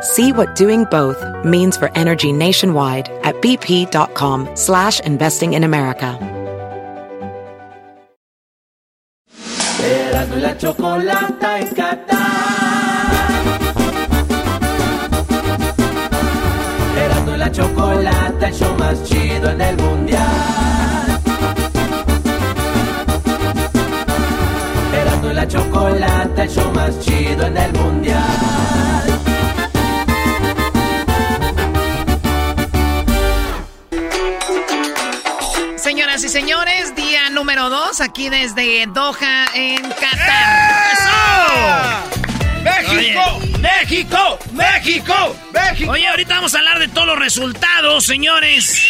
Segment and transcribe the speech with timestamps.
[0.00, 6.16] See what doing both means for energy nationwide at bp.com slash investing in America.
[11.04, 11.28] La.
[17.36, 20.22] La el show más chido en el mundial.
[25.34, 28.77] La el show más chido en el mundial.
[36.18, 40.88] Señoras y señores, día número dos aquí desde Doha en Qatar.
[42.64, 43.40] ¡México!
[43.60, 44.38] ¡México!
[44.52, 45.36] ¡México!
[45.52, 45.92] ¡México!
[45.92, 48.82] Oye, ahorita vamos a hablar de todos los resultados, señores,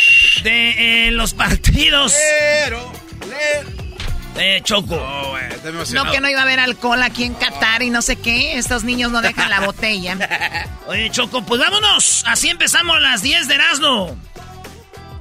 [0.43, 2.15] de eh, los partidos.
[2.65, 2.91] Pero,
[3.29, 3.79] le-
[4.56, 4.95] Eh, Choco.
[4.95, 8.17] Oh, estoy No, que no iba a haber alcohol aquí en Qatar y no sé
[8.17, 8.56] qué.
[8.56, 10.17] Estos niños no dejan la botella.
[10.87, 12.25] Oye, Choco, pues vámonos.
[12.27, 14.17] Así empezamos las 10 de Erasmo.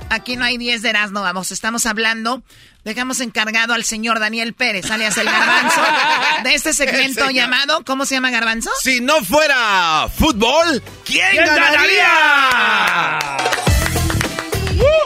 [0.09, 1.52] Aquí no hay 10 de Erasmo, vamos.
[1.52, 2.41] Estamos hablando.
[2.83, 5.81] Dejamos encargado al señor Daniel Pérez, alias el Garbanzo,
[6.44, 7.83] de este segmento llamado.
[7.86, 8.69] ¿Cómo se llama Garbanzo?
[8.81, 13.19] Si no fuera fútbol, ¿quién, ¿Quién ganaría?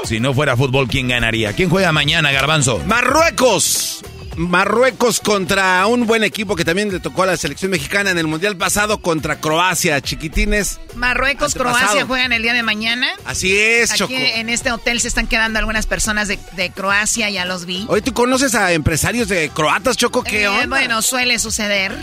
[0.04, 1.54] Si no fuera fútbol, ¿quién ganaría?
[1.54, 2.80] ¿Quién juega mañana, Garbanzo?
[2.86, 4.04] Marruecos.
[4.38, 8.28] Marruecos contra un buen equipo que también le tocó a la selección mexicana en el
[8.28, 10.80] Mundial pasado contra Croacia, chiquitines.
[10.96, 11.80] Marruecos, Antepasado.
[11.86, 13.08] Croacia juegan el día de mañana.
[13.26, 14.14] Así es, Aquí Choco.
[14.16, 17.86] en este hotel se están quedando algunas personas de, de Croacia, ya los vi.
[17.90, 20.66] Hoy tú conoces a empresarios de croatas, Choco, ¿qué Eh, onda?
[20.68, 21.94] bueno, suele suceder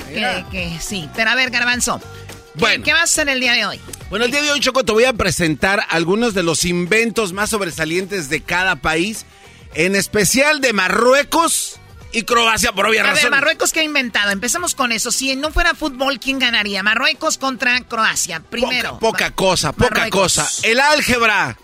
[0.50, 1.08] que, sí.
[1.16, 2.84] Pero a ver, Garbanzo, ¿qué, Bueno.
[2.84, 3.80] ¿qué vas a hacer el día de hoy?
[4.10, 7.50] Bueno, el día de hoy, Choco, te voy a presentar algunos de los inventos más
[7.50, 9.24] sobresalientes de cada país,
[9.74, 11.80] en especial de Marruecos
[12.12, 13.38] y Croacia, por obvias A ver, razones.
[13.38, 14.30] Marruecos, ¿qué ha inventado?
[14.30, 15.10] Empecemos con eso.
[15.10, 16.82] Si no fuera fútbol, ¿quién ganaría?
[16.82, 18.40] Marruecos contra Croacia.
[18.40, 18.98] Primero.
[18.98, 20.34] Poca, cosa, poca Marruecos.
[20.34, 20.48] cosa.
[20.62, 21.58] El álgebra.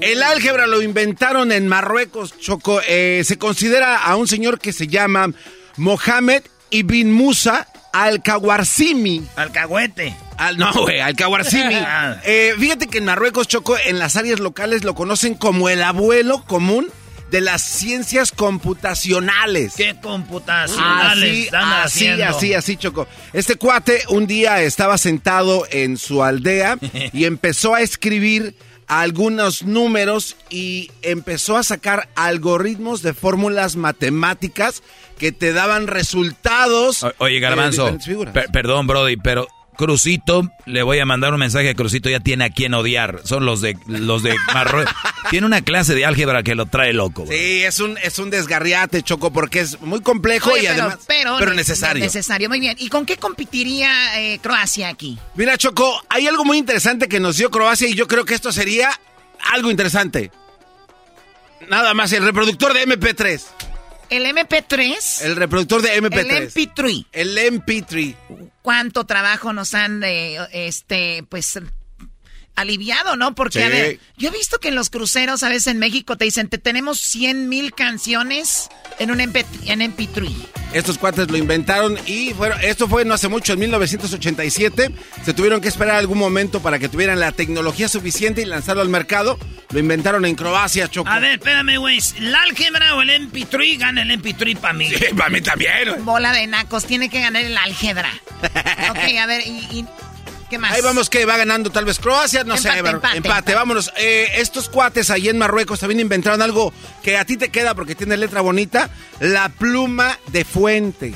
[0.00, 2.80] El álgebra lo inventaron en Marruecos, Choco.
[2.86, 5.28] Eh, se considera a un señor que se llama
[5.76, 9.26] Mohamed Ibn Musa Al-Kawarzimi.
[9.36, 10.16] Alcahuete.
[10.38, 11.74] Al, no, güey, Al-Kawarzimi.
[12.24, 16.44] Eh, fíjate que en Marruecos, Choco, en las áreas locales lo conocen como el abuelo
[16.44, 16.88] común
[17.32, 19.74] de las ciencias computacionales.
[19.74, 22.24] ¿Qué Así, computacionales están así, haciendo?
[22.36, 23.08] así, así, Choco.
[23.32, 26.78] Este cuate un día estaba sentado en su aldea
[27.12, 28.54] y empezó a escribir
[28.86, 34.82] algunos números y empezó a sacar algoritmos de fórmulas matemáticas
[35.18, 37.02] que te daban resultados.
[37.02, 37.96] O- Oye, Garbanzo,
[38.32, 42.44] per- perdón, Brody, pero Crucito, le voy a mandar un mensaje a Crucito, ya tiene
[42.44, 43.20] a quien odiar.
[43.24, 44.94] Son los de los de Marruecos.
[45.30, 47.24] tiene una clase de álgebra que lo trae loco.
[47.24, 47.32] bro.
[47.34, 50.98] Sí, es un, es un desgarriate, Choco, porque es muy complejo Oye, y pero, además.
[51.06, 52.04] pero, necesario.
[52.04, 52.76] Necesario, muy bien.
[52.78, 55.18] ¿Y con qué competiría eh, Croacia aquí?
[55.34, 58.52] Mira, Choco, hay algo muy interesante que nos dio Croacia y yo creo que esto
[58.52, 58.90] sería
[59.52, 60.30] algo interesante.
[61.68, 63.40] Nada más, el reproductor de MP3.
[64.12, 66.52] El MP3, El reproductor de el MP3.
[66.52, 67.06] MP3.
[67.12, 68.14] El MP3.
[68.60, 71.58] cuánto trabajo nos han eh, este pues
[72.54, 73.34] aliviado, ¿no?
[73.34, 73.64] Porque, Sí.
[73.64, 76.48] a ver, yo he visto que en los cruceros, a veces en México, te dicen,
[76.48, 78.68] te tenemos 100 mil canciones
[78.98, 80.30] en un MP, en MP3.
[80.72, 84.90] Estos cuates lo inventaron y fueron, esto fue no hace mucho, en 1987.
[85.24, 88.88] Se tuvieron que esperar algún momento para que tuvieran la tecnología suficiente y lanzarlo al
[88.88, 89.38] mercado.
[89.70, 91.10] Lo inventaron en Croacia, Choco.
[91.10, 91.98] A ver, espérame, güey.
[92.16, 93.78] ¿El álgebra o el MP3?
[93.78, 94.88] Gana el MP3 para mí.
[94.90, 96.04] Sí, para mí también.
[96.04, 98.10] Bola de nacos, tiene que ganar el álgebra.
[98.90, 99.86] ok, a ver, y, y
[100.52, 100.72] ¿qué más?
[100.72, 103.54] Ahí vamos que va ganando tal vez Croacia, no sé, Empate, empate, empate, empate.
[103.54, 103.90] vámonos.
[103.96, 107.94] Eh, estos cuates ahí en Marruecos también inventaron algo que a ti te queda porque
[107.94, 111.14] tiene letra bonita, la pluma de fuente.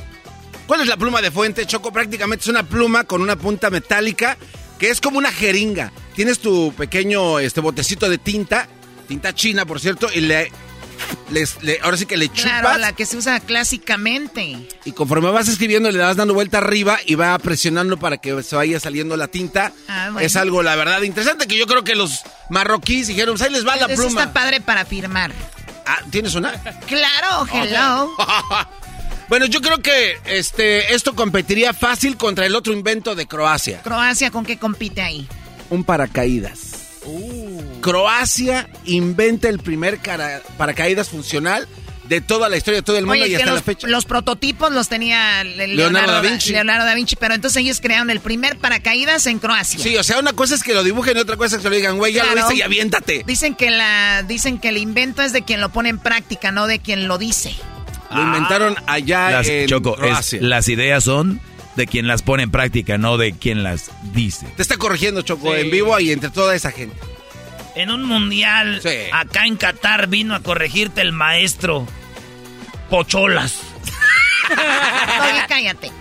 [0.66, 1.92] ¿Cuál es la pluma de fuente, Choco?
[1.92, 4.38] Prácticamente es una pluma con una punta metálica
[4.78, 5.92] que es como una jeringa.
[6.14, 8.66] Tienes tu pequeño este botecito de tinta,
[9.06, 10.50] tinta china, por cierto, y le
[11.30, 12.60] les, ahora sí que le chupas.
[12.60, 14.56] Claro, la que se usa clásicamente.
[14.84, 18.56] Y conforme vas escribiendo, le vas dando vuelta arriba y va presionando para que se
[18.56, 19.72] vaya saliendo la tinta.
[19.88, 23.52] Ah, es algo, la verdad, interesante que yo creo que los marroquíes dijeron, pues ahí
[23.52, 24.22] les va la Eso pluma.
[24.22, 25.32] está padre para firmar.
[25.84, 26.52] Ah, ¿tienes una?
[26.86, 28.14] Claro, hello.
[29.28, 33.82] bueno, yo creo que este esto competiría fácil contra el otro invento de Croacia.
[33.82, 35.28] ¿Croacia con qué compite ahí?
[35.70, 36.58] Un paracaídas.
[37.04, 37.45] Uh.
[37.86, 40.00] Croacia inventa el primer
[40.56, 41.68] paracaídas funcional
[42.08, 43.86] de toda la historia de todo el mundo y hasta la fecha.
[43.86, 46.50] Los prototipos los tenía Leonardo, da Vinci.
[46.50, 49.78] Leonardo da Vinci, pero entonces ellos crearon el primer paracaídas en Croacia.
[49.78, 51.76] Sí, o sea, una cosa es que lo dibujen y otra cosa es que lo
[51.76, 53.22] digan, güey, ya lo viste y aviéntate.
[53.24, 56.66] Dicen que la dicen que el invento es de quien lo pone en práctica, no
[56.66, 57.54] de quien lo dice.
[58.12, 59.96] Lo inventaron allá en Choco,
[60.40, 61.40] las ideas son
[61.76, 64.46] de quien las pone en práctica, no de quien las dice.
[64.56, 66.96] Te está corrigiendo, Choco, en vivo y entre toda esa gente.
[67.76, 68.80] En un mundial,
[69.12, 71.86] acá en Qatar, vino a corregirte el maestro
[72.88, 73.60] Pocholas.
[74.48, 75.92] Oye, cállate.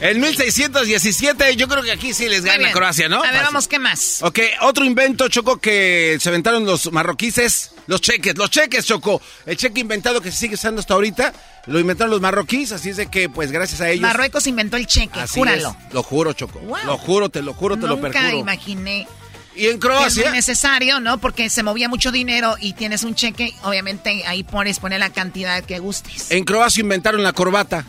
[0.00, 3.24] En 1617, yo creo que aquí sí les gana Croacia, ¿no?
[3.24, 4.22] A ver, vamos, ¿qué más?
[4.22, 9.20] Ok, otro invento, Choco, que se inventaron los marroquíes, los cheques, los cheques, Choco.
[9.46, 11.32] El cheque inventado que se sigue usando hasta ahorita,
[11.66, 14.02] lo inventaron los marroquíes, así es de que, pues, gracias a ellos...
[14.02, 15.76] Marruecos inventó el cheque, júralo.
[15.90, 16.60] lo juro, Choco.
[16.86, 18.22] Lo juro, te lo juro, te lo perjuro.
[18.22, 19.08] Nunca imaginé...
[19.56, 20.26] Y en Croacia.
[20.26, 21.18] Es necesario, ¿no?
[21.18, 25.62] Porque se movía mucho dinero y tienes un cheque, obviamente ahí pones, poner la cantidad
[25.62, 26.30] que gustes.
[26.30, 27.84] En Croacia inventaron la corbata.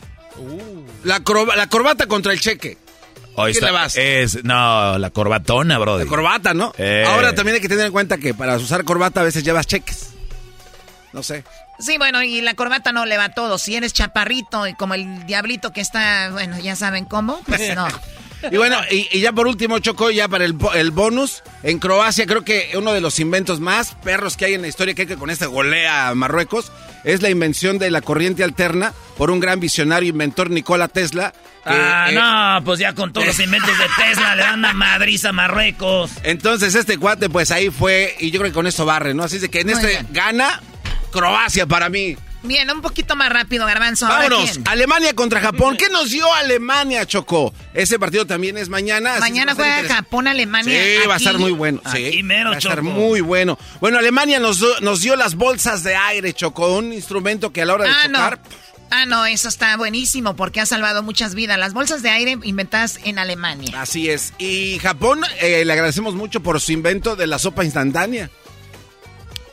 [1.03, 1.21] La,
[1.55, 2.77] la corbata contra el cheque.
[3.35, 3.95] ¿Qué le vas?
[3.97, 5.97] Es, no, la corbatona, bro.
[5.97, 6.73] La corbata, ¿no?
[6.77, 7.03] Eh.
[7.05, 10.09] Ahora también hay que tener en cuenta que para usar corbata a veces llevas cheques.
[11.11, 11.43] No sé.
[11.79, 13.57] Sí, bueno, y la corbata no le va a todo.
[13.57, 17.87] Si eres chaparrito y como el diablito que está, bueno, ya saben cómo, pues no.
[18.51, 22.43] Y bueno, y, ya por último, Choco, ya para el, el, bonus, en Croacia creo
[22.43, 25.29] que uno de los inventos más perros que hay en la historia, que, que con
[25.29, 26.71] esta golea a Marruecos,
[27.03, 31.33] es la invención de la corriente alterna por un gran visionario inventor Nikola Tesla.
[31.65, 32.09] ah,
[32.59, 36.11] no, pues ya con todos los inventos de Tesla le dan una madriza a Marruecos.
[36.23, 39.23] Entonces este cuate pues ahí fue y yo creo que con eso barre, ¿no?
[39.23, 40.61] Así de que en este gana
[41.11, 42.17] Croacia para mí.
[42.45, 44.07] Bien, un poquito más rápido, Garbanzo.
[44.07, 44.59] Vámonos.
[44.65, 45.77] Alemania contra Japón.
[45.77, 47.53] ¿Qué nos dio Alemania, Choco?
[47.73, 49.19] Ese partido también es mañana.
[49.19, 50.83] Mañana juega Japón-Alemania.
[50.83, 51.81] Sí, va a estar muy bueno.
[51.91, 53.57] Sí, va a estar muy bueno.
[53.79, 56.75] Bueno, Alemania nos, nos dio las bolsas de aire, Choco.
[56.75, 58.41] Un instrumento que a la hora de ah, chocar...
[58.91, 61.57] Ah, no, eso está buenísimo porque ha salvado muchas vidas.
[61.57, 63.81] Las bolsas de aire inventadas en Alemania.
[63.81, 64.33] Así es.
[64.37, 68.29] Y Japón, eh, le agradecemos mucho por su invento de la sopa instantánea.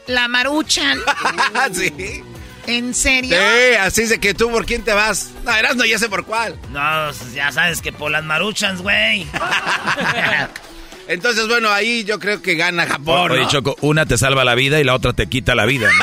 [0.06, 0.98] La maruchan.
[1.72, 2.22] sí.
[2.66, 3.36] ¿En serio?
[3.36, 5.30] Sí, así de que tú por quién te vas.
[5.44, 6.58] No, verás, no, ya sé por cuál.
[6.70, 9.26] No, pues, ya sabes que por las maruchans, güey.
[11.08, 13.32] Entonces, bueno, ahí yo creo que gana Japón.
[13.32, 15.90] Oye, Choco, una te salva la vida y la otra te quita la vida,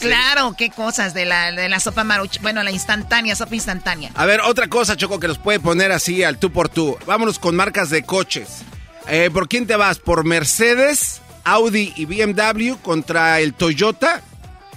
[0.00, 2.40] Claro, qué cosas de la, de la sopa marucha.
[2.42, 4.10] Bueno, la instantánea, sopa instantánea.
[4.16, 6.98] A ver, otra cosa, Choco, que nos puede poner así al tú por tú.
[7.06, 8.62] Vámonos con marcas de coches.
[9.08, 9.98] Eh, ¿Por quién te vas?
[9.98, 14.22] ¿Por Mercedes, Audi y BMW contra el Toyota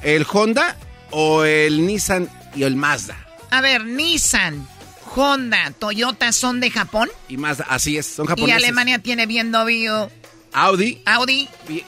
[0.02, 0.76] ¿El Honda
[1.12, 3.16] o el Nissan y el Mazda?
[3.52, 4.68] A ver, Nissan,
[5.16, 7.10] Honda, Toyota son de Japón.
[7.28, 8.62] Y Mazda, así es, son japoneses.
[8.62, 10.10] Y Alemania tiene BMW.
[10.54, 11.02] Audi.
[11.06, 11.48] Audi.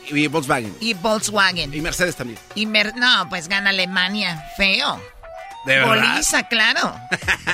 [0.09, 0.75] Y, Volkswagen.
[0.79, 1.73] Y Volkswagen.
[1.73, 2.39] Y Mercedes también.
[2.55, 4.43] Y no, pues gana Alemania.
[4.55, 5.01] Feo.
[5.65, 6.13] ¿De verdad?
[6.13, 6.95] Bolisa, claro.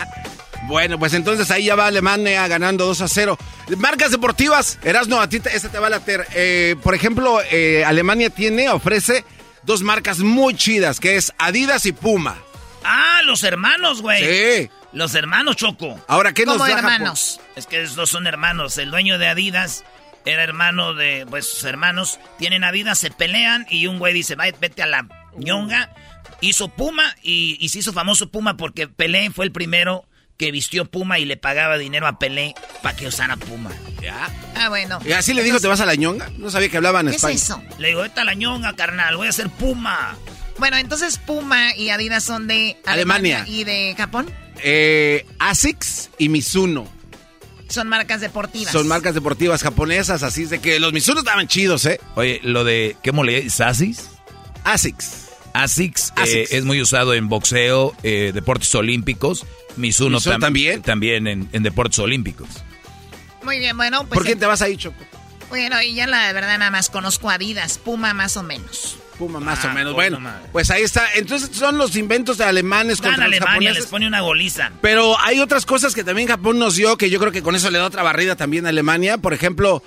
[0.68, 3.38] bueno, pues entonces ahí ya va Alemania ganando 2 a 0.
[3.78, 4.78] Marcas deportivas.
[4.84, 6.28] Erasno, a ti esta te va a later.
[6.34, 9.24] Eh, por ejemplo, eh, Alemania tiene, ofrece
[9.64, 12.38] dos marcas muy chidas, que es Adidas y Puma.
[12.84, 14.24] Ah, los hermanos, güey.
[14.24, 14.70] Sí.
[14.94, 16.00] Los hermanos Choco.
[16.08, 17.40] Ahora, ¿qué nos da hermanos?
[17.56, 18.78] Es que esos son hermanos.
[18.78, 19.84] El dueño de Adidas
[20.26, 24.82] era hermano de, pues, sus hermanos tienen Adidas, se pelean y un güey dice, vete
[24.82, 25.94] a la ñonga.
[26.42, 30.06] Hizo Puma y, y se hizo famoso Puma porque Pelé fue el primero
[30.40, 33.72] que vistió Puma y le pagaba dinero a Pelé para que usara Puma.
[34.02, 34.30] ¿Ya?
[34.56, 34.98] Ah, bueno.
[35.06, 36.32] ¿Y así le dijo, te vas a la ñonga?
[36.38, 37.36] No sabía que hablaban ¿Qué español.
[37.36, 37.62] es eso?
[37.78, 40.16] Le digo, vete a la ñonga, carnal, voy a hacer Puma.
[40.58, 43.44] Bueno, entonces Puma y Adidas son de Alemania.
[43.48, 44.32] ¿Y de Japón?
[44.64, 46.88] Eh, Asics y Mizuno.
[47.68, 48.72] Son marcas deportivas.
[48.72, 52.00] Son marcas deportivas japonesas, así es de que los Mizuno estaban chidos, ¿eh?
[52.16, 53.46] Oye, lo de, ¿qué mole?
[54.64, 55.29] ¿Asics?
[55.54, 56.14] Asics.
[56.16, 59.46] Asics, eh, es muy usado en boxeo, eh, deportes olímpicos.
[59.76, 60.82] Mizuno, también.
[60.82, 62.50] También en, deportes olímpicos.
[63.44, 64.06] Muy bien, bueno.
[64.06, 64.98] Pues ¿Por qué te vas ahí, Choco?
[65.50, 68.98] Bueno, y ya la verdad nada más conozco Adidas, Puma más o menos.
[69.18, 69.94] Puma más o ah, menos.
[69.94, 70.20] Bueno,
[70.52, 71.08] pues ahí está.
[71.16, 74.72] Entonces son los inventos de alemanes contra Alemania, les pone una goliza.
[74.82, 77.72] Pero hay otras cosas que también Japón nos dio que yo creo que con eso
[77.72, 79.18] le da otra barrida también a Alemania.
[79.18, 79.84] Por ejemplo,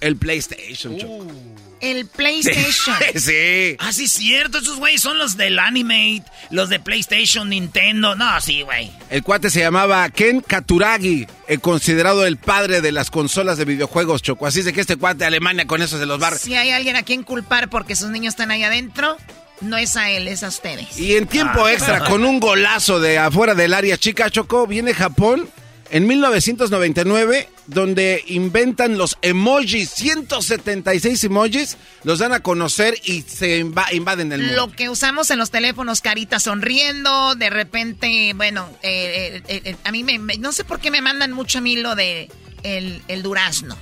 [0.00, 1.24] el PlayStation, Choco.
[1.24, 1.67] Uh.
[1.80, 2.96] El PlayStation.
[3.16, 3.76] sí.
[3.78, 4.58] Ah, sí, cierto.
[4.58, 8.14] Esos güeyes son los del Animate, los de PlayStation, Nintendo.
[8.14, 8.90] No, sí, güey.
[9.10, 14.22] El cuate se llamaba Ken Katuragi, eh, considerado el padre de las consolas de videojuegos,
[14.22, 14.46] Choco.
[14.46, 16.36] Así es de que este cuate de Alemania con eso de los bar.
[16.38, 19.16] Si hay alguien a quien culpar porque sus niños están ahí adentro,
[19.60, 20.98] no es a él, es a ustedes.
[20.98, 21.72] Y en tiempo Ah.
[21.72, 25.48] extra, con un golazo de afuera del área chica, Choco, viene Japón
[25.90, 33.92] en 1999, donde inventan los emojis, 176 emojis, los dan a conocer y se inva-
[33.92, 34.56] invaden el mundo.
[34.66, 39.92] Lo que usamos en los teléfonos, carita sonriendo, de repente, bueno, eh, eh, eh, a
[39.92, 42.30] mí me, me- no sé por qué me mandan mucho a mí lo de
[42.62, 43.76] el, el durazno.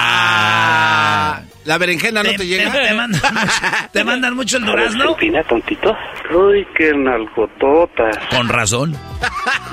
[0.00, 2.70] Ah, la berenjena no te, llega.
[2.72, 3.56] Te, mandan mucho,
[3.92, 5.14] te mandan mucho el durazno.
[5.16, 5.96] Fina, tontito.
[6.34, 8.10] Uy, qué nalgotota.
[8.30, 8.96] Con razón.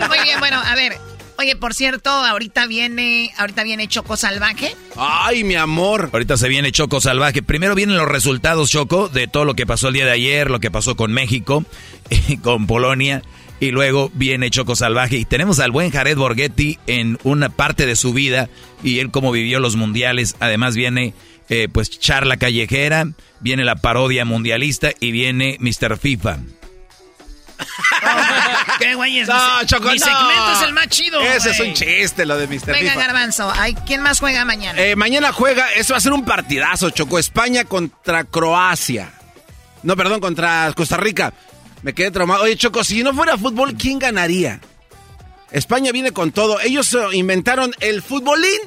[0.08, 0.94] Muy bien, bueno, a ver.
[1.38, 4.76] Oye, por cierto, ahorita viene, ahorita viene Choco Salvaje.
[4.96, 6.10] Ay, mi amor.
[6.14, 7.44] Ahorita se viene Choco Salvaje.
[7.44, 10.60] Primero vienen los resultados, Choco, de todo lo que pasó el día de ayer, lo
[10.60, 11.66] que pasó con México,
[12.42, 13.22] con Polonia.
[13.60, 15.18] Y luego viene Choco Salvaje.
[15.18, 18.50] Y tenemos al buen Jared Borghetti en una parte de su vida
[18.84, 20.36] y él cómo vivió los mundiales.
[20.40, 21.14] Además viene
[21.50, 23.08] eh, pues charla callejera,
[23.42, 25.98] viene la parodia mundialista y viene Mr.
[25.98, 26.40] FIFA.
[28.80, 29.28] ¿Qué güeyes?
[29.28, 30.06] No, Choco, mi no.
[30.06, 31.22] segmento es el más chido.
[31.22, 32.74] Ese es un chiste, lo de Mr.
[32.74, 32.96] Venga.
[32.96, 33.52] Garbanzo.
[33.56, 34.80] Ay, ¿Quién más juega mañana?
[34.82, 37.20] Eh, mañana juega, eso va a ser un partidazo, Choco.
[37.20, 39.12] España contra Croacia.
[39.84, 41.34] No, perdón, contra Costa Rica.
[41.82, 42.44] Me quedé traumado.
[42.44, 44.60] Oye, Choco, si no fuera fútbol, ¿quién ganaría?
[45.52, 46.60] España viene con todo.
[46.60, 48.60] Ellos eh, inventaron el futbolín.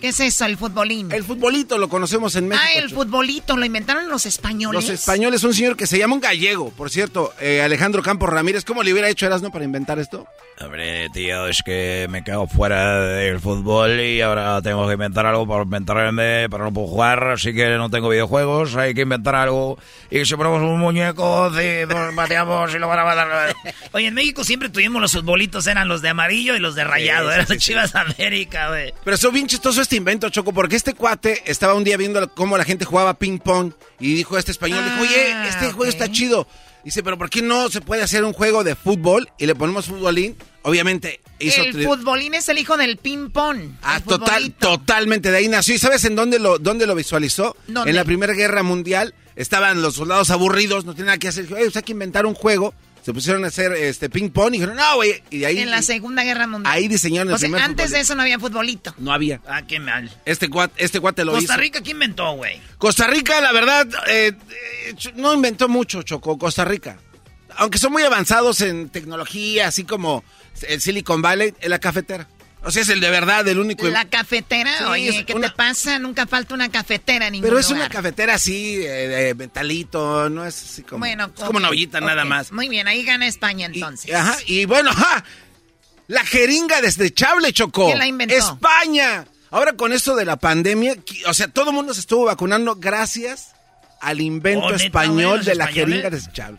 [0.00, 1.10] ¿Qué es eso, el futbolín?
[1.10, 2.64] El futbolito lo conocemos en México.
[2.66, 3.02] ah, el Choco.
[3.02, 4.84] futbolito, lo inventaron los españoles.
[4.84, 8.64] Los españoles, un señor que se llama un gallego, por cierto, eh, Alejandro Campos Ramírez.
[8.64, 10.26] ¿Cómo le hubiera hecho Erasmo para inventar esto?
[10.60, 15.46] Hombre, tío, es que me quedo fuera del fútbol y ahora tengo que inventar algo
[15.46, 19.78] para inventarme, para no puedo jugar, así que no tengo videojuegos, hay que inventar algo.
[20.10, 23.54] Y si ponemos un muñeco, si nos bateamos y lo van a matar.
[23.92, 27.28] Oye, en México siempre tuvimos los futbolitos, eran los de amarillo y los de rayado.
[27.28, 28.92] Sí, sí, eran sí, Chivas América, güey.
[29.04, 32.58] Pero estuvo bien chistoso este invento, Choco, porque este cuate estaba un día viendo cómo
[32.58, 35.86] la gente jugaba ping pong y dijo a este español, dijo, oye, Ah, este juego
[35.86, 36.46] está chido.
[36.84, 39.86] Dice, pero ¿por qué no se puede hacer un juego de fútbol y le ponemos
[39.86, 40.36] futbolín?
[40.60, 41.62] Obviamente hizo...
[41.62, 43.76] el futbolín es el hijo del ping-pong.
[43.80, 45.74] Ah, total, totalmente, de ahí nació.
[45.74, 47.56] ¿Y sabes en dónde lo, dónde lo visualizó?
[47.66, 47.88] ¿Dónde?
[47.88, 51.44] En la Primera Guerra Mundial estaban los soldados aburridos, no tenían nada que hacer.
[51.46, 52.74] "Ey, pues hay que inventar un juego.
[53.08, 55.22] Se pusieron a hacer este ping pong y dijeron, no, güey.
[55.30, 56.70] Y de ahí, En la Segunda Guerra Mundial.
[56.70, 58.94] ahí diseñaron el O sea, primer antes de eso no había futbolito.
[58.98, 59.40] No había.
[59.48, 60.14] Ah, qué mal.
[60.26, 61.56] Este cuate, este lo Costa hizo.
[61.56, 62.60] Rica, ¿quién inventó, güey?
[62.76, 66.98] Costa Rica, la verdad, eh, eh, no inventó mucho, Choco, Costa Rica.
[67.56, 70.22] Aunque son muy avanzados en tecnología, así como
[70.68, 72.28] el Silicon Valley, en la cafetera.
[72.64, 73.86] O sea, es el de verdad, el único.
[73.88, 75.98] La cafetera, Sí, oye, es ¿qué una- te pasa?
[75.98, 80.44] Nunca falta una cafetera en ningún Pero es una cafetera así, eh, de metalito, no
[80.44, 80.98] es así como.
[81.00, 82.50] Bueno, es como una ollita nada más.
[82.52, 84.12] Muy bien, ahí gana España Y, entonces.
[84.12, 85.24] ajá, y bueno, ajá,
[86.08, 87.86] la jeringa desechable, Chocó.
[87.86, 88.34] ¿Quién la inventó?
[88.34, 89.24] España.
[89.50, 90.96] Ahora con esto de la pandemia,
[91.26, 93.52] o sea, todo el mundo se estuvo vacunando gracias
[94.00, 95.90] al invento Oh, ¿neta, güey, español de la españoles?
[95.94, 96.58] jeringa desechable.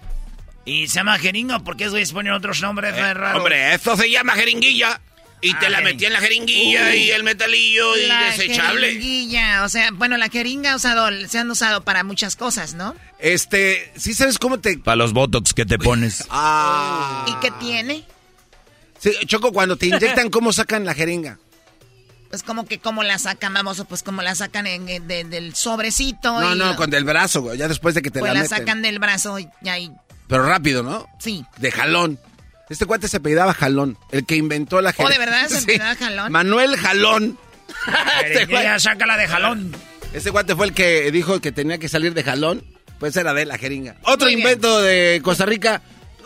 [0.66, 3.38] Y se llama jeringa porque esos güeyes ponen otros nombres Eh, raros.
[3.40, 5.02] hombre, esto se llama jeringuilla.
[5.42, 5.94] Y Ah, te la jeringa.
[5.94, 8.88] metí en la jeringuilla y el metalillo y La desechable.
[8.88, 12.94] jeringuilla, o sea, bueno, la jeringa usado, se han usado para muchas cosas, ¿no?
[13.20, 14.78] Este, ¿sí sabes cómo te...
[14.80, 16.26] Para los botox que te pones.
[16.30, 17.26] Ah.
[17.30, 18.04] ¿Y qué tiene?
[19.00, 21.40] Sí, Choco, cuando te inyectan, ¿cómo sacan la jeringa?
[22.30, 25.56] Pues como que como la sacan, vamos, pues como la sacan en, en- de- del
[25.56, 26.40] sobrecito.
[26.42, 28.36] No, y no, lo- con el brazo, güey, ya después de que te pues la
[28.36, 28.58] la meten.
[28.58, 29.90] sacan del brazo y ahí,
[30.28, 31.08] Pero rápido, ¿no?
[31.18, 31.44] sí.
[31.58, 32.20] De jalón.
[32.70, 35.14] Este cuate se apellidaba Jalón, el que inventó la ¿Oh, jeringa.
[35.14, 36.32] de verdad se apellidaba Jalón?
[36.32, 37.38] Manuel Jalón.
[38.26, 39.76] este, cuate, sácala de jalón.
[40.14, 42.64] este cuate fue el que dijo que tenía que salir de jalón.
[43.00, 43.96] Pues era de la jeringa.
[44.04, 44.40] Otro Muy bien.
[44.40, 45.82] invento de Costa Rica,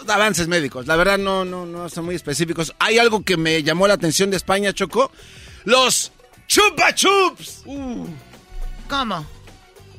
[0.08, 0.88] avances médicos.
[0.88, 2.74] La verdad no, no, no son muy específicos.
[2.80, 5.12] Hay algo que me llamó la atención de España, Choco.
[5.66, 6.12] Los
[6.48, 7.62] chupa chups.
[7.66, 8.08] Uh,
[8.90, 9.26] ¿Cómo?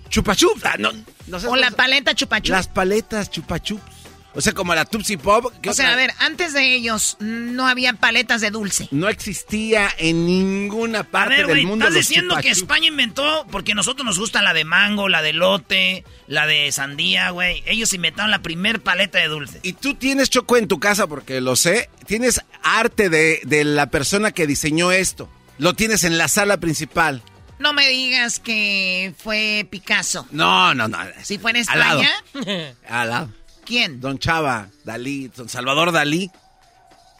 [0.08, 0.64] chupa chups.
[0.64, 0.90] Ah, no,
[1.28, 2.50] no sé O la paleta chupachup.
[2.50, 3.93] Las paletas chupa chups.
[4.36, 5.52] O sea, como la Tupsi Pop.
[5.62, 5.92] ¿qué O sea, otra?
[5.94, 8.88] a ver, antes de ellos no había paletas de dulce.
[8.90, 11.86] No existía en ninguna A parte ver, del güey, mundo.
[11.86, 12.50] estás diciendo que.
[12.50, 16.70] España inventó, porque a nosotros nos gusta la de mango, la de lote, la de
[16.72, 17.62] sandía, güey.
[17.66, 19.60] Ellos inventaron la primer paleta de dulce.
[19.62, 21.88] Y tú tienes Choco en tu casa, porque lo sé.
[22.06, 25.28] Tienes arte de, de la persona que diseñó esto.
[25.58, 27.22] Lo tienes en la sala principal.
[27.60, 30.26] No me digas que fue Picasso.
[30.32, 30.98] No, no, no.
[31.22, 32.02] Si fue en Al lado.
[32.02, 33.30] España, Al lado.
[33.64, 34.00] ¿Quién?
[34.00, 36.30] Don Chava, Dalí, don Salvador Dalí.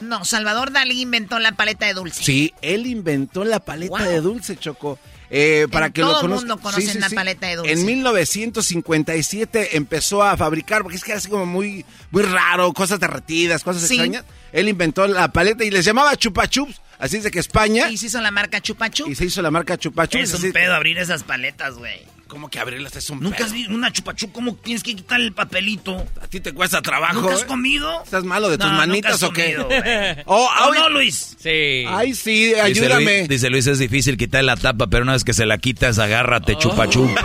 [0.00, 2.22] No, Salvador Dalí inventó la paleta de dulce.
[2.22, 4.08] Sí, él inventó la paleta Wow.
[4.08, 4.98] de dulce, Choco.
[5.30, 7.72] Eh, para que todo lo el mundo conoce la paleta de dulce.
[7.72, 13.00] En 1957 empezó a fabricar, porque es que era así como muy, muy raro, cosas
[13.00, 14.24] derretidas, cosas extrañas.
[14.52, 16.80] Él inventó la paleta y les llamaba Chupa Chups.
[16.98, 17.88] Así es de que España.
[17.90, 19.10] Y se hizo la marca Chupa Chups.
[19.10, 20.32] Y se hizo la marca Chupa Chups.
[20.34, 22.00] Es un pedo abrir esas paletas, güey.
[22.34, 24.32] ¿Cómo que abrirlas es un ¿Nunca has visto una chupachup?
[24.32, 26.04] ¿Cómo tienes que quitar el papelito?
[26.20, 27.20] A ti te cuesta trabajo.
[27.20, 27.46] ¿Nunca has ¿eh?
[27.46, 28.02] comido?
[28.02, 29.54] ¿Estás malo de tus No, manitas nunca o qué?
[29.54, 29.68] comido,
[30.26, 31.36] oh, ¿O ay, no, Luis?
[31.38, 31.84] Sí.
[31.88, 33.18] ay, sí, Dice ayúdame.
[33.18, 36.00] Luis, dice Luis, es difícil quitar la tapa, pero una vez que se la quitas,
[36.00, 37.08] agárrate, chupachú.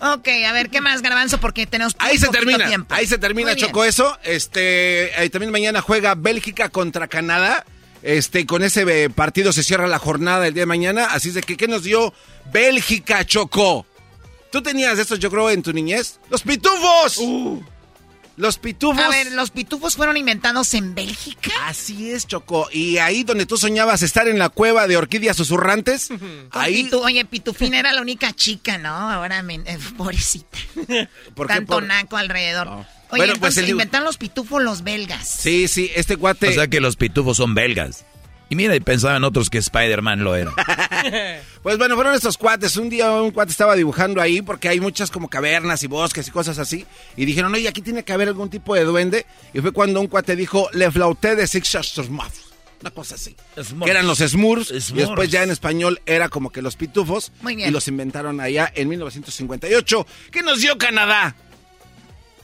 [0.00, 1.38] Ok, a ver, ¿qué más, Garbanzo?
[1.38, 2.94] Porque tenemos Ahí se termina, tiempo.
[2.94, 3.56] ahí se termina.
[3.56, 4.18] Choco, eso.
[4.22, 7.64] Este, ahí también mañana juega Bélgica contra Canadá.
[8.04, 11.06] Este, con ese eh, partido se cierra la jornada el día de mañana.
[11.06, 12.12] Así es de que, ¿qué nos dio
[12.52, 13.86] Bélgica, Choco?
[14.52, 16.20] ¿Tú tenías estos, yo creo, en tu niñez?
[16.28, 17.18] ¡Los pitufos!
[18.36, 19.02] Los pitufos.
[19.02, 21.50] A ver, ¿los pitufos fueron inventados en Bélgica?
[21.66, 22.68] Así es, Choco.
[22.72, 26.08] Y ahí donde tú soñabas estar en la cueva de orquídeas susurrantes,
[26.50, 26.88] ahí...
[26.90, 28.88] Pitu- oye, Pitufina era la única chica, ¿no?
[28.88, 30.58] Ahora, me, eh, pobrecita.
[31.34, 31.54] ¿Por qué?
[31.54, 32.66] Tanto Por- naco alrededor.
[32.66, 32.86] No.
[33.10, 35.28] Oye, Bueno, pues, entonces el- inventaron los pitufos los belgas.
[35.28, 36.48] Sí, sí, este cuate...
[36.48, 38.04] O sea que los pitufos son belgas.
[38.48, 40.52] Y mira, y pensaban otros que Spider-Man lo era.
[41.64, 42.76] Pues bueno, fueron estos cuates.
[42.76, 46.30] Un día un cuate estaba dibujando ahí porque hay muchas como cavernas y bosques y
[46.30, 46.84] cosas así.
[47.16, 49.24] Y dijeron, oye, aquí tiene que haber algún tipo de duende.
[49.54, 52.44] Y fue cuando un cuate dijo, le flauté de Six Smurfs.
[52.82, 53.34] Una cosa así.
[53.54, 53.84] Smurfs.
[53.84, 54.90] Que eran los Smurfs.
[54.90, 57.32] Y después ya en español era como que los pitufos.
[57.40, 57.70] Muy bien.
[57.70, 60.06] Y los inventaron allá en 1958.
[60.30, 61.34] ¿Qué nos dio Canadá?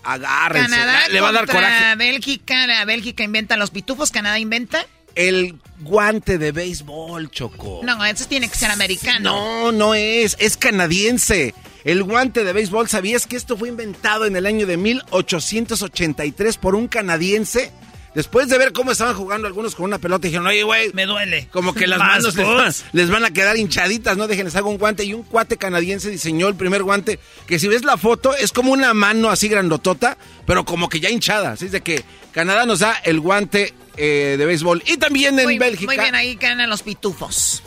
[0.02, 0.71] Agárrense.
[0.71, 1.97] Canadá le va a dar coraje.
[1.97, 2.66] Bélgica.
[2.66, 4.87] La Bélgica inventa los pitufos, Canadá inventa.
[5.14, 7.80] El guante de béisbol, Choco.
[7.82, 9.20] No, eso tiene que ser americano.
[9.20, 11.54] No, no es, es canadiense.
[11.84, 16.74] El guante de béisbol, ¿sabías que esto fue inventado en el año de 1883 por
[16.74, 17.72] un canadiense?
[18.14, 21.48] Después de ver cómo estaban jugando algunos con una pelota, dijeron, oye, güey, Me duele.
[21.52, 24.78] como que las manos les van, les van a quedar hinchaditas, no déjenles hago un
[24.78, 25.04] guante.
[25.04, 28.72] Y un cuate canadiense diseñó el primer guante, que si ves la foto, es como
[28.72, 31.52] una mano así grandotota, pero como que ya hinchada.
[31.52, 34.82] Así es de que Canadá nos da el guante eh, de béisbol.
[34.86, 35.86] Y también en muy, Bélgica.
[35.86, 37.62] Muy bien, ahí ganan los pitufos.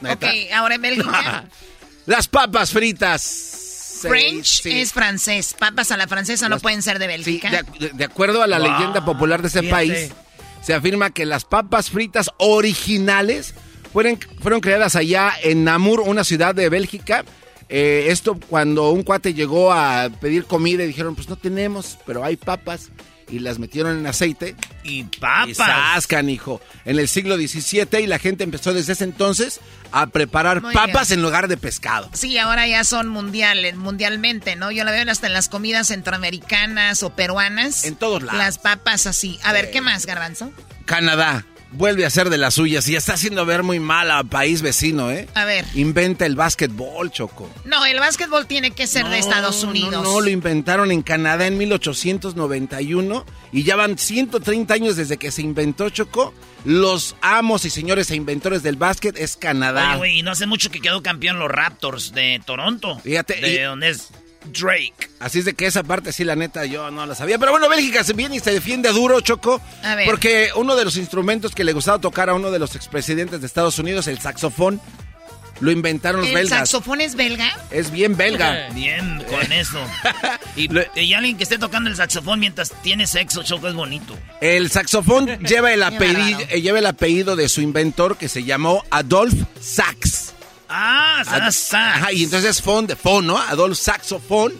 [0.00, 0.28] Neta.
[0.28, 1.44] Ok, ahora en Bélgica.
[2.06, 3.67] Las papas fritas.
[4.02, 4.80] French sí.
[4.80, 5.54] es francés.
[5.58, 7.50] Papas a la francesa no pueden ser de Sí, Bélgica.
[7.50, 9.74] de, ac- de acuerdo a la Wow, leyenda popular de ese fíjate.
[9.76, 10.10] país,
[10.62, 13.54] se afirma que las papas fritas originales
[13.92, 17.24] fueron, fueron creadas allá en Namur, una ciudad de Bélgica.
[17.70, 22.24] Eh, esto cuando un cuate llegó a pedir comida y dijeron, pues no tenemos, pero
[22.24, 22.88] hay papas.
[23.30, 24.56] Y las metieron en aceite.
[24.84, 25.56] Y Y papas.
[25.56, 26.60] sascan, hijo.
[26.84, 29.60] En el siglo XVII y la gente empezó desde ese entonces
[29.92, 31.18] a preparar Muy papas bien.
[31.20, 32.08] en lugar de pescado.
[32.14, 34.70] Sí, ahora ya son mundiales, mundialmente, ¿no?
[34.70, 37.84] Yo la veo hasta en las comidas centroamericanas o peruanas.
[37.84, 38.38] En todos lados.
[38.38, 39.38] Las papas así.
[39.42, 40.52] A ver, ¿qué más, Garbanzo?
[40.84, 44.62] Canadá vuelve a ser de las suyas y está haciendo ver muy mal a país
[44.62, 45.28] vecino, ¿eh?
[45.34, 45.64] A ver.
[45.74, 47.50] Inventa el básquetbol, Choco.
[47.64, 49.92] No, el básquetbol tiene que ser de Estados Unidos.
[49.92, 55.30] No, no, lo inventaron en Canadá en 1891 y ya van 130 años desde que
[55.30, 56.34] se inventó, Choco.
[56.64, 59.90] Los amos y señores e inventores del básquet es Canadá.
[59.90, 62.98] Oye, güey, y no hace mucho que quedó campeón los Raptors de Toronto.
[63.00, 64.08] Fíjate, De y- donde es
[64.46, 64.94] Drake.
[65.20, 67.38] Así es de que esa parte sí, la neta, yo no la sabía.
[67.38, 69.60] Pero bueno, Bélgica se viene y se defiende duro, Choco.
[69.82, 70.06] A ver.
[70.06, 73.46] Porque uno de los instrumentos que le gustaba tocar a uno de los expresidentes de
[73.46, 74.80] Estados Unidos, el saxofón,
[75.60, 76.70] lo inventaron los ¿El belgas.
[76.70, 77.50] saxofón es belga?
[77.70, 78.68] Es bien belga.
[78.74, 79.80] Bien, con eso.
[80.56, 84.16] Y, y alguien que esté tocando el saxofón mientras tiene sexo, Choco, es bonito.
[84.40, 88.84] El saxofón lleva el, apellido, eh, lleva el apellido de su inventor que se llamó
[88.90, 90.34] Adolf Sax.
[90.68, 91.22] Ah.
[91.26, 93.38] Ajá, y entonces es fon de fon, ¿no?
[93.38, 94.52] Adolf Saxofón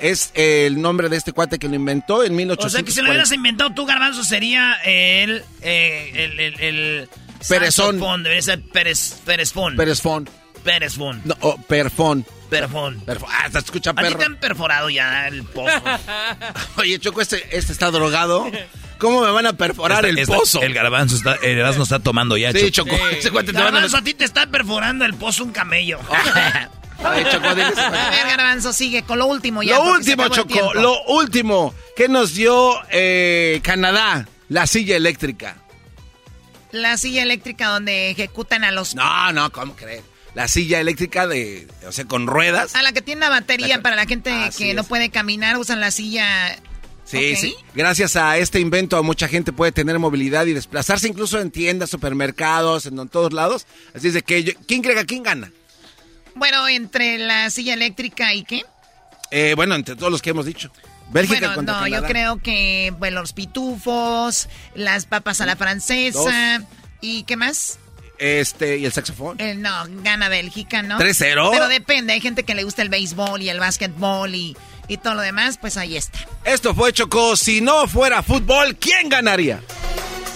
[0.00, 2.70] es el nombre de este cuate que lo inventó en O 1840.
[2.70, 5.44] sea que si lo hubieras inventado tú, Garbanzo, sería el.
[5.60, 6.40] eh, el.
[6.40, 6.60] el.
[6.60, 7.08] el.
[7.48, 7.96] Perezón.
[7.96, 9.14] saxofón, Debería ser Pérez.
[9.24, 9.76] Pérezfón.
[9.76, 10.28] Perezfón.
[10.64, 11.22] Pérezfón.
[11.24, 12.24] No, oh, perfón.
[12.48, 13.00] Perfón.
[13.00, 13.28] Perfón.
[13.32, 14.18] Ah, se escucha A ti perro.
[14.18, 15.72] te han perforado ya el pozo.
[16.76, 18.48] Oye, Choco, este, este está drogado.
[19.02, 20.62] ¿Cómo me van a perforar el pozo?
[20.62, 22.52] El garbanzo está, el Erasmo está tomando ya.
[22.52, 22.94] Sí, Choco.
[23.10, 25.98] Ese te van a Garbanzo, a ti te está perforando el pozo un camello.
[27.04, 27.74] Ay, Choco, A ver,
[28.28, 29.74] Garbanzo, sigue con lo último ya.
[29.74, 31.74] Lo último, Choco, lo último.
[31.96, 34.28] ¿Qué nos dio eh, Canadá?
[34.48, 35.56] La silla eléctrica.
[36.70, 38.94] La silla eléctrica donde ejecutan a los...
[38.94, 40.04] No, no, ¿cómo crees?
[40.34, 42.76] La silla eléctrica de, o sea, con ruedas.
[42.76, 45.56] A la que tiene una batería La- para la gente Así que no puede caminar,
[45.58, 46.56] usan la silla...
[47.04, 47.54] Sí, sí.
[47.74, 52.86] Gracias a este invento, mucha gente puede tener movilidad y desplazarse incluso en tiendas, supermercados,
[52.86, 53.66] en todos lados.
[53.94, 55.52] Así es de que, yo- ¿quién cree que quién gana?
[56.34, 58.64] Bueno, entre la silla eléctrica y qué?
[59.30, 60.70] Eh, bueno, entre todos los que hemos dicho.
[61.10, 66.68] Bélgica Bueno, no, yo creo que, bueno, los pitufos, las papas a la francesa Dos.
[67.02, 67.78] y ¿qué más?
[68.18, 69.38] Este, ¿y el saxofón?
[69.40, 69.70] Eh, no,
[70.02, 70.98] gana Bélgica, ¿no?
[70.98, 71.50] 3-0.
[71.50, 74.56] Pero depende, hay gente que le gusta el béisbol y el básquetbol y,
[74.88, 76.18] y todo lo demás, pues ahí está.
[76.44, 77.36] Esto fue Choco.
[77.36, 79.60] Si no fuera fútbol, ¿quién ganaría?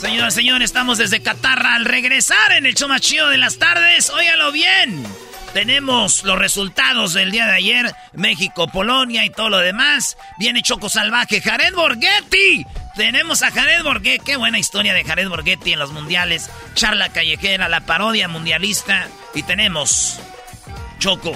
[0.00, 4.10] Señoras, señores, estamos desde Qatar al regresar en el show más chido de las tardes.
[4.10, 5.04] Óyalo bien.
[5.56, 10.18] Tenemos los resultados del día de ayer, México, Polonia y todo lo demás.
[10.38, 12.66] Viene Choco Salvaje, Jared Borghetti.
[12.94, 16.50] Tenemos a Jared Borghetti, qué buena historia de Jared Borghetti en los mundiales.
[16.74, 19.08] Charla callejera, la parodia mundialista.
[19.34, 20.20] Y tenemos,
[20.98, 21.34] Choco,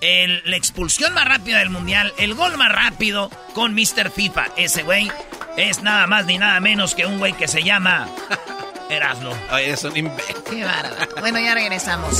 [0.00, 4.10] el, la expulsión más rápida del mundial, el gol más rápido con Mr.
[4.10, 4.46] FIFA.
[4.56, 5.10] Ese güey
[5.56, 8.08] es nada más ni nada menos que un güey que se llama
[8.90, 9.30] Erasmo.
[9.50, 10.36] Ay, es un imbécil.
[10.48, 11.20] Qué bárbaro.
[11.20, 12.18] Bueno, ya regresamos.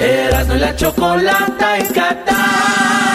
[0.00, 3.07] Erasmo y la chocolata en Qatar.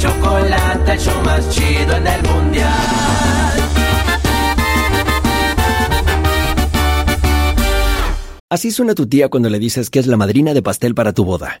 [0.00, 2.70] Chocolata, el show más chido en el mundial.
[8.48, 11.24] Así suena tu tía cuando le dices que es la madrina de pastel para tu
[11.24, 11.60] boda.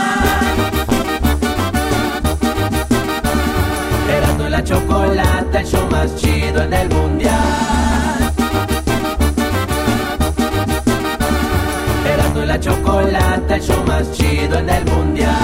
[4.61, 8.33] la chocolata, el show más chido en el mundial.
[12.05, 15.35] Erasmo y la chocolata, el show más chido en el mundial.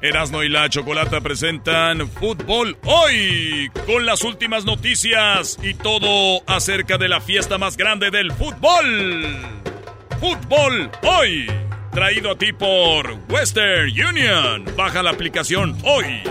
[0.00, 7.08] Erasmo y la Chocolata presentan Fútbol Hoy con las últimas noticias y todo acerca de
[7.08, 9.61] la fiesta más grande del fútbol.
[10.22, 11.50] Fútbol Hoy,
[11.90, 14.64] traído a ti por Western Union.
[14.76, 16.22] Baja la aplicación hoy.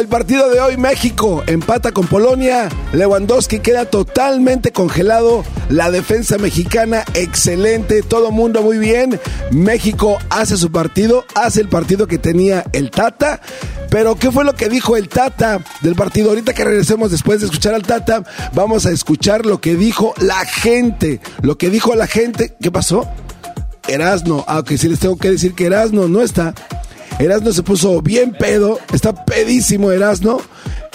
[0.00, 2.70] El partido de hoy, México empata con Polonia.
[2.94, 5.44] Lewandowski queda totalmente congelado.
[5.68, 8.02] La defensa mexicana, excelente.
[8.02, 9.20] Todo mundo muy bien.
[9.50, 13.42] México hace su partido, hace el partido que tenía el Tata.
[13.90, 16.30] Pero, ¿qué fue lo que dijo el Tata del partido?
[16.30, 20.46] Ahorita que regresemos después de escuchar al Tata, vamos a escuchar lo que dijo la
[20.46, 21.20] gente.
[21.42, 22.56] Lo que dijo la gente.
[22.58, 23.06] ¿Qué pasó?
[23.86, 24.46] Erasno.
[24.48, 26.54] Ah, sí les tengo que decir que Erasno no está.
[27.20, 30.40] Erasno se puso bien pedo, está pedísimo Erasno.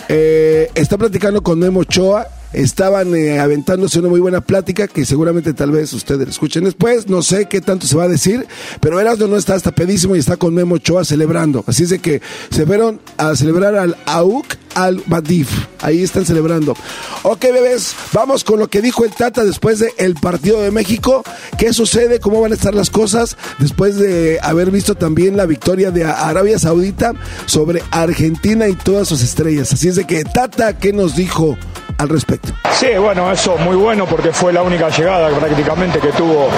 [0.09, 2.27] Eh, está platicando con Memo Ochoa.
[2.53, 7.08] Estaban eh, aventándose una muy buena plática que seguramente tal vez ustedes escuchen después.
[7.10, 8.47] No sé qué tanto se va a decir,
[8.79, 11.63] pero Erasmo no está hasta pedísimo y está con Memo Ochoa celebrando.
[11.67, 15.49] Así es de que se fueron a celebrar al AUC al Badif.
[15.81, 16.75] Ahí están celebrando.
[17.23, 21.23] Ok, bebés, vamos con lo que dijo el Tata después del partido de México.
[21.58, 22.19] ¿Qué sucede?
[22.19, 26.60] ¿Cómo van a estar las cosas después de haber visto también la victoria de Arabia
[26.60, 27.13] Saudita
[27.45, 29.73] sobre Argentina y todas sus estrellas?
[29.73, 31.58] Así es de que, Tata, ¿qué nos dijo
[31.97, 32.53] al respecto?
[32.73, 36.49] Sí, bueno, eso muy bueno porque fue la única llegada prácticamente que tuvo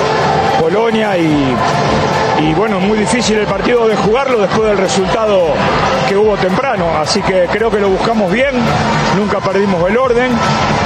[0.59, 1.55] Polonia y,
[2.39, 5.53] y bueno, muy difícil el partido de jugarlo después del resultado
[6.07, 6.85] que hubo temprano.
[6.99, 8.51] Así que creo que lo buscamos bien,
[9.17, 10.31] nunca perdimos el orden.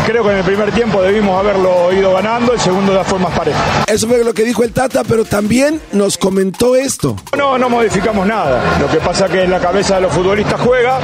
[0.06, 3.60] Creo que en el primer tiempo debimos haberlo ido ganando, el segundo de formas pareja.
[3.88, 7.16] Eso fue lo que dijo el Tata, pero también nos comentó esto.
[7.38, 8.62] No, no modificamos nada.
[8.80, 11.00] Lo que pasa que en la cabeza de los futbolistas juega.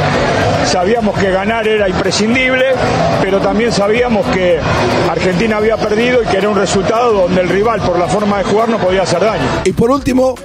[0.66, 2.66] Sabíamos que ganar era imprescindible,
[3.22, 4.60] pero también sabíamos que
[5.10, 8.43] Argentina había perdido y que era un resultado donde el rival, por la forma de
[8.43, 9.43] jugar, no podía hacer daño.
[9.65, 10.36] Y por último,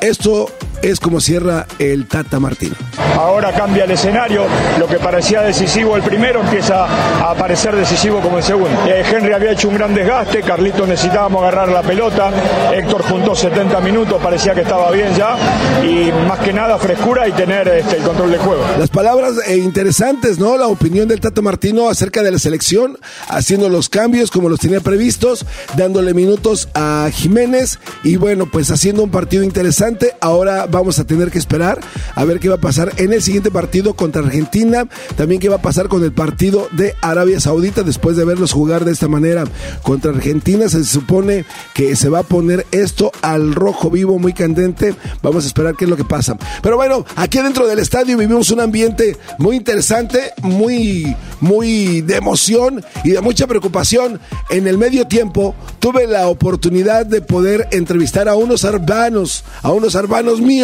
[0.00, 0.46] esto
[0.82, 2.74] es como cierra el Tata Martino.
[3.16, 4.44] Ahora cambia el escenario,
[4.78, 6.86] lo que parecía decisivo el primero empieza
[7.20, 8.70] a parecer decisivo como el segundo.
[8.86, 12.30] Eh, Henry había hecho un gran desgaste, Carlito necesitábamos agarrar la pelota,
[12.74, 15.36] Héctor juntó 70 minutos, parecía que estaba bien ya,
[15.84, 18.62] y más que nada frescura y tener este, el control del juego.
[18.78, 20.56] Las palabras eh, interesantes, ¿no?
[20.56, 24.80] La opinión del Tata Martino acerca de la selección, haciendo los cambios como los tenía
[24.80, 30.14] previstos, dándole minutos a Jiménez y bueno, pues haciendo un partido interesante.
[30.20, 31.78] Ahora vamos a tener que esperar
[32.16, 35.56] a ver qué va a pasar en el siguiente partido contra Argentina, también qué va
[35.56, 39.44] a pasar con el partido de Arabia Saudita después de verlos jugar de esta manera
[39.82, 40.68] contra Argentina.
[40.68, 44.94] Se supone que se va a poner esto al rojo vivo muy candente.
[45.22, 46.36] Vamos a esperar qué es lo que pasa.
[46.62, 52.82] Pero bueno, aquí dentro del estadio vivimos un ambiente muy interesante, muy, muy de emoción
[53.04, 54.18] y de mucha preocupación.
[54.48, 59.94] En el medio tiempo tuve la oportunidad de poder entrevistar a unos hermanos, a unos
[59.94, 60.61] hermanos míos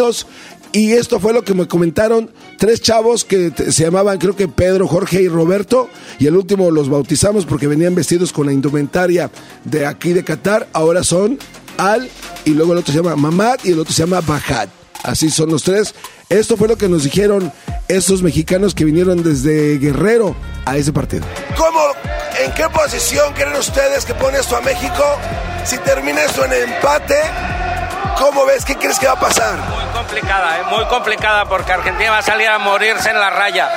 [0.72, 4.86] y esto fue lo que me comentaron tres chavos que se llamaban creo que Pedro,
[4.86, 9.30] Jorge y Roberto y el último los bautizamos porque venían vestidos con la indumentaria
[9.64, 11.38] de aquí de Qatar, ahora son
[11.78, 12.08] Al
[12.44, 14.68] y luego el otro se llama Mamad y el otro se llama Bajad.
[15.02, 15.94] Así son los tres.
[16.28, 17.52] Esto fue lo que nos dijeron
[17.86, 20.34] estos mexicanos que vinieron desde Guerrero
[20.64, 21.24] a ese partido.
[21.56, 21.80] ¿Cómo,
[22.44, 25.04] en qué posición creen ustedes que pone esto a México?
[25.64, 27.14] Si termina esto en empate,
[28.18, 28.64] ¿Cómo ves?
[28.64, 29.56] ¿Qué crees que va a pasar?
[29.56, 30.62] Muy complicada, ¿eh?
[30.70, 33.70] muy complicada porque Argentina va a salir a morirse en la raya.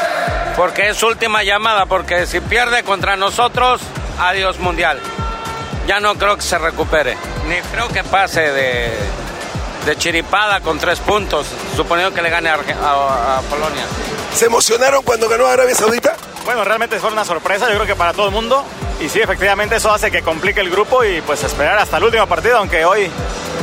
[0.58, 3.82] Porque es su última llamada, porque si pierde contra nosotros,
[4.20, 5.00] adiós mundial.
[5.88, 7.16] Ya no creo que se recupere,
[7.48, 8.92] ni creo que pase de,
[9.86, 13.86] de chiripada con tres puntos, suponiendo que le gane a, a Polonia.
[14.34, 16.16] ¿Se emocionaron cuando ganó Arabia Saudita?
[16.46, 18.66] Bueno, realmente fue una sorpresa, yo creo que para todo el mundo.
[19.00, 22.28] Y sí, efectivamente eso hace que complique el grupo y pues esperar hasta el último
[22.28, 23.10] partido, aunque hoy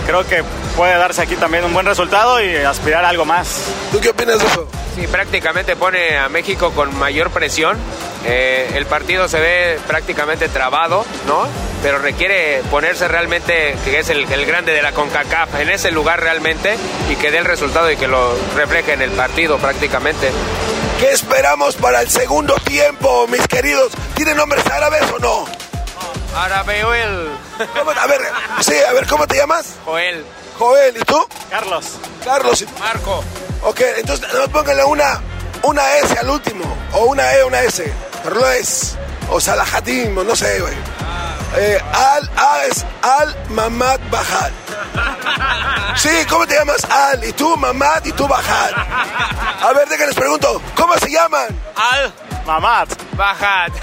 [0.09, 0.43] creo que
[0.75, 3.61] puede darse aquí también un buen resultado y aspirar a algo más.
[3.93, 4.67] ¿Tú qué opinas de eso?
[4.95, 7.77] Sí, prácticamente pone a México con mayor presión.
[8.25, 11.47] Eh, el partido se ve prácticamente trabado, ¿no?
[11.83, 16.23] Pero requiere ponerse realmente, que es el, el, grande de la CONCACAF, en ese lugar
[16.23, 16.79] realmente
[17.11, 20.31] y que dé el resultado y que lo refleje en el partido prácticamente.
[20.99, 23.93] ¿Qué esperamos para el segundo tiempo, mis queridos?
[24.15, 25.45] ¿Tienen nombres árabes o no?
[26.35, 26.83] Árabe
[28.01, 28.21] A ver,
[28.61, 29.75] sí, a ver, ¿cómo te llamas?
[29.85, 30.25] Joel.
[30.59, 31.27] Joel, ¿y tú?
[31.51, 31.87] Carlos.
[32.25, 32.65] Carlos.
[32.79, 33.25] Marco.
[33.63, 35.21] Ok, entonces no pónganle una,
[35.63, 37.93] una S al último, o una E, una S.
[38.23, 38.97] Carlos,
[39.31, 40.75] o Salahatim, o no sé, güey.
[41.57, 44.53] Eh, al, a es Al Mamad Bajal.
[45.97, 46.85] Sí, ¿cómo te llamas?
[46.85, 48.75] Al, y tú Mamad y tú Bajal.
[49.63, 51.49] A ver, déjenles pregunto, ¿cómo se llaman?
[51.75, 52.13] Al
[52.47, 53.73] Mamad Bajal.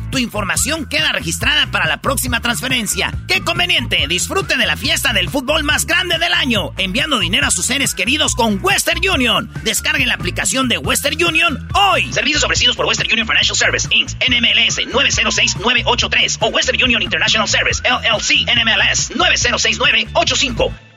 [0.11, 3.13] tu información queda registrada para la próxima transferencia.
[3.27, 4.05] ¡Qué conveniente!
[4.07, 7.95] Disfrute de la fiesta del fútbol más grande del año, enviando dinero a sus seres
[7.95, 9.49] queridos con Western Union.
[9.63, 12.11] Descargue la aplicación de Western Union hoy.
[12.11, 17.81] Servicios ofrecidos por Western Union Financial Service, Inc., NMLS 906983 o Western Union International Service,
[17.83, 20.90] LLC, NMLS 906985.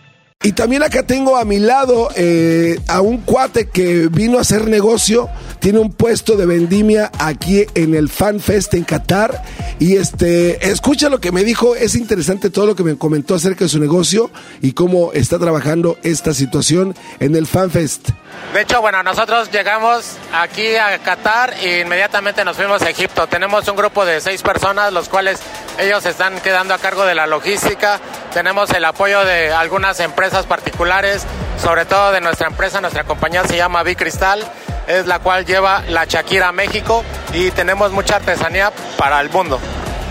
[0.45, 4.69] Y también acá tengo a mi lado eh, a un cuate que vino a hacer
[4.69, 9.43] negocio, tiene un puesto de vendimia aquí en el Fan Fest en Qatar.
[9.79, 13.65] Y este, escucha lo que me dijo, es interesante todo lo que me comentó acerca
[13.65, 14.31] de su negocio
[14.61, 18.11] y cómo está trabajando esta situación en el Fan Fest.
[18.53, 23.27] De hecho, bueno, nosotros llegamos aquí a Qatar e inmediatamente nos fuimos a Egipto.
[23.29, 25.41] Tenemos un grupo de seis personas, los cuales
[25.79, 27.99] ellos están quedando a cargo de la logística.
[28.33, 31.25] Tenemos el apoyo de algunas empresas particulares,
[31.63, 34.45] sobre todo de nuestra empresa, nuestra compañía se llama Bicristal,
[34.87, 39.61] es la cual lleva la Shakira a México y tenemos mucha artesanía para el mundo.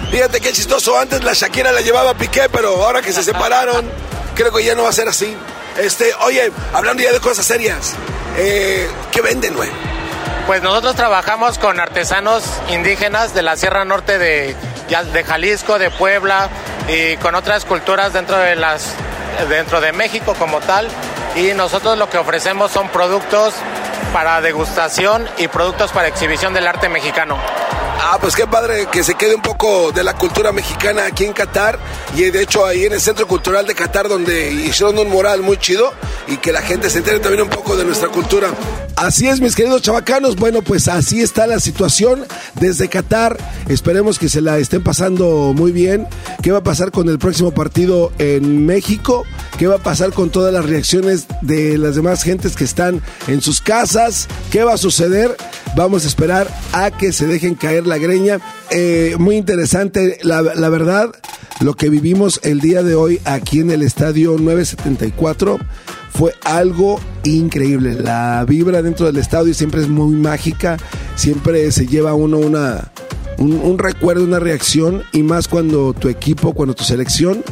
[0.10, 3.90] Fíjate qué chistoso, antes la Shakira la llevaba Piqué, pero ahora que se separaron,
[4.36, 5.36] creo que ya no va a ser así.
[5.78, 7.94] Este, oye, hablando ya de cosas serias,
[8.38, 9.70] eh, ¿qué venden, güey?
[10.48, 14.56] Pues nosotros trabajamos con artesanos indígenas de la Sierra Norte de,
[15.14, 16.50] de Jalisco, de Puebla
[16.88, 18.94] y con otras culturas dentro de las
[19.50, 20.88] dentro de México como tal
[21.36, 23.54] y nosotros lo que ofrecemos son productos
[24.12, 27.38] para degustación y productos para exhibición del arte mexicano.
[28.06, 31.34] Ah, pues qué padre que se quede un poco de la cultura mexicana aquí en
[31.34, 31.80] Qatar
[32.16, 35.58] y de hecho ahí en el Centro Cultural de Qatar donde hicieron un mural muy
[35.58, 35.94] chido
[36.28, 38.50] y que la gente se entere también un poco de nuestra cultura.
[38.96, 39.82] Así es, mis queridos
[40.14, 42.24] Bueno, pues así está la situación
[42.60, 43.36] desde Qatar.
[43.68, 46.06] Esperemos que se la estén pasando muy bien.
[46.44, 49.24] ¿Qué va a pasar con el próximo partido en México?
[49.58, 53.42] ¿Qué va a pasar con todas las reacciones de las demás gentes que están en
[53.42, 54.28] sus casas?
[54.52, 55.36] ¿Qué va a suceder?
[55.76, 58.40] Vamos a esperar a que se dejen caer la greña.
[58.70, 61.10] Eh, muy interesante, la verdad,
[61.62, 65.60] lo que vivimos el día de hoy aquí en el estadio 974
[66.12, 67.96] fue algo increíble.
[67.96, 70.78] La vibra dentro del estadio siempre es muy mágica,
[71.16, 72.92] siempre se lleva uno una,
[73.38, 77.44] un, recuerdo, una reacción, y más cuando tu equipo, cuando tu selección,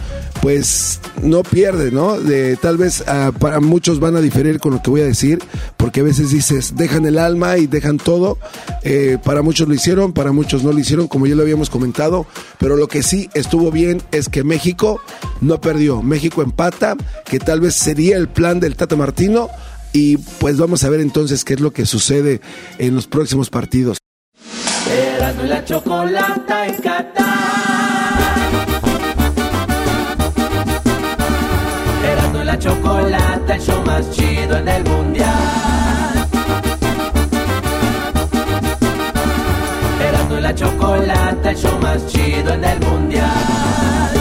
[0.42, 2.20] pues no pierde, ¿no?
[2.20, 5.40] De, tal vez ah, para muchos van a diferir con lo que voy a decir,
[5.78, 8.38] porque a veces dices, dejan el alma y dejan todo.
[8.84, 12.26] Eh, para muchos lo hicieron, para muchos no lo hicieron, como ya lo habíamos comentado,
[12.60, 15.00] pero lo que sí estuvo bien es que México
[15.42, 16.02] no perdió.
[16.02, 19.50] México empata, que tal vez sería el plan del Tata Martino.
[19.94, 22.40] Y pues vamos a ver entonces qué es lo que sucede
[22.78, 24.01] en los próximos partidos.
[24.92, 27.26] Erasmo y la chocolata en Qatar.
[32.12, 35.30] Erasmo y la chocolata, el show más chido en el mundial.
[40.02, 44.21] Erasmo y la chocolata, el show más chido en el mundial.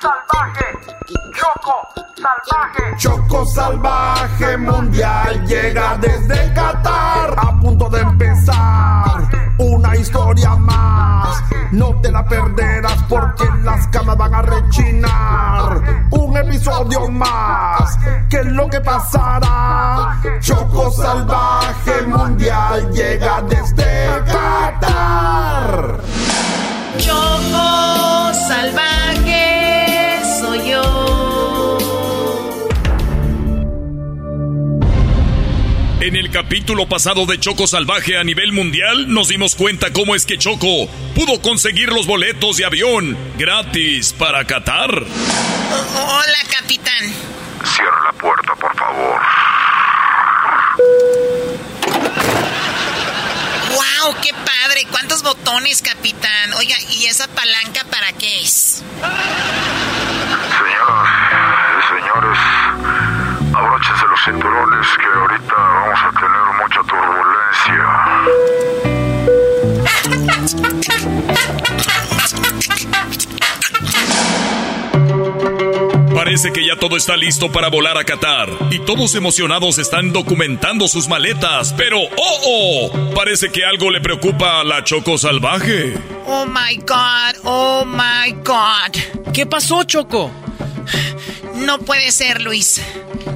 [0.00, 0.64] Salvaje,
[1.32, 2.96] Choco salvaje.
[2.96, 7.34] Choco salvaje mundial llega desde Qatar.
[7.36, 11.42] A punto de empezar una historia más.
[11.72, 16.08] No te la perderás porque las camas van a rechinar.
[16.10, 17.98] Un episodio más.
[18.28, 20.20] ¿Qué es lo que pasará?
[20.40, 26.00] Choco salvaje mundial llega desde Qatar.
[26.98, 29.51] Choco salvaje
[36.02, 40.26] En el capítulo pasado de Choco Salvaje a nivel mundial nos dimos cuenta cómo es
[40.26, 44.90] que Choco pudo conseguir los boletos de avión gratis para Qatar.
[44.90, 47.04] Hola, capitán.
[47.76, 49.20] Cierra la puerta, por favor.
[53.70, 54.16] ¡Wow!
[54.20, 54.84] ¡Qué padre!
[54.90, 56.52] ¿Cuántos botones, capitán?
[56.54, 58.82] Oiga, ¿y esa palanca para qué es?
[63.72, 67.84] Abróchense los cinturones que ahorita vamos a tener mucha turbulencia.
[76.14, 80.86] Parece que ya todo está listo para volar a Qatar y todos emocionados están documentando
[80.86, 83.14] sus maletas, pero ¡oh, oh!
[83.14, 85.94] Parece que algo le preocupa a la Choco Salvaje.
[86.26, 88.92] Oh my god, oh my god.
[89.32, 90.30] ¿Qué pasó, Choco?
[91.64, 92.80] No puede ser, Luis.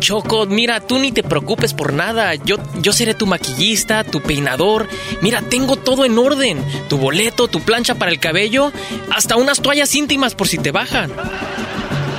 [0.01, 2.35] Choco, mira, tú ni te preocupes por nada.
[2.35, 4.89] Yo, yo seré tu maquillista, tu peinador.
[5.23, 6.63] Mira, tengo todo en orden.
[6.89, 8.73] Tu boleto, tu plancha para el cabello,
[9.15, 11.13] hasta unas toallas íntimas por si te bajan.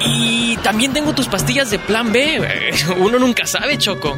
[0.06, 2.42] Y también tengo tus pastillas de plan B.
[2.98, 4.18] Uno nunca sabe, Choco.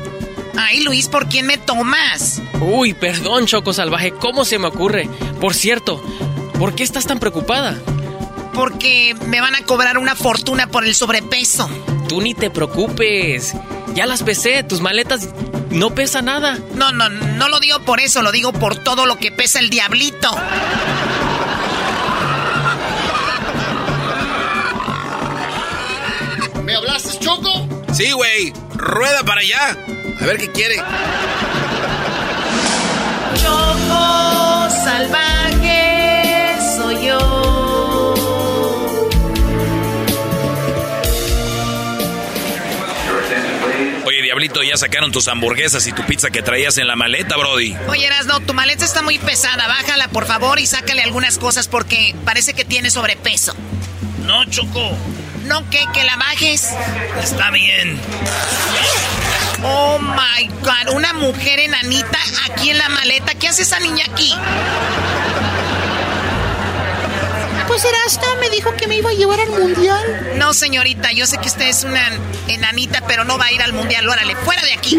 [0.58, 2.42] Ay, Luis, ¿por quién me tomas?
[2.60, 5.10] Uy, perdón, Choco Salvaje, ¿cómo se me ocurre?
[5.40, 6.04] Por cierto,
[6.60, 7.78] ¿por qué estás tan preocupada?
[8.54, 11.70] Porque me van a cobrar una fortuna por el sobrepeso.
[12.08, 13.56] Tú ni te preocupes.
[13.94, 15.30] Ya las pesé, tus maletas
[15.70, 16.58] no pesa nada.
[16.76, 19.70] No, no, no lo digo por eso, lo digo por todo lo que pesa el
[19.70, 20.30] diablito.
[26.64, 27.68] ¿Me hablaste, Choco?
[27.94, 28.54] Sí, güey.
[28.76, 29.78] Rueda para allá.
[30.22, 30.76] A ver qué quiere.
[33.36, 35.39] Choco salvaje
[44.40, 47.76] Diablito, ya sacaron tus hamburguesas y tu pizza que traías en la maleta, Brody.
[47.90, 49.68] Oye, Erasno, tu maleta está muy pesada.
[49.68, 53.54] Bájala, por favor, y sácale algunas cosas porque parece que tiene sobrepeso.
[54.26, 54.96] No, Choco.
[55.44, 55.84] ¿No qué?
[55.94, 56.70] ¿Que la bajes?
[57.22, 58.00] Está bien.
[59.62, 62.18] Oh my god, una mujer enanita
[62.50, 63.34] aquí en la maleta.
[63.34, 64.34] ¿Qué hace esa niña aquí?
[67.70, 70.32] Pues Erasno me dijo que me iba a llevar al mundial.
[70.38, 72.02] No, señorita, yo sé que usted es una
[72.48, 74.10] enanita, pero no va a ir al mundial.
[74.10, 74.98] Órale, fuera de aquí.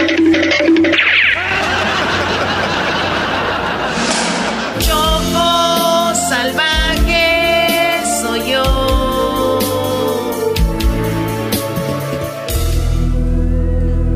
[4.86, 6.99] Choco salvaje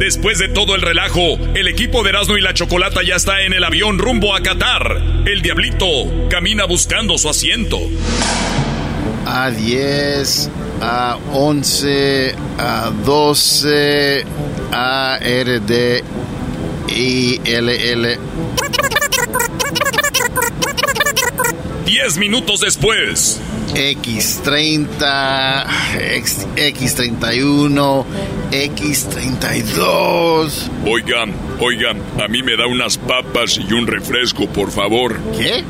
[0.05, 3.55] Después de todo el relajo, el equipo de Erasmo y la Chocolata ya está en
[3.55, 5.01] el avión rumbo a Qatar.
[5.25, 7.79] El Diablito camina buscando su asiento.
[9.25, 10.51] A 10,
[10.83, 14.27] a 11, a 12,
[14.73, 16.05] a R, D,
[16.89, 18.19] I, L, L.
[21.87, 23.41] Diez minutos después.
[23.75, 25.67] X30,
[26.17, 28.05] X, X31,
[28.53, 30.71] X32.
[30.87, 35.19] Oigan, oigan, a mí me da unas papas y un refresco, por favor.
[35.37, 35.65] ¿Qué?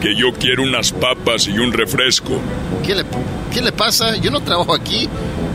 [0.00, 2.40] Que yo quiero unas papas y un refresco.
[2.86, 3.04] ¿Qué le,
[3.52, 4.14] ¿Qué le pasa?
[4.16, 5.08] Yo no trabajo aquí.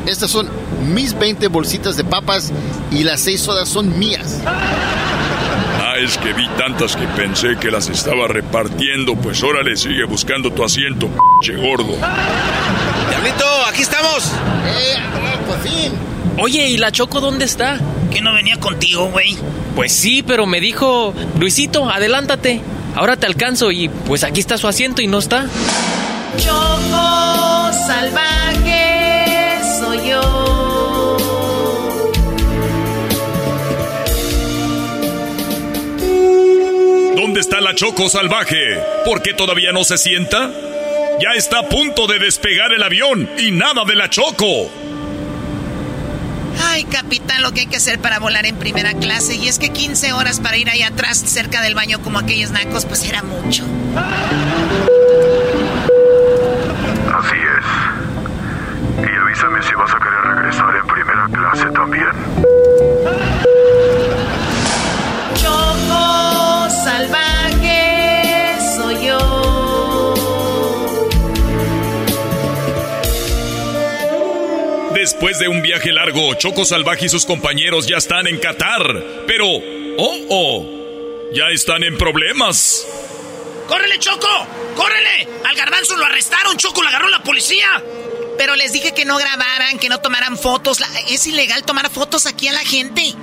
[0.05, 0.49] Estas son
[0.93, 2.51] mis 20 bolsitas de papas
[2.91, 4.41] y las 6 sodas son mías.
[5.93, 9.15] Ah, es que vi tantas que pensé que las estaba repartiendo.
[9.15, 11.07] Pues órale, sigue buscando tu asiento,
[11.41, 11.95] che gordo.
[13.09, 14.31] Diablito, aquí estamos.
[14.65, 14.95] ¡Eh,
[15.45, 15.93] por fin!
[16.39, 17.79] Oye, ¿y la Choco dónde está?
[18.11, 19.37] ¿Que no venía contigo, güey?
[19.75, 22.61] Pues sí, pero me dijo, Luisito, adelántate.
[22.95, 25.45] Ahora te alcanzo y pues aquí está su asiento y no está.
[26.37, 28.62] Choco salvaje
[37.53, 38.81] está la Choco salvaje?
[39.05, 40.49] ¿Por qué todavía no se sienta?
[41.21, 44.71] Ya está a punto de despegar el avión y nada de la Choco.
[46.67, 49.35] Ay, capitán, lo que hay que hacer para volar en primera clase.
[49.35, 52.85] Y es que 15 horas para ir ahí atrás, cerca del baño, como aquellos nacos,
[52.85, 53.63] pues era mucho.
[57.13, 57.65] Así es.
[58.97, 62.13] Y avísame si vas a querer regresar en primera clase también.
[65.35, 67.32] Choco salvaje
[75.24, 78.82] Después de un viaje largo, Choco Salvaje y sus compañeros ya están en Qatar.
[79.26, 82.86] Pero, oh, oh, ya están en problemas.
[83.65, 84.28] ¡Córrele, Choco!
[84.76, 85.26] ¡Córrele!
[85.45, 87.82] Al garbanzo lo arrestaron, Choco, lo agarró la policía.
[88.38, 90.80] Pero les dije que no grabaran, que no tomaran fotos.
[91.07, 93.13] Es ilegal tomar fotos aquí a la gente.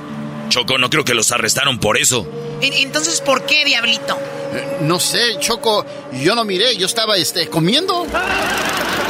[0.49, 2.27] Choco, no creo que los arrestaron por eso.
[2.63, 4.19] En- Entonces, ¿por qué, diablito?
[4.55, 5.85] Eh, No sé, Choco,
[6.15, 8.07] yo no miré, yo estaba este, comiendo.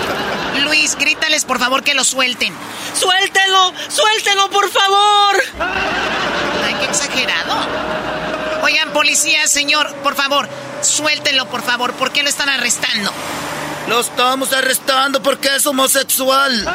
[0.59, 2.53] Luis, grítales por favor que lo suelten.
[2.95, 3.73] ¡Suéltelo!
[3.89, 5.43] ¡Suéltelo, por favor!
[6.65, 7.55] Ay, qué exagerado.
[8.63, 10.49] Oigan, policía, señor, por favor,
[10.83, 11.93] suéltenlo, por favor.
[11.95, 13.11] ¿Por qué lo están arrestando?
[13.89, 16.67] Lo estamos arrestando porque es homosexual.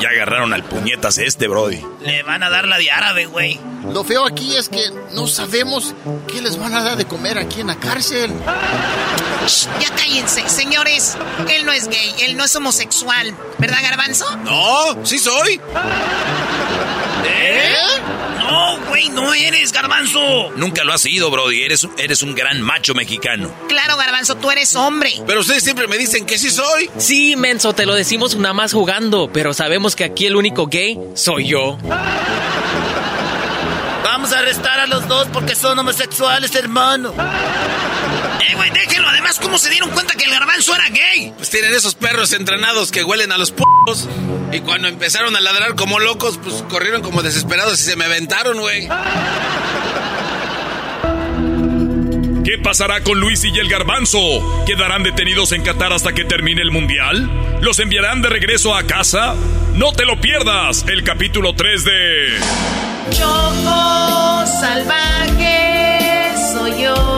[0.00, 1.84] Ya agarraron al puñetas este, Brody.
[2.00, 3.58] Le van a dar la de árabe, güey.
[3.92, 4.82] Lo feo aquí es que
[5.14, 5.94] no sabemos
[6.26, 8.30] qué les van a dar de comer aquí en la cárcel.
[9.46, 11.16] Shh, ya cállense, señores.
[11.48, 13.34] Él no es gay, él no es homosexual.
[13.58, 14.36] ¿Verdad, Garbanzo?
[14.38, 15.60] No, sí soy.
[17.24, 17.72] ¿Eh?
[18.48, 20.50] No, güey, no eres, garbanzo.
[20.56, 21.62] Nunca lo has sido, Brody.
[21.62, 23.54] Eres, eres un gran macho mexicano.
[23.68, 25.12] Claro, Garbanzo, tú eres hombre.
[25.26, 26.90] Pero ustedes siempre me dicen que sí soy.
[26.96, 30.98] Sí, menso, te lo decimos nada más jugando, pero sabemos que aquí el único gay
[31.14, 31.76] soy yo.
[34.02, 37.10] Vamos a arrestar a los dos porque son homosexuales, hermano.
[37.10, 39.18] Eh, güey, déjenlo además.
[39.18, 41.32] además, ¿cómo se dieron cuenta que el garbanzo era gay?
[41.36, 43.62] Pues tienen esos perros entrenados que huelen a los p***.
[44.52, 48.58] Y cuando empezaron a ladrar como locos, pues corrieron como desesperados y se me aventaron,
[48.58, 48.88] güey.
[52.44, 54.64] ¿Qué pasará con Luis y el garbanzo?
[54.64, 57.30] ¿Quedarán detenidos en Qatar hasta que termine el mundial?
[57.60, 59.34] ¿Los enviarán de regreso a casa?
[59.74, 62.38] No te lo pierdas, el capítulo 3 de...
[63.10, 67.17] Choco salvaje soy yo.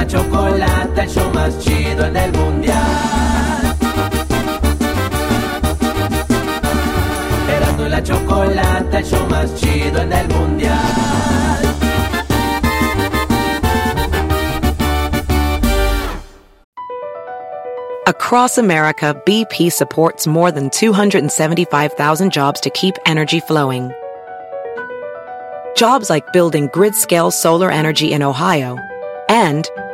[0.00, 3.76] La chocolata, el show más chido en el mundial.
[7.48, 10.78] Erasmo y la chocolata, el show más chido en el mundial.
[18.06, 23.92] Across America, BP supports more than 275,000 jobs to keep energy flowing.
[25.76, 28.78] Jobs like building grid scale solar energy in Ohio
[29.28, 29.68] and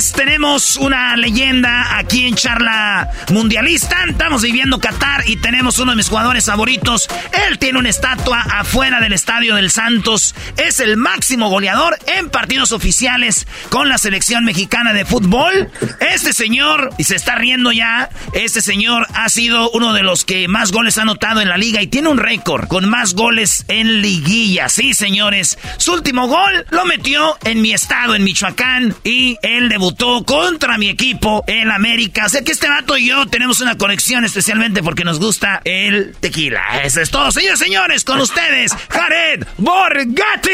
[0.00, 4.04] Tenemos una leyenda aquí en Charla Mundialista.
[4.08, 7.06] Estamos viviendo Qatar y tenemos uno de mis jugadores favoritos.
[7.46, 10.34] Él tiene una estatua afuera del Estadio del Santos.
[10.56, 15.70] Es el máximo goleador en partidos oficiales con la selección mexicana de fútbol.
[16.00, 20.48] Este señor, y se está riendo ya, este señor ha sido uno de los que
[20.48, 24.00] más goles ha anotado en la liga y tiene un récord con más goles en
[24.00, 24.70] liguilla.
[24.70, 28.94] Sí, señores, su último gol lo metió en mi estado, en Michoacán.
[29.04, 32.28] Y él debutó contra mi equipo, el América.
[32.28, 36.62] Sé que este vato y yo tenemos una conexión especialmente porque nos gusta el tequila.
[36.82, 40.50] Eso es todo, señores, señores, con ustedes, Jared Borgatti.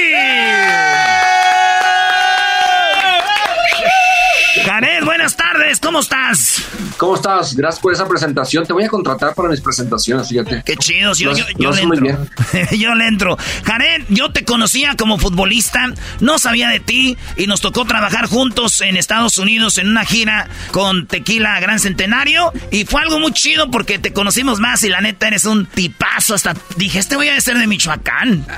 [4.66, 6.60] Jared, buenas tardes, ¿cómo estás?
[6.96, 7.54] ¿Cómo estás?
[7.54, 8.66] Gracias por esa presentación.
[8.66, 10.64] Te voy a contratar para mis presentaciones, fíjate.
[10.66, 12.26] Qué chido, yo, le haces muy entro.
[12.76, 13.38] yo le entro.
[13.62, 18.80] Jared, yo te conocía como futbolista, no sabía de ti y nos tocó trabajar juntos
[18.80, 23.70] en Estados Unidos en una gira con Tequila Gran Centenario y fue algo muy chido
[23.70, 26.34] porque te conocimos más y la neta eres un tipazo.
[26.34, 28.44] Hasta dije, este voy a ser de Michoacán.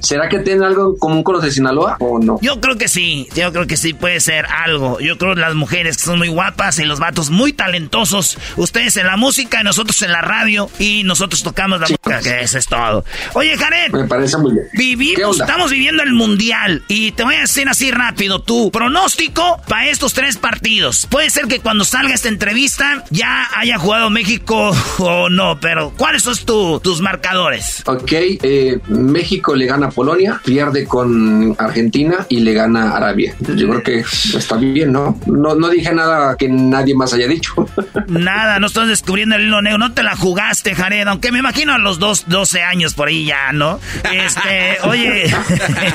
[0.00, 2.40] ¿Será que tiene algo en común con los de Sinaloa o no?
[2.42, 4.98] Yo creo que sí, yo creo que sí puede ser algo.
[4.98, 8.36] Yo creo que las mujeres que son muy guapas y los vatos muy talentosos.
[8.56, 12.40] Ustedes en la música y nosotros en la radio y nosotros tocamos la música, que
[12.42, 13.04] eso es todo.
[13.34, 13.92] Oye, Jared.
[13.92, 14.64] Me parece muy bien.
[14.72, 19.60] ¿Qué Vivimos, estamos viviendo el mundial y te voy a decir así rápido tu pronóstico
[19.68, 21.06] para estos tres partidos.
[21.10, 26.22] Puede ser que cuando salga esta entrevista ya haya jugado México o no, pero ¿cuáles
[26.22, 27.82] son tu- tus marcadores?
[27.86, 33.34] Ok, eh, México le gana a Polonia, pierde con Argentina y le gana a Arabia.
[33.58, 34.04] Yo creo que
[34.36, 35.18] está bien, ¿no?
[35.26, 37.54] No, no dije nada que nadie más haya dicho.
[38.08, 41.74] Nada, no estás descubriendo el hilo negro, no te la jugaste, Jared, aunque me imagino
[41.74, 43.80] a los dos, 12 años por ahí ya, ¿no?
[44.10, 45.30] Este, oye,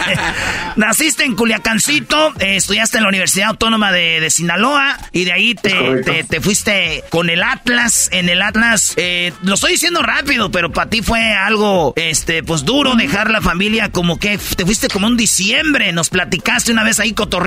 [0.76, 5.56] naciste en Culiacancito, eh, estudiaste en la Universidad Autónoma de, de Sinaloa y de ahí
[5.56, 10.72] te, te fuiste con el Atlas, en el Atlas, eh, lo estoy diciendo rápido, pero
[10.72, 15.08] para ti fue algo, este, pues duro dejar la familia como que te fuiste como
[15.08, 17.43] un diciembre, nos platicaste una vez ahí cotorreando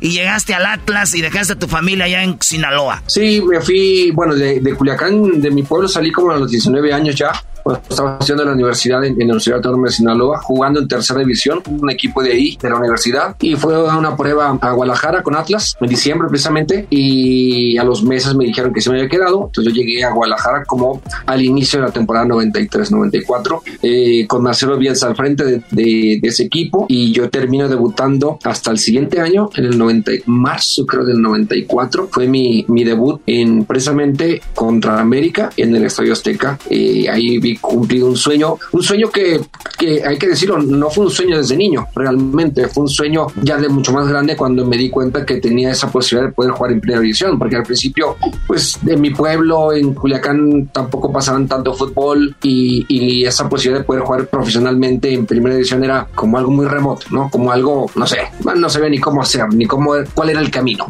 [0.00, 3.02] y llegaste al Atlas y dejaste a tu familia allá en Sinaloa.
[3.06, 6.92] Sí, me fui, bueno, de, de Culiacán, de mi pueblo, salí como a los 19
[6.92, 7.32] años ya.
[7.66, 11.18] Pues, estaba en la universidad, en, en la Universidad Autónoma de Sinaloa, jugando en tercera
[11.18, 13.34] división, un equipo de ahí, de la universidad.
[13.40, 16.86] Y fue a una prueba a Guadalajara con Atlas, en diciembre precisamente.
[16.90, 19.46] Y a los meses me dijeron que se me había quedado.
[19.46, 24.78] Entonces yo llegué a Guadalajara como al inicio de la temporada 93-94, eh, con Marcelo
[24.78, 26.86] Bielsa al frente de, de- de ese equipo.
[26.88, 32.08] Y yo termino debutando hasta el siguiente año, en el 90, marzo creo del 94.
[32.12, 36.58] Fue mi, mi debut en precisamente contra América en el Estadio Azteca.
[36.70, 39.40] Eh, ahí vi cumplido un sueño, un sueño que,
[39.78, 43.56] que hay que decirlo, no fue un sueño desde niño, realmente fue un sueño ya
[43.56, 46.72] de mucho más grande cuando me di cuenta que tenía esa posibilidad de poder jugar
[46.72, 51.74] en primera división, porque al principio, pues en mi pueblo, en Culiacán, tampoco pasaban tanto
[51.74, 56.50] fútbol y, y esa posibilidad de poder jugar profesionalmente en primera división era como algo
[56.50, 57.30] muy remoto, ¿no?
[57.30, 58.18] Como algo, no sé,
[58.56, 60.86] no se ve ni cómo hacer, ni cómo, cuál era el camino.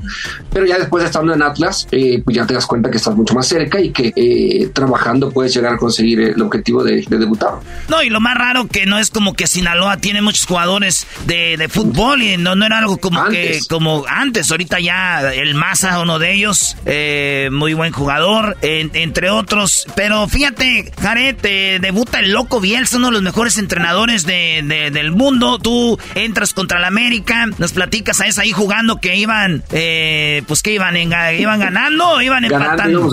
[0.53, 3.17] Pero ya después de estando en Atlas, eh, pues ya te das cuenta que estás
[3.17, 7.55] mucho más cerca y que eh, trabajando puedes llegar a conseguir el objetivo de, debutar.
[7.89, 11.57] No, y lo más raro que no es como que Sinaloa tiene muchos jugadores de,
[11.57, 14.51] de fútbol y no, no era algo como que como antes.
[14.51, 19.87] Ahorita ya el Maza, uno de ellos, eh, muy buen jugador, entre otros.
[19.95, 21.37] Pero fíjate, Jared,
[21.81, 25.59] debuta el loco Bielsa, uno de los mejores entrenadores de, del mundo.
[25.59, 30.63] Tú entras contra la América, nos platicas a esa ahí jugando que iban, eh, pues
[30.63, 33.09] que iban, iban ganando, iban empatando.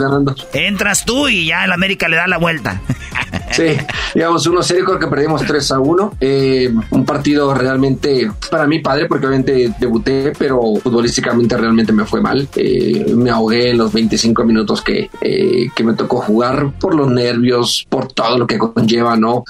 [0.54, 2.82] Entras tú y ya el América le da la vuelta.
[3.54, 3.78] Sí,
[4.16, 6.14] digamos, uno serio creo que perdimos 3 a 1.
[6.20, 12.22] Eh, un partido realmente para mí padre porque obviamente debuté, pero futbolísticamente realmente me fue
[12.22, 12.48] mal.
[12.56, 17.10] Eh, me ahogué en los 25 minutos que, eh, que me tocó jugar por los
[17.12, 19.44] nervios, por todo lo que conlleva, ¿no?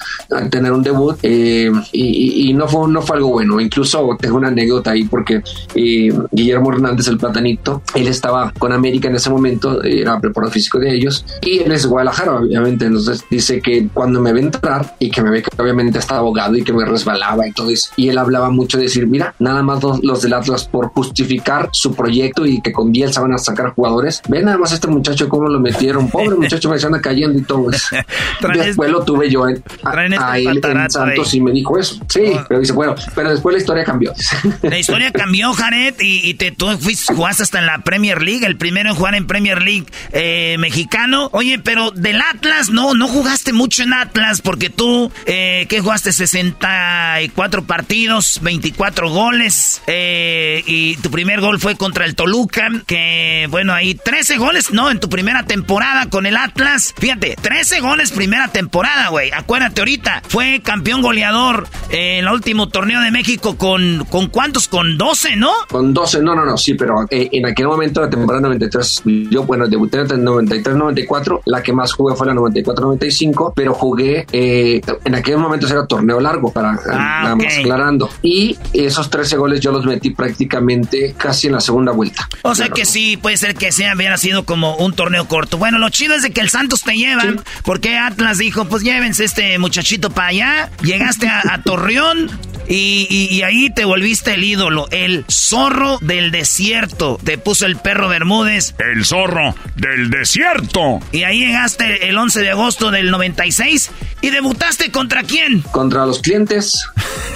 [0.49, 3.61] Tener un debut y, y, no, fue, no fue algo bueno.
[3.61, 5.41] Incluso tengo una anécdota ahí porque
[5.73, 10.93] Guillermo Hernández, el platanito, él estaba con América en ese momento, era preparador físico de
[10.93, 12.85] ellos y él es Guadalajara, obviamente.
[12.85, 16.55] Entonces dice que cuando me ve entrar y que me ve que obviamente estaba abogado
[16.55, 17.91] y que me resbalaba y todo eso.
[17.95, 21.93] Y él hablaba mucho de decir, mira, nada más los, del Atlas por justificar su
[21.95, 24.21] proyecto y que con Bielsa van a sacar jugadores.
[24.27, 26.09] Ven nada más este muchacho cómo lo metieron.
[26.09, 27.95] Pobre muchacho me anda cayendo y todo eso.
[28.53, 31.99] después lo tuve yo en, a, este él en Santos y me dijo eso.
[32.09, 32.45] Sí, oh.
[32.47, 34.13] pero dice, bueno, pero después la historia cambió.
[34.61, 38.57] La historia cambió, Jared, y, te, tú fuiste, jugaste hasta en la Premier League, el
[38.57, 41.29] primero en jugar en Premier League eh, mexicano.
[41.31, 46.11] Oye, pero del Atlas no, no jugaste mucho en Atlas porque tú, eh, que jugaste
[46.11, 53.73] 64 partidos, 24 goles, eh, y tu primer gol fue contra el Toluca, que bueno,
[53.73, 56.93] ahí 13 goles, no, en tu primera temporada con el Atlas.
[56.97, 59.31] Fíjate, 13 goles primera temporada, güey.
[59.31, 64.67] Acuérdate ahorita, fue campeón goleador en el último torneo de México con, ¿con cuántos?
[64.67, 65.51] Con 12, ¿no?
[65.69, 69.43] Con 12, no, no, no, sí, pero eh, en aquel momento, la temporada 93, yo,
[69.43, 74.81] bueno, debuté en el 93-94, la que más jugué fue la 94-95, pero jugué, eh,
[75.03, 78.09] en aquel momento era torneo largo, para ah, nada más aclarando.
[78.21, 82.29] Y esos 13 goles yo los metí prácticamente casi en la segunda vuelta.
[82.43, 85.57] O sea que sí, puede ser que sea, hubiera sido como un torneo corto.
[85.57, 87.23] Bueno, lo chido es de que el Santos te lleva,
[87.63, 90.69] porque Atlas dijo, pues llévense este muchachito para allá.
[90.81, 92.29] Llegaste a Torreón,
[92.67, 97.19] y, ahí te volviste el ídolo, el zorro del desierto.
[97.23, 98.75] Te puso el perro Bermúdez.
[98.79, 100.99] El zorro del desierto.
[101.11, 105.61] Y ahí llegaste el 11 de agosto del 96 y debutaste contra quién?
[105.71, 106.85] Contra los clientes.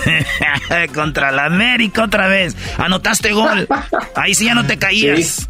[0.94, 2.56] contra la América otra vez.
[2.78, 3.68] Anotaste gol.
[4.16, 5.50] Ahí sí ya no te caías.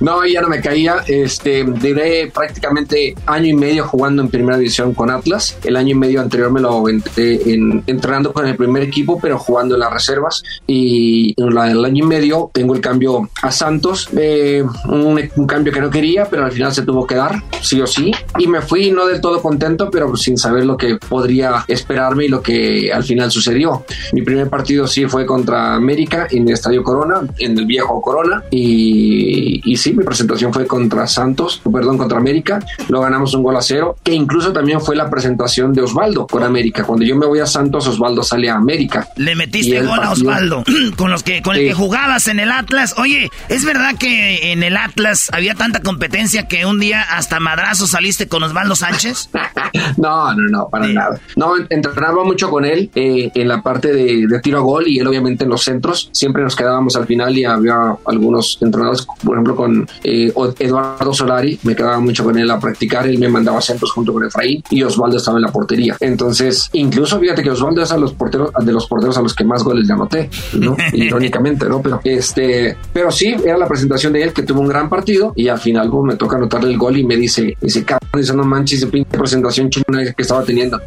[0.00, 0.96] No, ya no me caía.
[1.06, 5.56] Este, duré prácticamente año y medio jugando en primera división con Atlas.
[5.64, 9.38] El año y medio anterior me lo aventé en, entrenando con el primer equipo pero
[9.38, 10.42] jugando en las reservas.
[10.66, 15.72] Y en la del año y medio tengo el cambio a Santos, eh, un, cambio
[15.72, 18.12] que no quería, pero al final se tuvo que dar, sí o sí.
[18.38, 22.28] Y me fui no del todo contento, pero sin saber lo que podría esperarme y
[22.28, 23.84] lo que al final sucedió.
[24.12, 28.42] Mi primer partido sí fue contra América en el Estadio Corona, en el viejo Corona.
[28.50, 32.60] Y, y sí, mi presentación fue contra Santos, perdón, contra América.
[32.88, 36.42] Lo ganamos un gol a cero, que incluso también fue la presentación de Osvaldo con
[36.42, 36.84] América.
[36.84, 39.08] Cuando yo me voy a Santos, Osvaldo sale a América.
[39.16, 40.64] Le metiste gol a Osvaldo,
[40.96, 42.94] con los que con el que jugabas en el Atlas.
[42.98, 47.86] Oye, ¿es verdad que en el Atlas había tanta competencia que un día hasta madrazo
[47.86, 49.30] saliste con Osvaldo Sánchez?
[49.96, 51.20] no, no, no, para nada.
[51.36, 55.06] No, entrenaba mucho con él eh, en la parte de, tiro a gol y él
[55.06, 56.08] obviamente en los centros.
[56.12, 61.58] Siempre nos quedábamos al final y había algunos entrenadores, por ejemplo con eh, Eduardo Solari,
[61.62, 64.82] me quedaba mucho con él a practicar, él me mandaba centros junto con Efraín y
[64.82, 65.96] Osvaldo estaba en la portería.
[66.00, 69.44] Entonces, incluso fíjate que Osvaldo es a los porteros de los porteros a los que
[69.44, 70.76] más goles le anoté, ¿no?
[70.92, 71.80] Irónicamente, ¿no?
[71.82, 75.48] Pero este, pero sí, era la presentación de él que tuvo un gran partido y
[75.48, 78.44] al final pues, me toca anotarle el gol y me dice, dice, cabrón, dice, no
[78.44, 80.80] manches, pinche presentación chingona que estaba teniendo.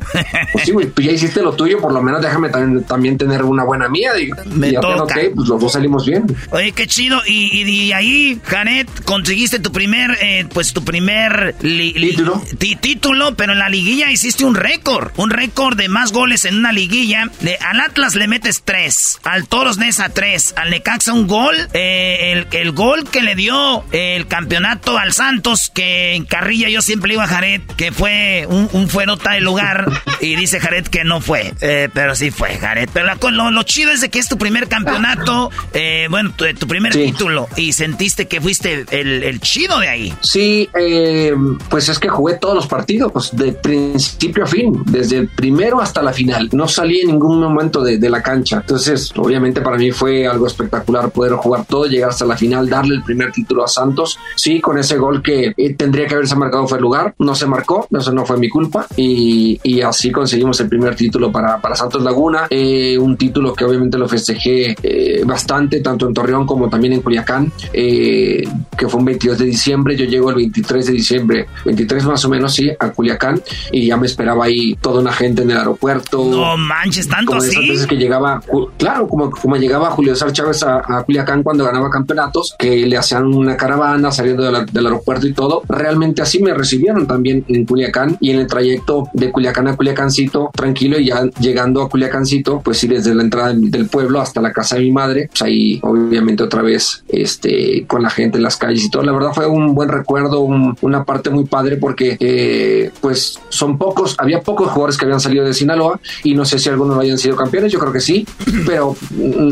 [0.52, 3.64] Pues sí, güey, tú ya hiciste lo tuyo, por lo menos déjame también, tener una
[3.64, 4.14] buena mía.
[4.14, 4.36] Digo.
[4.46, 5.16] Me y toca.
[5.36, 6.26] pues los dos salimos bien.
[6.52, 7.22] Oye, qué chido.
[7.26, 12.42] Y, y, ahí, Janet, conseguiste tu primer, eh, pues tu primer título.
[12.58, 16.72] título, pero en la liguilla hiciste un récord, un récord de más goles en una
[16.72, 17.30] liguilla.
[17.42, 22.34] De, al Atlas le metes tres, al Toros Nesa tres, al Necaxa un gol, eh,
[22.34, 27.14] el, el, gol que le dio el campeonato al Santos, que en Carrilla yo siempre
[27.14, 29.90] iba a Jared, que fue un, un fuerota de lugar
[30.22, 32.90] y dice Jared que no fue, eh, pero sí fue Jared.
[32.92, 37.48] Pero lo, chido es de que es tu primer campeonato, eh, bueno, tu, primer título
[37.56, 40.14] y sentiste que fuiste el, chido de ahí.
[40.22, 41.34] Sí, eh,
[41.70, 45.82] pues es que jugué todos los partidos, pues, de principio a fin, desde el primero
[45.82, 46.50] hasta la final.
[46.52, 48.58] No salí en ningún momento de, de la cancha.
[48.58, 52.96] Entonces, obviamente para mí fue algo espectacular poder jugar todo, llegar hasta la final, darle
[52.96, 54.20] el primer título a Santos.
[54.36, 57.88] Sí, con ese gol que tendría que haberse marcado fue el lugar, no se marcó,
[57.92, 58.57] eso no fue mi culpa
[58.96, 63.66] y, y así conseguimos el primer título para, para Santos Laguna, eh, un título que
[63.66, 68.48] obviamente lo festejé eh, bastante, tanto en Torreón como también en Culiacán, eh,
[68.78, 72.30] que fue un 22 de diciembre, yo llego el 23 de diciembre, 23 más o
[72.30, 73.42] menos, sí, a Culiacán
[73.72, 76.24] y ya me esperaba ahí toda una gente en el aeropuerto.
[76.26, 77.70] No manches, tanto como así.
[77.70, 78.42] veces que llegaba,
[78.78, 82.98] claro, como, como llegaba Julio César Chávez a, a, Culiacán cuando ganaba campeonatos, que le
[82.98, 88.18] hacían una caravana saliendo del aeropuerto y todo, realmente así me recibieron también en Culiacán
[88.20, 92.78] y en el trayecto de Culiacán a Culiacancito, tranquilo y ya llegando a Culiacancito, pues
[92.78, 96.44] sí, desde la entrada del pueblo hasta la casa de mi madre, pues ahí obviamente
[96.44, 99.04] otra vez este, con la gente en las calles y todo.
[99.04, 104.16] La verdad fue un buen recuerdo, una parte muy padre porque eh, pues son pocos,
[104.18, 107.36] había pocos jugadores que habían salido de Sinaloa y no sé si algunos hayan sido
[107.36, 108.26] campeones, yo creo que sí,
[108.66, 108.96] pero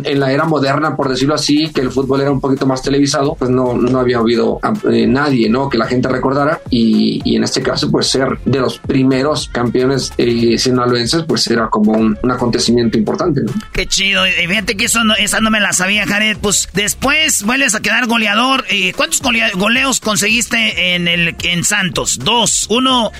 [0.03, 3.36] en la era moderna, por decirlo así, que el fútbol era un poquito más televisado,
[3.36, 4.59] pues no, no había habido
[4.91, 5.69] eh, nadie, ¿no?
[5.69, 10.57] Que la gente recordara y, en este caso, pues ser de los primeros campeones eh,
[10.57, 13.51] sinaloenses, pues era como un, un, acontecimiento importante, ¿no?
[13.71, 17.43] Qué chido, y fíjate que eso no, esa no me la sabía, Jared, pues después
[17.43, 19.21] vuelves a quedar goleador, y ¿cuántos
[19.55, 22.19] goleos conseguiste en el en Santos?
[22.23, 23.11] Dos, uno,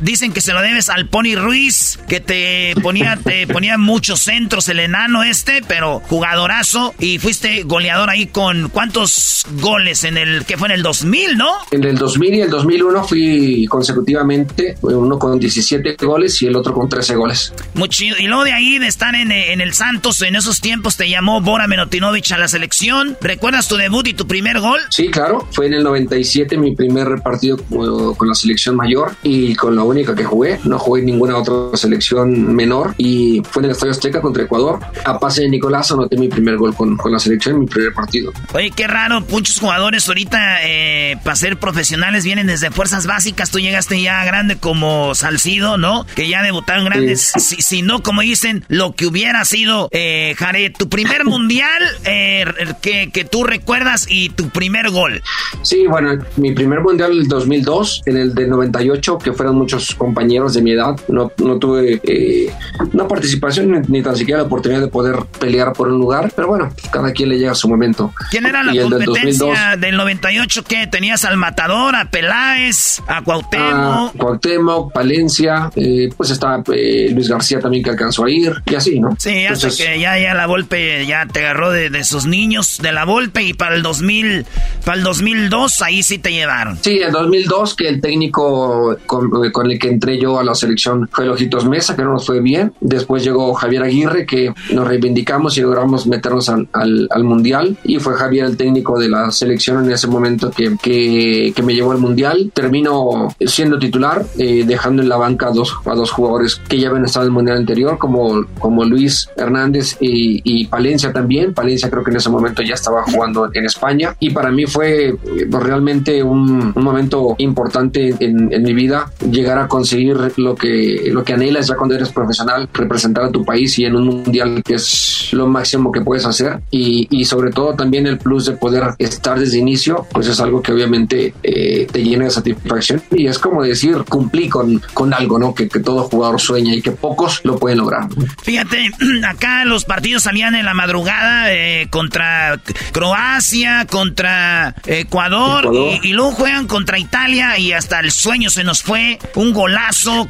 [0.00, 4.68] dicen que se lo debes al Pony Ruiz, que te ponía, te ponía muchos centros
[4.68, 10.56] el enano este, pero jugadorazo, y fuiste goleador ahí con cuántos goles en el que
[10.56, 11.52] fue en el 2000, ¿no?
[11.70, 16.74] En el 2000 y el 2001 fui consecutivamente, uno con 17 goles y el otro
[16.74, 17.52] con 13 goles.
[17.74, 18.16] Muy chido.
[18.18, 21.40] Y luego de ahí, de estar en, en el Santos, en esos tiempos te llamó
[21.40, 23.16] Bora Menotinovich a la selección.
[23.20, 24.80] ¿Recuerdas tu debut y tu primer gol?
[24.90, 25.46] Sí, claro.
[25.52, 30.14] Fue en el 97 mi primer partido con la selección mayor y con la única
[30.14, 30.58] que jugué.
[30.64, 34.80] No jugué en ninguna otra selección menor y fue en el Estadio Azteca contra Ecuador.
[35.04, 38.32] A pase de Nicolás anoté mi primer gol con, con la selección mi primer partido.
[38.54, 39.22] Oye, qué raro.
[39.30, 43.50] Muchos jugadores ahorita eh, para ser profesionales vienen desde fuerzas básicas.
[43.50, 46.06] Tú llegaste ya grande como Salcido, ¿no?
[46.14, 47.32] Que ya debutaron grandes.
[47.36, 52.44] Si, no, como dicen, lo que hubiera sido, eh, Jared, tu primer mundial eh,
[52.80, 55.22] que, que, tú recuerdas y tu primer gol.
[55.62, 60.54] Sí, bueno, mi primer mundial el 2002, en el del 98, que fueron muchos compañeros
[60.54, 60.98] de mi edad.
[61.08, 62.52] No, no tuve eh,
[62.92, 66.70] una participación ni, tan siquiera la oportunidad de poder pelear por un lugar, pero bueno,
[66.90, 68.12] cada quien le llega a su momento.
[68.30, 70.64] ¿Quién era la competencia del, 98?
[70.64, 70.86] ¿Qué?
[70.86, 74.14] ¿Tenías al Matador, a Peláez, a Cuauhtémoc?
[74.14, 78.74] A Cuauhtémoc, Palencia, eh, pues está eh, Luis García también que alcanzó a ir, y
[78.74, 79.16] así, ¿no?
[79.18, 82.92] Sí, hasta que ya, ya la Volpe ya te agarró de, de sus niños de
[82.92, 84.46] la Volpe y para el 2000,
[84.84, 86.78] para el 2002 ahí sí te llevaron.
[86.80, 91.08] Sí, el 2002 que el técnico con, con el que entré yo a la selección
[91.10, 92.72] fue Lojitos Mesa, que no nos fue bien.
[92.80, 97.76] Después llegó Javier Aguirre, que nos reivindicamos y logramos meternos al, al, al Mundial.
[97.84, 101.74] Y fue Javier el técnico de la selección en ese momento que, que, que me
[101.74, 102.50] llevó al Mundial.
[102.54, 106.88] Termino siendo titular, eh, dejando en la banca a dos, a dos jugadores que ya
[106.88, 111.54] habían estado en el Mundial anterior, como, como Luis Hernández y, Palencia también.
[111.54, 114.14] Palencia creo que en ese momento ya estaba jugando en España.
[114.20, 115.16] Y para mí fue
[115.50, 121.24] pues, realmente un, momento importante en, en, mi vida, llegar a conseguir lo que, lo
[121.24, 124.74] que anhelas ya cuando eres profesional, representar a tu país y en un mundial que
[124.74, 126.60] es lo máximo que puedes hacer.
[126.70, 130.60] Y, y sobre todo también el plus de poder estar desde inicio, pues es algo
[130.60, 133.02] que obviamente eh, te llena de satisfacción.
[133.10, 134.57] Y es como decir, cumplí con,
[134.94, 135.54] con algo, ¿no?
[135.54, 138.08] Que, que todo jugador sueña y que pocos lo pueden lograr.
[138.42, 138.90] Fíjate,
[139.26, 142.60] acá los partidos salían en la madrugada eh, contra
[142.92, 146.00] Croacia, contra Ecuador, Ecuador.
[146.02, 149.18] Y, y, luego juegan contra Italia y hasta el sueño se nos fue.
[149.34, 150.28] Un golazo.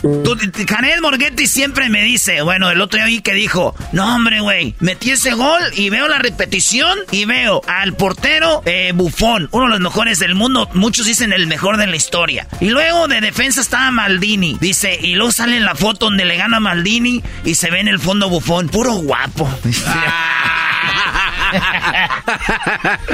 [0.69, 4.75] Janet Morghetti siempre me dice, bueno, el otro día vi que dijo, no hombre, güey,
[4.81, 9.71] metí ese gol y veo la repetición y veo al portero eh, Bufón, uno de
[9.71, 12.47] los mejores del mundo, muchos dicen el mejor de la historia.
[12.61, 16.37] Y luego de defensa estaba Maldini, dice, y luego sale en la foto donde le
[16.37, 19.49] gana Maldini y se ve en el fondo Bufón, puro guapo.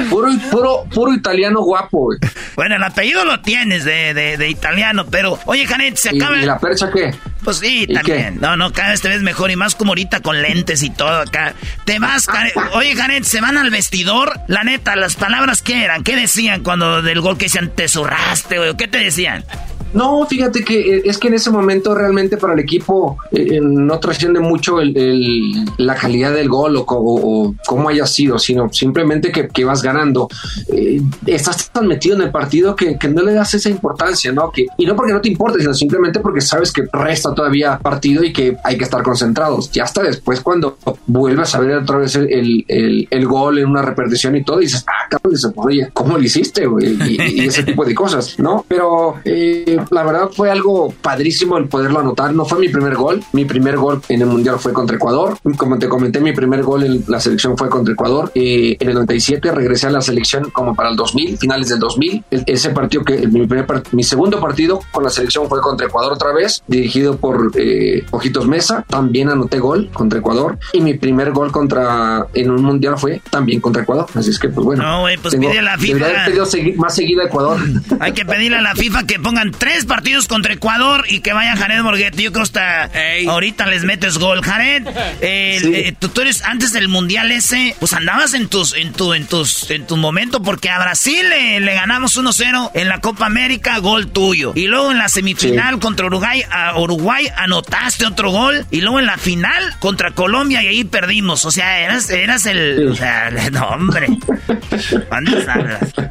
[0.09, 2.17] puro, puro, puro italiano guapo, güey.
[2.55, 6.37] Bueno, el apellido lo tienes de, de, de italiano, pero oye, Janet, se acaba.
[6.37, 7.13] ¿Y, ¿Y, la percha qué?
[7.43, 8.33] Pues sí, también.
[8.33, 8.39] Qué?
[8.41, 11.21] No, no, cada vez te ves mejor y más como ahorita con lentes y todo
[11.21, 11.53] acá.
[11.85, 12.55] Te vas, Janet.
[12.73, 14.39] Oye, Janet, se van al vestidor.
[14.47, 18.57] La neta, las palabras que eran, ¿qué decían cuando del gol que decían te zurraste,
[18.57, 18.75] güey?
[18.75, 19.45] ¿Qué te decían?
[19.93, 23.99] No, fíjate que eh, es que en ese momento realmente para el equipo eh, no
[23.99, 29.81] trasciende mucho el, la calidad del gol o, cómo haya sido, sino simplemente que, vas
[29.81, 30.27] ganando.
[30.67, 34.51] Eh, estás tan metido en el partido que, no le das esa importancia, ¿no?
[34.77, 38.33] Y no porque no te importe, sino simplemente porque sabes que resta todavía partido y
[38.33, 39.71] que hay que estar concentrados.
[39.71, 40.77] Ya hasta después cuando
[41.07, 45.35] vuelves a ver otra vez el, gol en una repetición y todo, dices, ah, cabrón,
[45.55, 46.65] oye, ¿cómo lo hiciste?
[46.65, 48.65] Y, y ese tipo de cosas, ¿no?
[48.67, 52.33] Pero eh, la verdad fue algo padrísimo el poderlo anotar.
[52.33, 53.23] No fue mi primer gol.
[53.33, 55.37] Mi primer gol en el Mundial fue contra Ecuador.
[55.57, 58.31] Como te comenté, mi primer gol en la selección fue contra Ecuador.
[58.35, 62.23] Eh, en el 97 regresé a la selección como para el 2000, finales del 2000.
[62.31, 65.87] El- ese partido que mi, primer part- mi segundo partido con la selección fue contra
[65.87, 68.83] Ecuador otra vez, dirigido por eh, Ojitos Mesa.
[68.89, 70.57] También anoté gol contra Ecuador.
[70.73, 74.05] Y mi primer gol contra en un Mundial fue también contra Ecuador.
[74.15, 74.83] Así es que, pues bueno.
[74.83, 76.05] No, güey, pues tengo- pide a la debería FIFA.
[76.05, 77.57] haber pedido segui- más seguido a Ecuador.
[77.99, 81.55] Hay que pedirle a la FIFA que pongan tres partidos contra Ecuador y que vaya
[81.55, 82.21] Jared Borghetti.
[82.21, 82.91] Yo creo hasta
[83.27, 84.43] ahorita les metes gol.
[84.43, 84.85] Jared,
[85.21, 89.15] eh, eh, tú, tú eres antes del mundial ese, pues andabas en tus, en tu,
[89.15, 93.25] en tus, en tu momento porque a Brasil le, le ganamos 1-0 en la Copa
[93.25, 94.51] América, gol tuyo.
[94.53, 99.07] Y luego en la semifinal contra Uruguay, a Uruguay anotaste otro gol y luego en
[99.07, 101.43] la final contra Colombia y ahí perdimos.
[101.45, 104.09] O sea, eras, eras el, o sea, no hombre.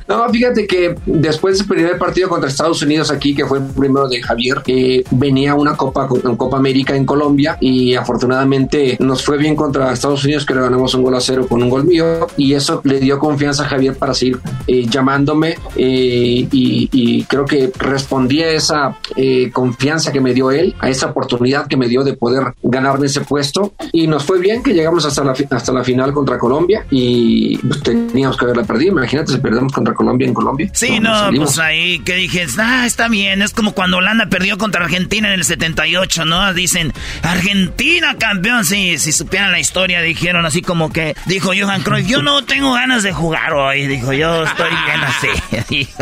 [0.09, 4.09] No, fíjate que después del primer partido contra Estados Unidos aquí, que fue el primero
[4.09, 9.39] de Javier, eh, venía una Copa, una Copa América en Colombia y afortunadamente nos fue
[9.39, 12.27] bien contra Estados Unidos que le ganamos un gol a cero con un gol mío
[12.37, 17.45] y eso le dio confianza a Javier para seguir eh, llamándome eh, y, y creo
[17.45, 21.89] que respondí a esa eh, confianza que me dio él, a esa oportunidad que me
[21.89, 25.73] dio de poder ganarme ese puesto y nos fue bien que llegamos hasta la, hasta
[25.73, 30.27] la final contra Colombia y pues, teníamos que haberla perdido, imagínate si perdemos contra Colombia
[30.27, 30.71] en Colombia.
[30.73, 31.49] Sí, no, salimos.
[31.49, 35.35] pues ahí que dije, ah, está bien, es como cuando Holanda perdió contra Argentina en
[35.35, 36.53] el 78, ¿no?
[36.55, 42.07] Dicen, Argentina campeón, sí, si supieran la historia, dijeron así como que, dijo Johan Cruyff,
[42.07, 45.29] yo no tengo ganas de jugar hoy, dijo, yo estoy bien así.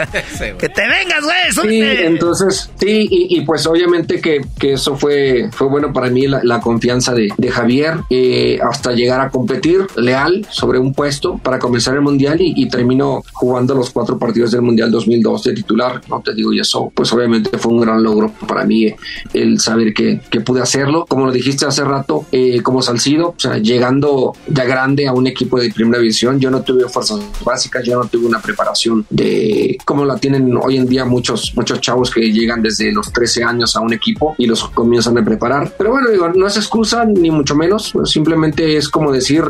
[0.59, 5.49] Que te vengas, güey, Sí, entonces, sí, y, y pues obviamente que, que eso fue,
[5.53, 9.87] fue bueno para mí, la, la confianza de, de Javier, eh, hasta llegar a competir
[9.97, 14.53] leal sobre un puesto para comenzar el Mundial y, y terminó jugando los cuatro partidos
[14.53, 17.22] del Mundial 2002 de titular, no te digo, y eso pues obviamente
[17.59, 18.97] fue un gran logro para mí eh,
[19.33, 23.35] el saber que, que pude hacerlo, como lo dijiste hace rato, eh, como Salcido, o
[23.39, 27.85] sea, llegando ya grande a un equipo de primera división, yo no tuve fuerzas básicas,
[27.85, 32.11] yo no tuve una preparación de como la tienen hoy en día muchos, muchos chavos
[32.11, 35.75] que llegan desde los 13 años a un equipo y los comienzan a preparar.
[35.77, 39.45] Pero bueno, digo, no es excusa ni mucho menos, simplemente es como decir,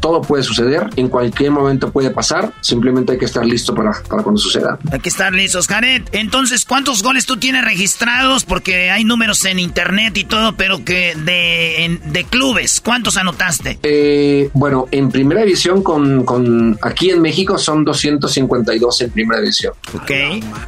[0.00, 4.22] todo puede suceder, en cualquier momento puede pasar, simplemente hay que estar listo para, para
[4.22, 4.78] cuando suceda.
[4.90, 6.02] Hay que estar listos, Jared.
[6.12, 8.44] Entonces, ¿cuántos goles tú tienes registrados?
[8.44, 13.78] Porque hay números en internet y todo, pero que de, en- de clubes, ¿cuántos anotaste?
[13.82, 19.72] Eh, bueno, en primera división con, con aquí en México son 252 en primera división.
[19.94, 20.10] Ok.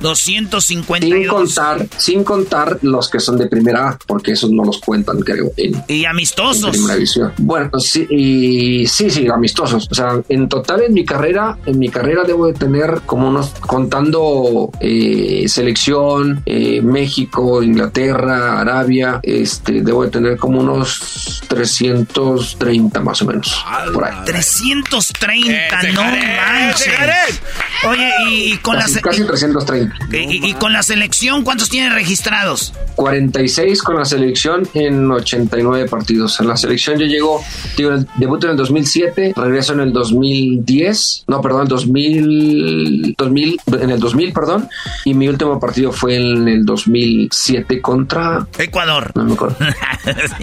[0.01, 1.11] 252.
[1.21, 5.21] Sin contar, sin contar los que son de primera A, porque esos no los cuentan,
[5.21, 6.65] creo, en, Y amistosos.
[6.67, 7.33] en primera división.
[7.39, 9.89] Bueno, sí, y sí, sí, amistosos.
[9.91, 13.51] O sea, en total en mi carrera, en mi carrera debo de tener como unos,
[13.61, 23.23] contando eh, selección, eh, México, Inglaterra, Arabia, este, debo de tener como unos 330 más
[23.23, 23.65] o menos.
[23.93, 24.15] Por ahí.
[24.25, 27.41] 330, no manches.
[27.89, 29.95] Oye, y, y con la Casi, se- casi 330.
[30.13, 32.73] y, y con la selección, ¿cuántos tienes registrados?
[32.97, 36.39] 46 con la selección en 89 partidos.
[36.41, 37.43] En la selección yo llego,
[37.77, 43.61] digo, el- debuto en el 2007, regreso en el 2010, no, perdón, el 2000, 2000,
[43.81, 44.69] en el 2000, perdón,
[45.05, 48.47] y mi último partido fue en el 2007 contra...
[48.59, 49.11] Ecuador.
[49.15, 49.57] No me acuerdo.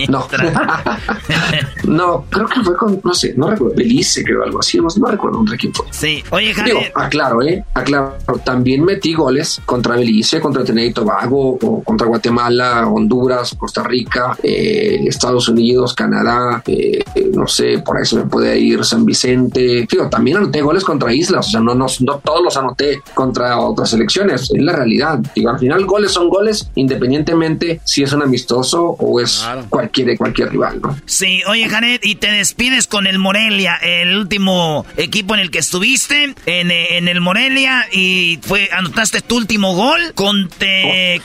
[0.08, 0.28] No.
[1.86, 5.08] no, creo que fue con, no sé, no recuerdo, Belice, creo, algo así, no, no
[5.08, 5.86] recuerdo contra quién fue.
[5.92, 6.74] Sí, oye, Jared.
[6.74, 7.64] Digo, aclaro, ¿eh?
[7.74, 8.18] Aclaro.
[8.44, 14.38] También metí goles contra Belice, contra Trinidad y Tobago, o contra Guatemala, Honduras, Costa Rica,
[14.44, 19.06] eh, Estados Unidos, Canadá, eh, eh, no sé, por ahí se me puede ir San
[19.06, 19.88] Vicente.
[19.90, 23.60] Digo, también anoté goles contra islas, o sea, no, no, no todos los anoté contra
[23.60, 25.20] otras selecciones, es la realidad.
[25.36, 30.50] Digo, al final goles son goles, independientemente si es un amistoso o es cualquier, cualquier
[30.50, 30.98] rival, ¿no?
[31.06, 35.60] Sí, oye, Jared, y te despides con el Morelia, el último equipo en el que
[35.60, 36.36] estuviste.
[36.46, 40.68] En, en el el Morelia y fue anotaste tu último gol contra,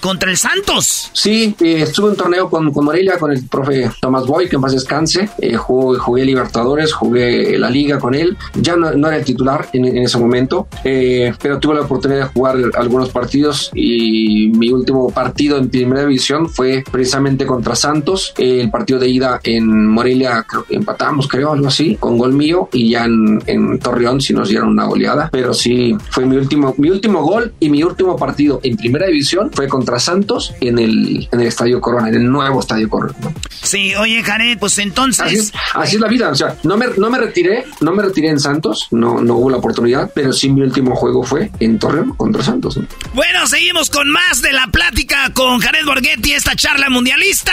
[0.00, 1.10] contra el Santos.
[1.12, 4.56] Sí, eh, estuve en un torneo con, con, Morelia, con el profe Tomás Boy, que
[4.56, 5.28] en paz descanse.
[5.38, 8.36] Eh, jugué, jugué, Libertadores, jugué la liga con él.
[8.54, 12.20] Ya no, no era el titular en, en ese momento, eh, pero tuve la oportunidad
[12.20, 18.34] de jugar algunos partidos y mi último partido en primera división fue precisamente contra Santos.
[18.38, 22.68] el partido de ida en Morelia creo que empatamos, creo, algo así, con gol mío
[22.72, 25.28] y ya en, en Torreón si nos dieron una goleada.
[25.30, 29.50] Pero sí, fue mi último, mi último gol y mi último partido en primera división
[29.52, 33.14] fue contra Santos en el, en el Estadio Corona, en el nuevo Estadio Corona.
[33.62, 35.52] Sí, oye, Jared, pues entonces.
[35.74, 38.40] Así, es la vida, o sea, no me, no me retiré, no me retiré en
[38.40, 42.42] Santos, no, no hubo la oportunidad, pero sí mi último juego fue en Torreón contra
[42.42, 42.78] Santos.
[43.14, 47.52] Bueno, seguimos con más de la plática con Jared Borghetti, esta charla mundialista.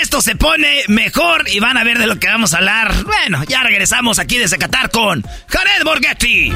[0.00, 2.92] Esto se pone mejor y van a ver de lo que vamos a hablar.
[3.04, 6.52] Bueno, ya regresamos aquí desde Qatar con Jared Borghetti.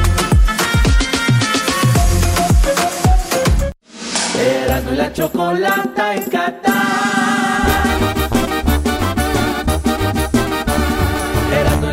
[4.39, 7.40] Erasmo la chocolata en Qatar.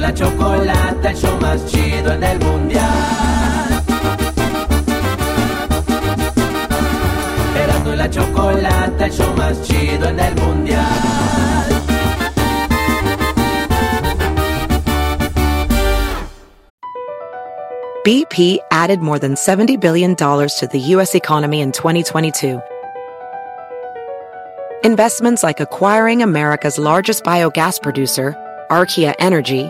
[0.08, 3.84] La chocolata, el show más chido en el mundial.
[7.55, 10.84] Erasmo la chocolata, el show más chido en el mundial.
[18.05, 21.14] BP added more than $70 billion to the U.S.
[21.14, 22.62] economy in 2022.
[24.86, 28.34] Investments like acquiring America's largest biogas producer,
[28.70, 29.70] Archaea Energy,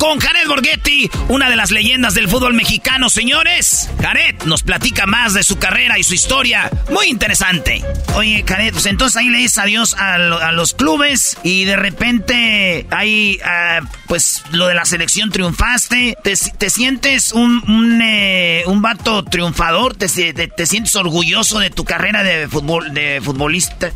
[0.00, 3.90] Con Jared Borghetti, una de las leyendas del fútbol mexicano, señores.
[4.00, 6.70] Jared nos platica más de su carrera y su historia.
[6.90, 7.84] Muy interesante.
[8.14, 10.16] Oye, Jared, pues entonces ahí le dices adiós a,
[10.52, 16.16] los clubes y de repente ahí, uh, pues lo de la selección triunfaste.
[16.24, 19.96] ¿Te, te sientes un, un, eh, vato triunfador?
[19.96, 23.92] ¿Te, te, ¿Te, sientes orgulloso de tu carrera de, fútbol, de futbolista?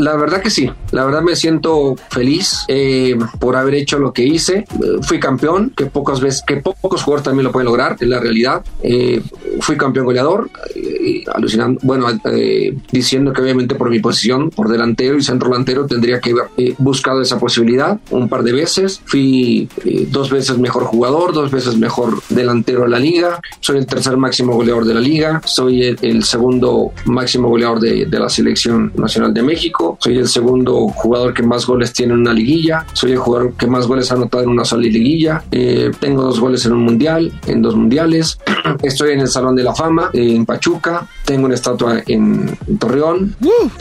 [0.00, 4.24] La verdad que sí, la verdad me siento feliz eh, por haber hecho lo que
[4.24, 4.64] hice.
[5.02, 8.64] Fui campeón, que pocas veces, que pocos jugadores también lo pueden lograr, es la realidad.
[8.82, 9.20] Eh,
[9.60, 15.18] fui campeón goleador, eh, alucinando, bueno, eh, diciendo que obviamente por mi posición, por delantero
[15.18, 19.02] y centro delantero, tendría que haber eh, buscado esa posibilidad un par de veces.
[19.04, 19.68] Fui
[20.08, 23.38] dos veces mejor jugador, dos veces mejor delantero de la liga.
[23.60, 28.06] Soy el tercer máximo goleador de la liga, soy el, el segundo máximo goleador de,
[28.06, 32.20] de la selección nacional de México soy el segundo jugador que más goles tiene en
[32.20, 35.90] una liguilla, soy el jugador que más goles ha anotado en una sola liguilla, eh,
[36.00, 38.38] tengo dos goles en un mundial, en dos mundiales,
[38.82, 42.78] estoy en el Salón de la Fama eh, en Pachuca, tengo una estatua en, en
[42.78, 43.36] Torreón,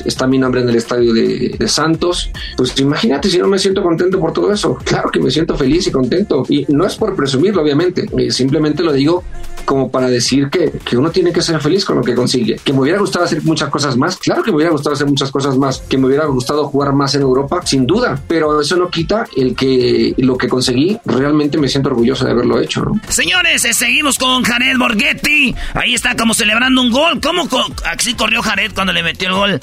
[0.06, 3.84] está mi nombre en el estadio de, de, Santos, pues imagínate si no me siento
[3.84, 7.16] contento por todo eso, claro que me siento feliz y contento, y no es por
[7.16, 9.24] presumirlo obviamente, eh, simplemente lo digo
[9.70, 12.56] como para decir que, que, uno tiene que ser feliz con lo que consigue.
[12.56, 15.30] Que me hubiera gustado hacer muchas cosas más, claro que me hubiera gustado hacer muchas
[15.30, 18.90] cosas más, que me hubiera gustado jugar más en Europa, sin duda, pero eso no
[18.90, 22.82] quita el que lo que conseguí, realmente me siento orgulloso de haberlo hecho.
[22.82, 23.00] ¿no?
[23.10, 28.16] Señores, eh, seguimos con Jared Borghetti, ahí está como celebrando un gol, ¿cómo co así
[28.16, 29.60] corrió Jared cuando le metió el gol?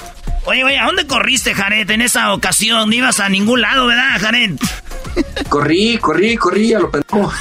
[0.47, 2.89] Oye, oye, ¿a dónde corriste, Jared, en esa ocasión?
[2.89, 4.51] No ibas a ningún lado, ¿verdad, Jared?
[5.49, 7.33] Corrí, corrí, corrí a lo pendejo.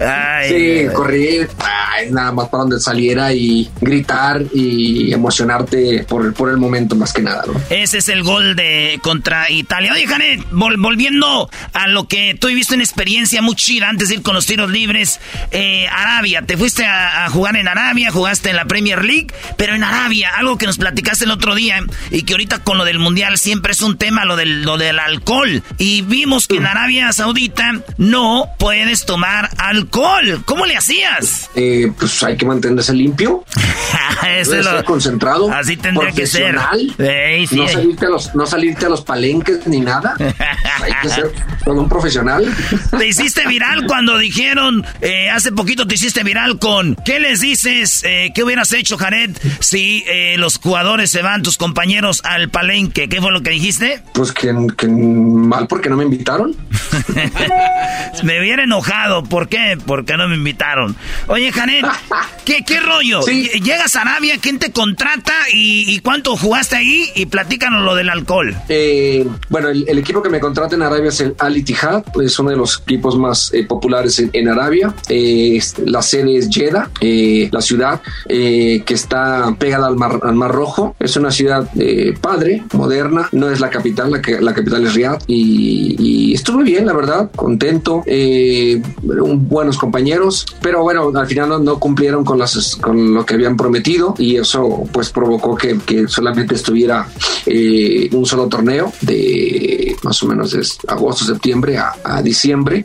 [0.00, 6.50] Ay, sí, corrí ay, nada más para donde saliera y gritar y emocionarte por, por
[6.50, 7.60] el momento más que nada, ¿no?
[7.70, 9.92] Ese es el gol de contra Italia.
[9.92, 14.16] Oye, Janet, vol volviendo a lo que tú viste en experiencia muy chida antes de
[14.16, 15.20] ir con los tiros libres,
[15.50, 19.67] eh, Arabia, te fuiste a, a, jugar en Arabia, jugaste en la Premier League, pero
[19.74, 22.98] en Arabia, algo que nos platicaste el otro día y que ahorita con lo del
[22.98, 25.62] Mundial siempre es un tema, lo del, lo del alcohol.
[25.78, 30.42] Y vimos que en Arabia Saudita no puedes tomar alcohol.
[30.44, 31.50] ¿Cómo le hacías?
[31.54, 33.44] Eh, pues hay que mantenerse limpio.
[34.28, 35.50] Ese lo, concentrado.
[35.52, 36.58] Así tendría que ser.
[37.48, 37.56] Sí.
[37.56, 40.14] no, salirte a los, no salirte a los palenques ni nada.
[40.82, 41.32] hay que ser
[41.64, 42.52] todo un profesional.
[42.96, 48.02] Te hiciste viral cuando dijeron, eh, hace poquito te hiciste viral con, ¿qué les dices?
[48.04, 53.08] Eh, ¿Qué hubieras hecho, Jared, si eh, los jugadores se van, tus compañeros, al palenque?
[53.08, 54.02] ¿Qué fue lo que dijiste?
[54.14, 56.54] Pues que, que mal porque no me invitaron.
[58.22, 59.24] me hubiera enojado.
[59.24, 59.78] ¿Por qué?
[59.86, 60.96] Porque no me invitaron.
[61.26, 61.84] Oye, Janet,
[62.44, 63.20] ¿qué, qué rollo?
[63.26, 67.10] Llegas a Arabia, ¿quién te contrata y, cuánto jugaste ahí?
[67.14, 68.56] Y platícanos lo del alcohol.
[68.68, 72.50] Eh, bueno, el, equipo que me contrata en Arabia es el Al Ittihad, es uno
[72.50, 74.94] de los equipos más eh, populares en, Arabia.
[75.08, 76.90] Eh, la sede es Jeddah,
[77.50, 80.94] la ciudad que está pegada al mar, al mar Rojo.
[80.98, 81.68] Es una ciudad
[82.20, 85.22] padre, moderna, no es la capital, la, que, la capital es Riyadh.
[85.26, 88.02] Y, y estuve bien, la verdad, contento,
[89.36, 93.56] buenos compañeros, pero bueno, al final no, no cumplieron con, las, con lo que habían
[93.56, 94.14] prometido.
[94.18, 97.08] Y eso pues provocó que, que solamente estuviera
[97.46, 102.84] eh, un solo torneo de más o menos de agosto, septiembre a, diciembre.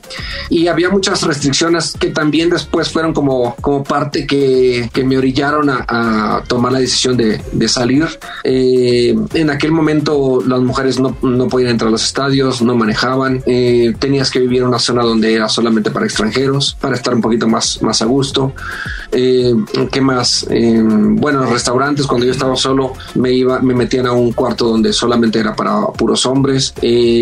[0.50, 5.70] Y había muchas restricciones que también después fueron como, como parte que, que me orillaron
[5.70, 8.08] a, tomar la decisión de, de salir.
[8.44, 13.42] Eh, en aquel momento las mujeres no, no, podían entrar a los estadios, no manejaban,
[13.46, 17.22] eh, tenías que vivir en una zona donde era solamente para extranjeros, para estar un
[17.22, 18.54] poquito más, más a gusto.
[19.12, 19.54] Eh,
[19.92, 20.46] ¿Qué más?
[20.50, 24.94] Eh, bueno, restaurantes, cuando yo estaba solo, me iba, me metían a un cuarto donde
[24.94, 26.74] solamente era para puros hombres.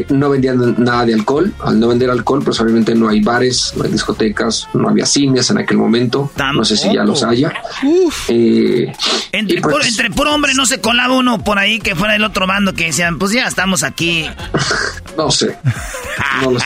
[0.10, 1.54] No vendían nada de alcohol.
[1.60, 5.50] Al no vender alcohol, pues obviamente no hay bares, no hay discotecas, no había cines
[5.50, 6.32] en aquel momento.
[6.56, 7.54] No sé si ya los haya.
[8.28, 8.92] Eh,
[9.32, 12.48] entre, pues, entre puro hombre no se colaba uno por ahí que fuera el otro
[12.48, 14.30] bando que decían, pues ya estamos aquí.
[15.18, 15.58] no sé.
[16.42, 16.66] No, sé.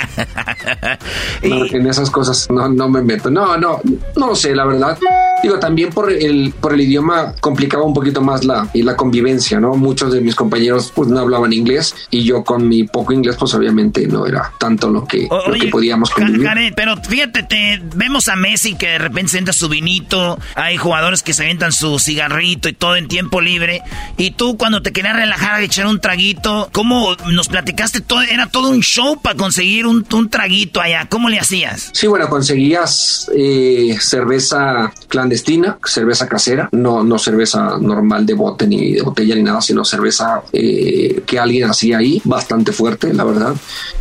[1.77, 3.29] en esas cosas no, no me meto.
[3.29, 3.81] No, no,
[4.15, 4.97] no sé, la verdad.
[5.41, 9.59] Digo, también por el, por el idioma complicaba un poquito más la, y la convivencia,
[9.59, 9.75] ¿no?
[9.75, 13.53] Muchos de mis compañeros pues no hablaban inglés y yo con mi poco inglés pues
[13.53, 16.49] obviamente no era tanto lo que, lo que podíamos convivir.
[16.75, 21.21] pero fíjate, te, vemos a Messi que de repente se entra su vinito, hay jugadores
[21.21, 23.81] que se aventan su cigarrito y todo en tiempo libre
[24.17, 28.21] y tú cuando te querías relajar a echar un traguito, ¿cómo nos platicaste todo?
[28.21, 29.54] Era todo un show para conseguir
[29.85, 31.89] un, un traguito allá, ¿cómo le hacías?
[31.93, 38.93] Sí, bueno, conseguías eh, cerveza clandestina, cerveza casera, no, no cerveza normal de bote ni
[38.93, 43.55] de botella ni nada, sino cerveza eh, que alguien hacía ahí, bastante fuerte, la verdad.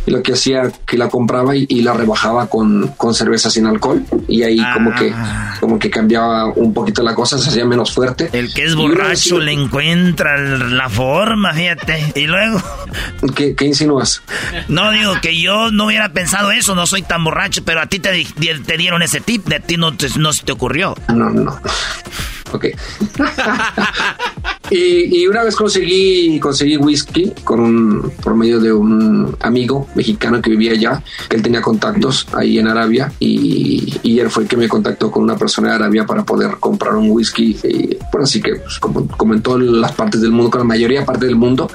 [0.05, 4.03] Y lo que hacía que la compraba y, la rebajaba con, con, cerveza sin alcohol.
[4.27, 5.55] Y ahí como que ah.
[5.59, 8.29] como que cambiaba un poquito la cosa, se hacía menos fuerte.
[8.33, 12.13] El que es borracho le encuentra la forma, fíjate.
[12.15, 12.61] Y luego.
[13.35, 14.23] ¿Qué, ¿Qué, insinúas?
[14.67, 17.99] No digo que yo no hubiera pensado eso, no soy tan borracho, pero a ti
[17.99, 18.25] te,
[18.65, 20.95] te dieron ese tip, de ti no, no se te ocurrió.
[21.09, 21.59] No, no.
[22.51, 22.65] Ok.
[24.71, 30.49] y, una vez conseguí, conseguí whisky con un, por medio de un amigo mexicano que
[30.49, 34.69] vivía allá, que él tenía contactos ahí en Arabia y, él fue el que me
[34.69, 37.57] contactó con una persona de Arabia para poder comprar un whisky.
[37.63, 40.65] Y, bueno, así que pues, como, como, en todas las partes del mundo, con la
[40.65, 41.69] mayoría parte del mundo,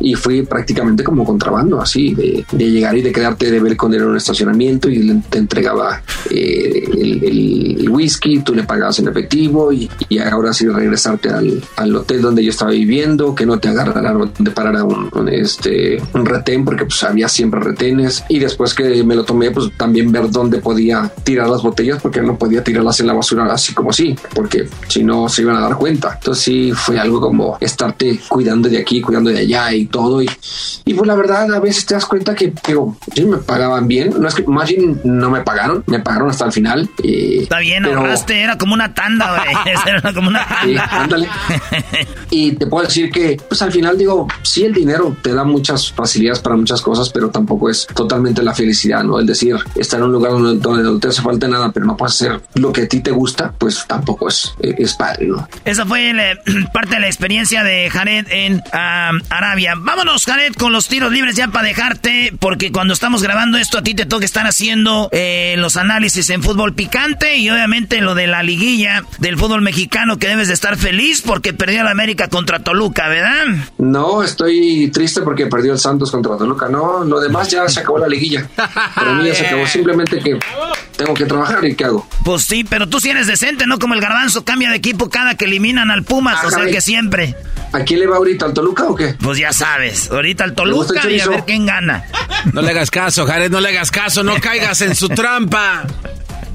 [0.00, 4.02] y fui prácticamente como contrabando, así, de, llegar y de quedarte de ver con él
[4.02, 9.88] en un estacionamiento y te entregaba eh, el, whisky, tú le pagabas en efectivo y,
[10.30, 14.82] ahora sí regresarte al, al, donde yo estaba viviendo, que no te agarraran de parar
[14.82, 19.24] un, un, este, un retén, porque pues había siempre retenes y después que me lo
[19.24, 23.12] tomé, pues también ver dónde podía tirar las botellas, porque no podía tirarlas en la
[23.12, 26.14] basura así como así, porque si no se iban a dar cuenta.
[26.14, 30.22] Entonces sí fue algo como estarte cuidando de aquí, cuidando de allá y todo.
[30.22, 30.30] Y,
[30.84, 34.14] y pues la verdad, a veces te das cuenta que, digo, sí me pagaban bien.
[34.18, 36.88] No es que más bien no me pagaron, me pagaron hasta el final.
[37.02, 39.42] Está bien, ahorraste, era como una tanda,
[39.86, 40.84] era como una tanda.
[40.90, 41.28] ándale.
[42.30, 45.92] y te puedo decir que, pues al final digo, sí, el dinero te da muchas
[45.92, 49.18] facilidades para muchas cosas, pero tampoco es totalmente la felicidad, ¿no?
[49.18, 51.96] El decir, estar en un lugar donde, donde no te hace falta nada, pero no
[51.96, 55.48] puedes hacer lo que a ti te gusta, pues tampoco es, es padre, ¿no?
[55.64, 56.12] Esa fue
[56.72, 59.74] parte de la experiencia de Jared en Arabia.
[59.76, 63.82] Vámonos, Jared, con los tiros libres ya para dejarte, porque cuando estamos grabando esto a
[63.82, 68.26] ti te toca estar haciendo eh, los análisis en fútbol picante y obviamente lo de
[68.26, 73.08] la liguilla del fútbol mexicano que debes de estar feliz porque perdió América contra Toluca,
[73.08, 73.46] ¿verdad?
[73.78, 76.68] No, estoy triste porque perdió el Santos contra Toluca.
[76.68, 78.48] No, lo demás ya se acabó la liguilla.
[78.94, 79.66] Para mí ya se acabó.
[79.78, 80.38] Simplemente que
[80.96, 82.06] tengo que trabajar y ¿qué hago?
[82.24, 83.78] Pues sí, pero tú sí eres decente, ¿no?
[83.78, 87.36] Como el garbanzo cambia de equipo cada que eliminan al Pumas, o sea que siempre.
[87.72, 88.46] ¿A quién le va ahorita?
[88.46, 89.14] ¿Al Toluca o qué?
[89.20, 92.04] Pues ya sabes, ahorita al Toluca y a ver quién gana.
[92.52, 95.84] No le hagas caso, Jared, no le hagas caso, no caigas en su trampa.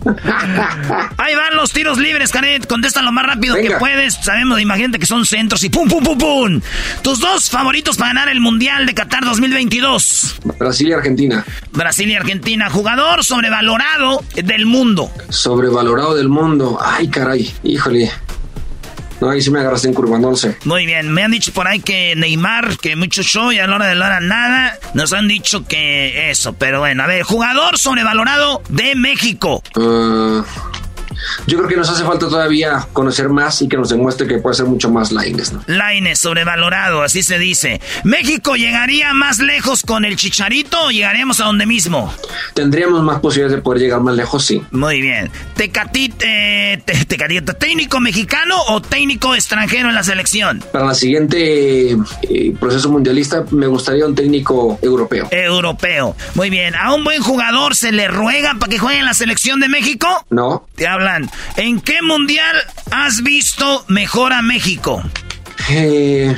[1.18, 2.64] Ahí van los tiros libres, Jared.
[2.64, 4.16] Contesta lo más rápido que puedes.
[4.16, 6.62] Sabemos, imagínate que son centros y pum, pum, pum, pum.
[7.02, 10.36] Tus dos favoritos para ganar el Mundial de Qatar 2022.
[10.60, 11.46] Brasil y Argentina.
[11.72, 12.70] Brasil y Argentina.
[12.70, 15.12] Jugador sobrevalorado del mundo.
[15.30, 16.80] Sobrevalorado del mundo.
[16.82, 17.54] Ay, caray.
[17.64, 18.12] Híjole.
[19.22, 20.58] No, ahí sí me agarraste en curva, no sé.
[20.66, 23.76] Muy bien, me han dicho por ahí que Neymar, que mucho show y a la
[23.76, 24.78] hora de la hora nada.
[24.94, 29.64] Nos han dicho que eso, pero bueno, a ver, jugador sobrevalorado de México.
[29.76, 30.44] Uh,
[31.48, 34.56] yo creo que nos hace falta todavía conocer más y que nos demuestre que puede
[34.56, 35.54] ser mucho más Laines.
[35.54, 35.64] ¿no?
[35.68, 37.82] Laines, sobrevalorado, así se dice.
[38.04, 42.14] ¿México llegaría más lejos con el Chicharito o llegaríamos a donde mismo?
[42.54, 44.62] Tendríamos más posibilidades de poder llegar más lejos, sí.
[44.72, 45.32] Muy bien.
[45.56, 50.64] Tecatite, te, tecatito, ¿técnico mexicano o técnico extranjero en la selección?
[50.72, 55.28] Para la siguiente eh, proceso mundialista me gustaría un técnico europeo.
[55.32, 56.16] Europeo.
[56.36, 56.76] Muy bien.
[56.76, 60.08] ¿A un buen jugador se le ruega para que juegue en la selección de México?
[60.30, 60.68] No.
[60.76, 60.88] Te
[61.58, 62.56] ¿En qué mundial
[62.92, 65.04] has visto mejor a México?
[65.70, 66.36] Eh,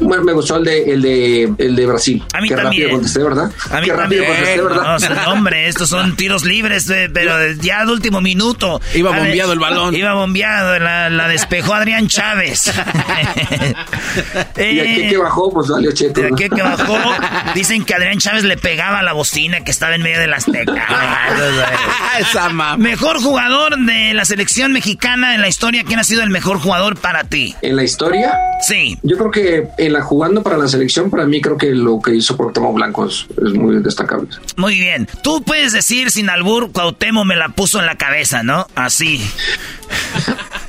[0.00, 2.22] bueno, me gustó el de, el de, el de Brasil.
[2.32, 2.82] A mí Qué también.
[2.82, 3.50] rápido contesté, ¿verdad?
[3.70, 4.26] A mí Qué rápido también.
[4.26, 4.98] contesté, ¿verdad?
[5.00, 8.80] No, no, hombre, estos son tiros libres, eh, pero ya de último minuto.
[8.94, 9.94] Iba bombeado el balón.
[9.94, 12.72] Iba bombeado, la, la despejó Adrián Chávez.
[14.56, 16.22] y aquí que bajó, pues valió cheto.
[16.22, 16.34] ¿no?
[16.34, 16.98] aquí que bajó,
[17.54, 20.44] dicen que Adrián Chávez le pegaba a la bocina que estaba en medio de las
[20.44, 20.76] tecas.
[22.18, 22.76] Esa mamá.
[22.76, 26.96] Mejor jugador de la selección mexicana en la historia, ¿quién ha sido el mejor jugador
[26.96, 27.54] para ti?
[27.62, 28.25] En la historia,
[28.66, 28.98] Sí.
[29.02, 32.14] yo creo que en la jugando para la selección, para mí creo que lo que
[32.14, 34.28] hizo Cuauhtémoc Blanco es, es muy destacable.
[34.56, 35.06] Muy bien.
[35.22, 38.66] Tú puedes decir sin albur, Cuauhtémoc me la puso en la cabeza, ¿no?
[38.74, 39.20] Así.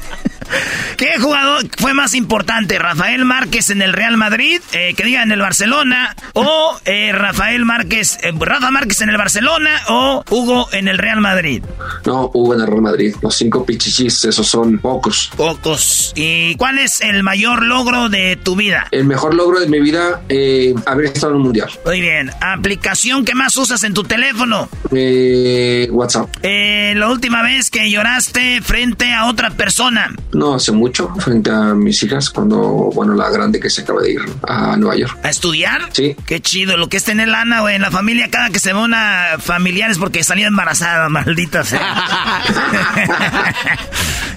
[0.98, 2.80] ¿Qué jugador fue más importante?
[2.80, 4.62] ¿Rafael Márquez en el Real Madrid?
[4.74, 6.16] Eh, que diga en el Barcelona.
[6.34, 9.70] ¿O eh, Rafael Márquez, eh, Rafa Márquez en el Barcelona?
[9.90, 11.64] ¿O Hugo en el Real Madrid?
[12.06, 13.16] No, hubo en el Real Madrid.
[13.22, 15.32] Los cinco pichichis, esos son pocos.
[15.36, 16.14] Pocos.
[16.16, 18.88] ¿Y cuál es el mayor logro de tu vida?
[18.92, 21.70] El mejor logro de mi vida, eh, haber estado en un mundial.
[21.86, 22.32] Muy bien.
[22.42, 24.70] ¿Aplicación que más usas en tu teléfono?
[24.96, 26.30] Eh, WhatsApp.
[26.44, 30.14] Eh, la última vez que lloraste frente a otra persona.
[30.38, 32.60] No hace mucho, frente a mis hijas, cuando,
[32.94, 35.18] bueno, la grande que se acaba de ir a Nueva York.
[35.24, 35.90] ¿A estudiar?
[35.94, 36.16] Sí.
[36.28, 38.80] Qué chido, lo que es tener lana, güey, en la familia, cada que se ve
[38.80, 42.44] una familiar es porque salió embarazada, maldita sea.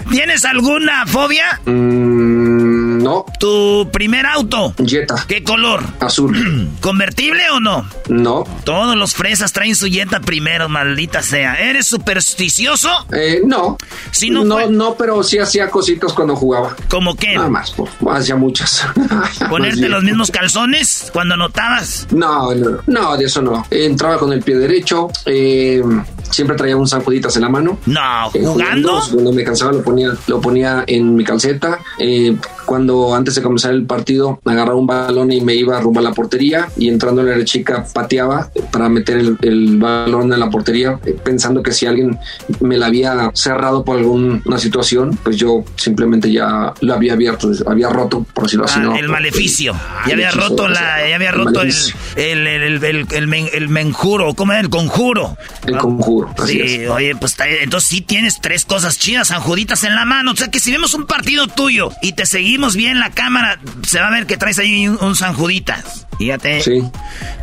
[0.11, 1.59] ¿Tienes alguna fobia?
[1.65, 3.25] Mm, no.
[3.39, 4.73] ¿Tu primer auto?
[4.85, 5.15] Jetta.
[5.27, 5.81] ¿Qué color?
[5.99, 6.69] Azul.
[6.81, 7.87] ¿Convertible o no?
[8.09, 8.43] No.
[8.65, 11.55] Todos los fresas traen su Jetta primero, maldita sea.
[11.55, 12.89] ¿Eres supersticioso?
[13.13, 13.77] Eh, no.
[14.11, 16.75] Si no no, fue- no, pero sí hacía cositas cuando jugaba.
[16.89, 17.35] ¿Cómo qué?
[17.35, 17.73] Nada más,
[18.11, 18.85] hacía muchas.
[19.49, 22.07] ¿Ponerte los mismos calzones cuando notabas?
[22.11, 23.65] No, no, no, de eso no.
[23.71, 25.81] Entraba con el pie derecho, eh,
[26.29, 27.79] siempre traía un San Juditas en la mano.
[27.85, 29.01] No, Eh, ¿jugando?
[29.11, 31.79] Cuando me cansaba lo ponía, lo ponía en mi calceta.
[31.99, 36.03] Eh, cuando antes de comenzar el partido agarraba un balón y me iba rumbo a
[36.03, 40.49] la portería y entrando en la chica pateaba para meter el, el balón en la
[40.49, 42.17] portería eh, pensando que si alguien
[42.61, 47.89] me la había cerrado por alguna situación pues yo simplemente ya lo había abierto, había
[47.89, 48.79] roto por decirlo así.
[48.79, 48.95] Ah, ¿no?
[48.95, 49.73] el maleficio.
[49.73, 51.73] Ah, ya había hechizo, roto la, ya había roto el,
[52.15, 54.61] el, el, el, el- el men- el menjuro, ¿cómo era?
[54.61, 55.35] El conjuro.
[55.65, 56.89] El conjuro, así Sí, es.
[56.89, 59.31] oye, pues entonces sí tienes tres cosas chidas,
[59.83, 60.31] en la mano.
[60.31, 63.99] O sea que si vemos un partido tuyo y te seguimos bien la cámara, se
[63.99, 66.07] va a ver que traes ahí un, un sanjuditas.
[66.17, 66.61] Fíjate.
[66.61, 66.83] Sí.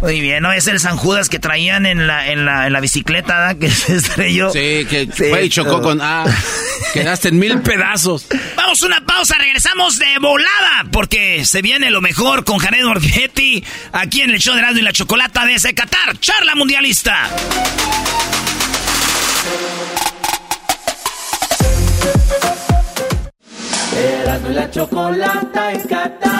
[0.00, 0.52] Muy bien, ¿no?
[0.52, 3.56] Es el San Judas que traían en la, en la, en la bicicleta, ¿verdad?
[3.60, 4.50] Que se estrelló.
[4.52, 6.00] Sí, que fue y chocó con.
[6.00, 6.24] Ah,
[6.92, 8.26] quedaste en mil pedazos.
[8.56, 13.64] Vamos a una pausa, regresamos de volada, porque se viene lo mejor con Jared Borghetti
[13.92, 17.28] aquí en el show de Erasmo y la Chocolata desde Qatar, charla mundialista.
[23.98, 26.30] Erasmo y la chocolata en Qatar.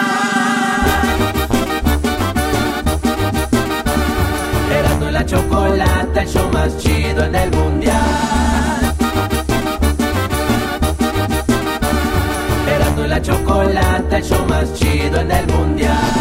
[4.71, 7.97] Erasmo y la chocolata, el show más chido en el mundial.
[12.65, 16.18] Erasmo y la chocolata, el show más chido en el mundial.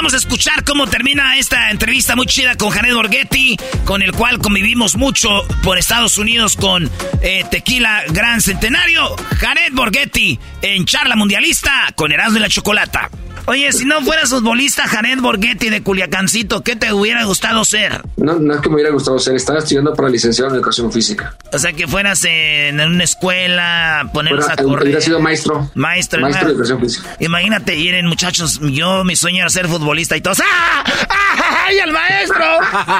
[0.00, 4.38] Vamos a escuchar cómo termina esta entrevista muy chida con Jared Borghetti, con el cual
[4.38, 5.28] convivimos mucho
[5.62, 6.90] por Estados Unidos con
[7.20, 9.14] eh, Tequila Gran Centenario.
[9.38, 13.10] Jared Borghetti en charla mundialista con Erasmo y la Chocolata.
[13.46, 18.02] Oye, si no fueras futbolista, Jared Borghetti de Culiacancito, ¿qué te hubiera gustado ser?
[18.16, 21.36] No, no es que me hubiera gustado ser, estaba estudiando para licenciado en educación física.
[21.52, 24.82] O sea, que fueras en una escuela, ponerlos Fuera- a correr.
[24.84, 25.70] hubiera sido maestro.
[25.74, 27.16] Maestro, Maestro de educación física.
[27.18, 30.84] Imagínate, ir muchachos, yo mi sueño era ser futbolista y todos, ¡ah!
[31.08, 31.64] ¡Ah!
[31.66, 32.44] ¡Ay, al maestro!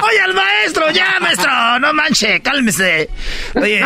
[0.07, 0.91] ¡Oye, al maestro!
[0.91, 1.79] ¡Ya, maestro!
[1.79, 3.09] No manche, cálmese.
[3.55, 3.79] Oye,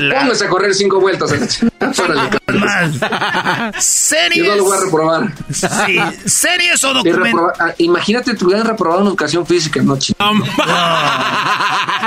[0.00, 1.32] la- Póngase a correr cinco vueltas.
[1.98, 2.30] Órale.
[2.58, 3.84] más.
[3.84, 4.44] Series.
[4.46, 5.32] Yo no lo voy a reprobar.
[5.52, 5.98] Sí,
[6.28, 10.16] ¿series o reprobar- ah, Imagínate, te hubieran reprobado en educación física, no chico.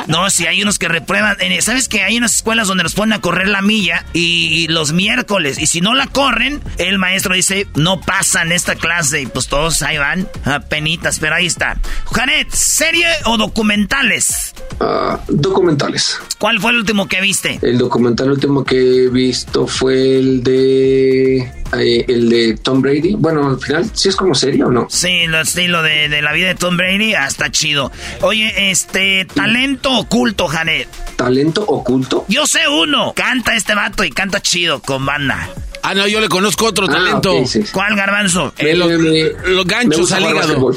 [0.07, 1.38] No, si hay unos que reprueban.
[1.39, 4.68] eh, ¿Sabes que hay unas escuelas donde nos ponen a correr la milla y, y
[4.68, 5.60] los miércoles?
[5.60, 9.22] Y si no la corren, el maestro dice, no pasan esta clase.
[9.22, 11.77] Y pues todos ahí van, a penitas, pero ahí está.
[12.11, 14.53] Janet, ¿serie o documentales?
[14.79, 16.19] Ah, documentales.
[16.37, 17.59] ¿Cuál fue el último que viste?
[17.61, 21.37] El documental último que he visto fue el de
[21.77, 23.15] eh, el de Tom Brady.
[23.15, 24.87] Bueno, al final, ¿sí es como serio o no?
[24.89, 27.91] Sí, lo estilo de, de la vida de Tom Brady, ah, está chido.
[28.21, 30.87] Oye, este, talento oculto, Janet.
[31.15, 32.25] Talento oculto.
[32.27, 33.13] Yo sé uno.
[33.15, 35.49] Canta este vato y canta chido con banda.
[35.81, 37.45] Ah, no, yo le conozco otro Ah, talento.
[37.45, 37.64] sí.
[37.72, 38.53] ¿Cuál garbanzo?
[38.57, 40.72] Eh, los, los Me ganchos al hígado.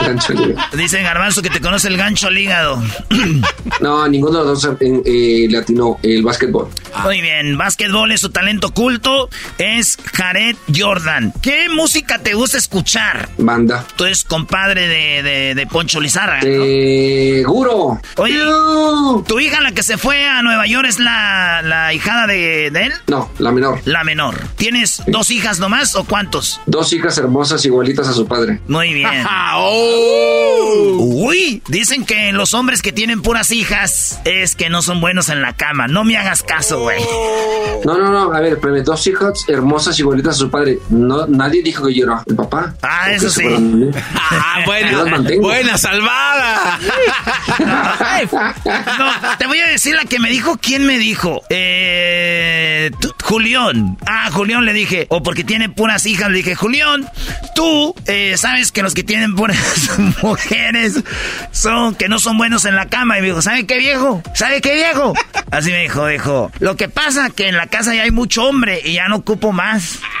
[0.00, 0.68] Gancho al hígado.
[0.76, 2.82] Dice Garbanzo que te conoce el gancho al hígado.
[3.80, 6.68] No, ninguno de los dos eh, eh, le atinó el básquetbol.
[7.04, 9.28] Muy bien, básquetbol es su talento oculto.
[9.58, 11.32] Es Jared Jordan.
[11.42, 13.28] ¿Qué música te gusta escuchar?
[13.38, 13.84] Banda.
[13.96, 16.36] Tú eres compadre de, de, de Poncho Lizarra.
[16.42, 16.64] ¿no?
[16.64, 18.00] Seguro.
[18.16, 18.38] Oye,
[19.26, 22.84] ¿tu hija la que se fue a Nueva York es la, la hijada de, de
[22.86, 22.92] él?
[23.08, 23.80] No, la menor.
[23.84, 24.38] La menor.
[24.56, 26.60] ¿Tienes dos hijas nomás o cuántos?
[26.66, 28.60] Dos hijas hermosas igualitas a su padre.
[28.68, 29.26] Muy bien.
[29.54, 30.96] Oh.
[30.98, 35.42] Uy, dicen que los hombres que tienen puras hijas es que no son buenos en
[35.42, 35.88] la cama.
[35.88, 37.02] No me hagas caso, güey.
[37.84, 38.32] No, no, no.
[38.32, 40.78] A ver, espérame, dos hijas hermosas igualitas a su padre.
[40.88, 42.74] No, nadie dijo que yo era el papá.
[42.82, 43.44] Ah, eso sí.
[44.14, 45.04] Ah, buena,
[45.40, 46.78] buena salvada.
[48.98, 50.56] No, te voy a decir la que me dijo.
[50.60, 51.42] ¿Quién me dijo?
[51.50, 53.96] Eh, tú- Julián.
[54.06, 55.06] Ah, Julián le dije.
[55.08, 57.08] O porque tiene puras hijas, le dije, Julián,
[57.54, 59.58] tú eh, sabes que los que tienen puras
[60.22, 61.00] mujeres
[61.50, 63.18] son que no son buenos en la cama.
[63.18, 64.22] Y me dijo, ¿sabe qué viejo?
[64.34, 65.14] ¿Sabe qué viejo?
[65.50, 66.50] Así me dijo, dijo.
[66.58, 69.52] Lo que pasa que en la casa ya hay mucho hombre y ya no ocupo
[69.52, 69.98] más.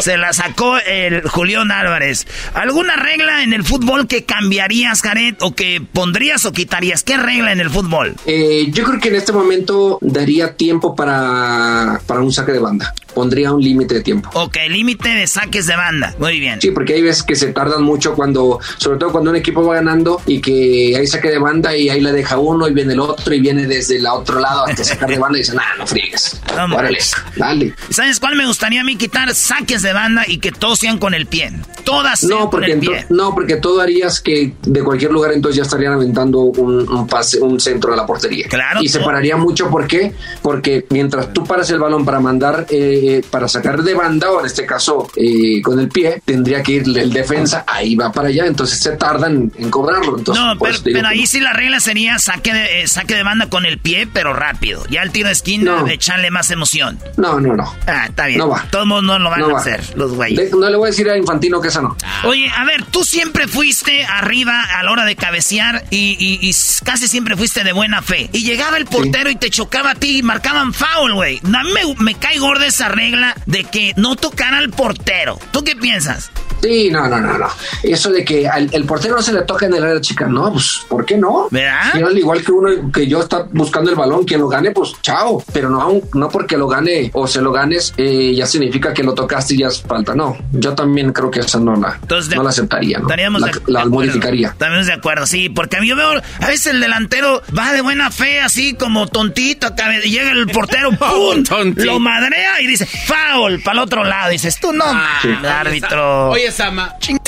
[0.00, 2.26] Se la sacó el Julián Álvarez.
[2.54, 5.36] ¿Alguna regla en el fútbol que cambiarías, Jared?
[5.40, 7.02] ¿O que pondrías o quitarías?
[7.02, 8.14] ¿Qué regla en el fútbol?
[8.26, 12.94] Eh, yo creo que en este momento daría tiempo para, para un saque de banda.
[13.18, 14.30] Pondría un límite de tiempo.
[14.34, 16.14] Ok, límite de saques de banda.
[16.20, 16.60] Muy bien.
[16.60, 19.74] Sí, porque hay veces que se tardan mucho cuando, sobre todo cuando un equipo va
[19.74, 23.00] ganando y que hay saque de banda y ahí la deja uno y viene el
[23.00, 25.84] otro y viene desde el otro lado hasta sacar de banda y dicen, ah, no
[25.84, 26.40] friegues.
[26.54, 26.78] Vamos.
[26.78, 26.98] Órale,
[27.34, 27.74] dale.
[27.90, 29.34] ¿Sabes cuál me gustaría a mí quitar?
[29.34, 31.50] Saques de banda y que todos sean con el pie.
[31.82, 33.06] Todas sean No con porque, el pie.
[33.08, 37.40] no, porque todo harías que de cualquier lugar entonces ya estarían aventando un, un pase,
[37.40, 38.46] un centro a la portería.
[38.48, 38.80] Claro.
[38.80, 40.12] Y se pararía mucho, ¿por qué?
[40.40, 44.46] Porque mientras tú paras el balón para mandar, eh, para sacar de banda, o en
[44.46, 48.46] este caso eh, con el pie, tendría que ir el defensa, ahí va para allá,
[48.46, 50.18] entonces se tardan en cobrarlo.
[50.18, 53.66] Entonces, No, pero, ahí sí la regla sería saque de, eh, saque de banda con
[53.66, 54.84] el pie, pero rápido.
[54.90, 55.88] Ya el tiro de esquina, No.
[55.88, 56.98] echarle más emoción.
[57.16, 57.74] No, no, no.
[57.86, 58.38] Ah, está bien.
[58.38, 58.64] No va.
[58.70, 59.58] Todos modos no lo van No a va.
[59.60, 60.52] hacer, los güeyes.
[60.52, 61.96] No le voy a decir a Infantino que esa no.
[62.24, 66.50] Oye, a ver, tú siempre fuiste arriba a la hora de cabecear y, y- y
[66.50, 68.28] s- casi siempre fuiste de buena fe.
[68.32, 71.40] Y llegaba el portero y te chocaba a ti y marcaban foul, güey.
[71.44, 75.38] A mí me, me cae gorda esa regla de que no tocar al portero.
[75.52, 76.32] ¿Tú qué piensas?
[76.62, 77.46] Sí, no, no, no, no.
[77.82, 80.52] Eso de que al el portero no se le toca en el área chica, no,
[80.52, 81.48] pues, ¿por qué no?
[81.50, 81.92] ¿Verdad?
[81.94, 84.92] Si al igual que uno que yo está buscando el balón, quien lo gane, pues
[85.02, 85.42] chao.
[85.52, 89.02] Pero no, aun- no porque lo gane o se lo ganes, eh, ya significa que
[89.02, 90.14] lo tocaste y ya es falta.
[90.14, 93.04] No, yo también creo que esa no la, Entonces, de- no la aceptaría, ¿no?
[93.04, 94.48] Estaríamos La, de- la modificaría.
[94.48, 97.80] Estamos de acuerdo, sí, porque a mí yo veo, a veces el delantero va de
[97.80, 99.68] buena fe, así como tontito,
[100.04, 101.42] y llega el portero, ¡pum!
[101.44, 101.84] tontito.
[101.84, 104.30] lo madrea y dice, foul, para el otro lado.
[104.30, 104.84] Dices, tú no,
[105.22, 105.28] Sí.
[105.46, 106.30] árbitro.
[106.30, 106.47] Oye,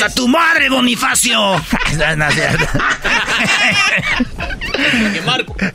[0.02, 1.38] ¡A tu madre, Bonifacio!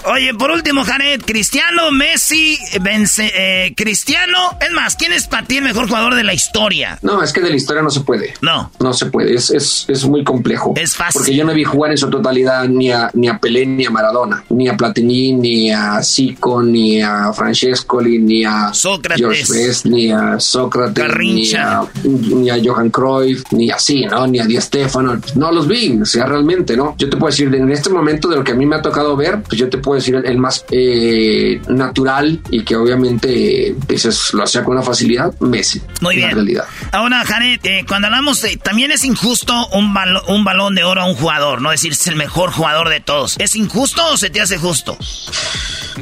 [0.05, 5.57] Oye, por último, Jared, Cristiano, Messi, vence, eh, Cristiano, es más, ¿quién es para ti
[5.57, 6.97] el mejor jugador de la historia?
[7.01, 8.33] No, es que de la historia no se puede.
[8.41, 8.71] No.
[8.79, 10.73] No se puede, es, es, es muy complejo.
[10.75, 11.19] Es fácil.
[11.19, 13.91] Porque yo no vi jugar en su totalidad ni a, ni a Pelé ni a
[13.91, 19.19] Maradona, ni a Platini, ni a Zico, ni a Francescoli, ni a Sócrates.
[19.19, 24.27] George Best, ni a Sócrates, ni a, ni a Johan Cruyff, ni así, ¿no?
[24.27, 25.19] Ni a Di Stefano.
[25.35, 26.95] No los vi, o sea, realmente, ¿no?
[26.97, 29.15] Yo te puedo decir, en este momento de lo que a mí me ha tocado
[29.15, 34.33] ver, pues yo te puedo decir el, el más eh, natural y que obviamente dices,
[34.33, 35.81] lo hacía con una facilidad, Messi.
[36.01, 36.31] Muy bien.
[36.31, 36.65] realidad.
[36.91, 41.01] Ahora, Jared, eh, cuando hablamos de, también es injusto un, balo- un balón de oro
[41.01, 43.35] a un jugador, no decir es el mejor jugador de todos.
[43.39, 44.97] ¿Es injusto o se te hace justo?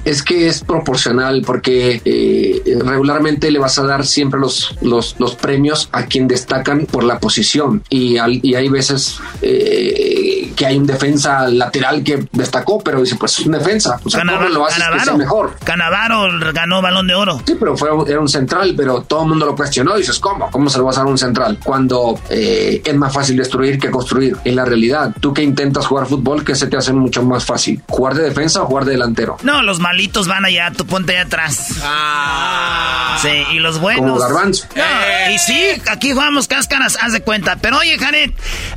[0.06, 5.36] Es que es proporcional porque eh, regularmente le vas a dar siempre los, los, los
[5.36, 10.78] premios a quien destacan por la posición y, al- y hay veces eh, que hay
[10.78, 14.00] un defensa lateral que destacó, pero dice, pues es un defensa.
[14.04, 15.56] O sea, ¿cómo lo haces que sea mejor?
[15.64, 17.42] Canavaro ganó balón de oro.
[17.46, 19.96] Sí, pero fue, era un central, pero todo el mundo lo cuestionó.
[19.96, 20.50] Dices, ¿cómo?
[20.52, 21.60] ¿Cómo se lo vas a dar a un central?
[21.64, 24.36] Cuando eh, es más fácil destruir que construir.
[24.44, 27.82] En la realidad, tú que intentas jugar fútbol, que se te hace mucho más fácil?
[27.88, 29.38] ¿Jugar de defensa o jugar de delantero?
[29.44, 31.80] No, los malitos van allá, tú ponte allá atrás.
[31.84, 33.18] Ah.
[33.22, 34.02] Sí, y los buenos.
[34.04, 34.68] Como garbanzo.
[35.34, 37.58] y sí, aquí jugamos cáscaras, haz de cuenta.
[37.58, 38.34] Pero oye, Janet,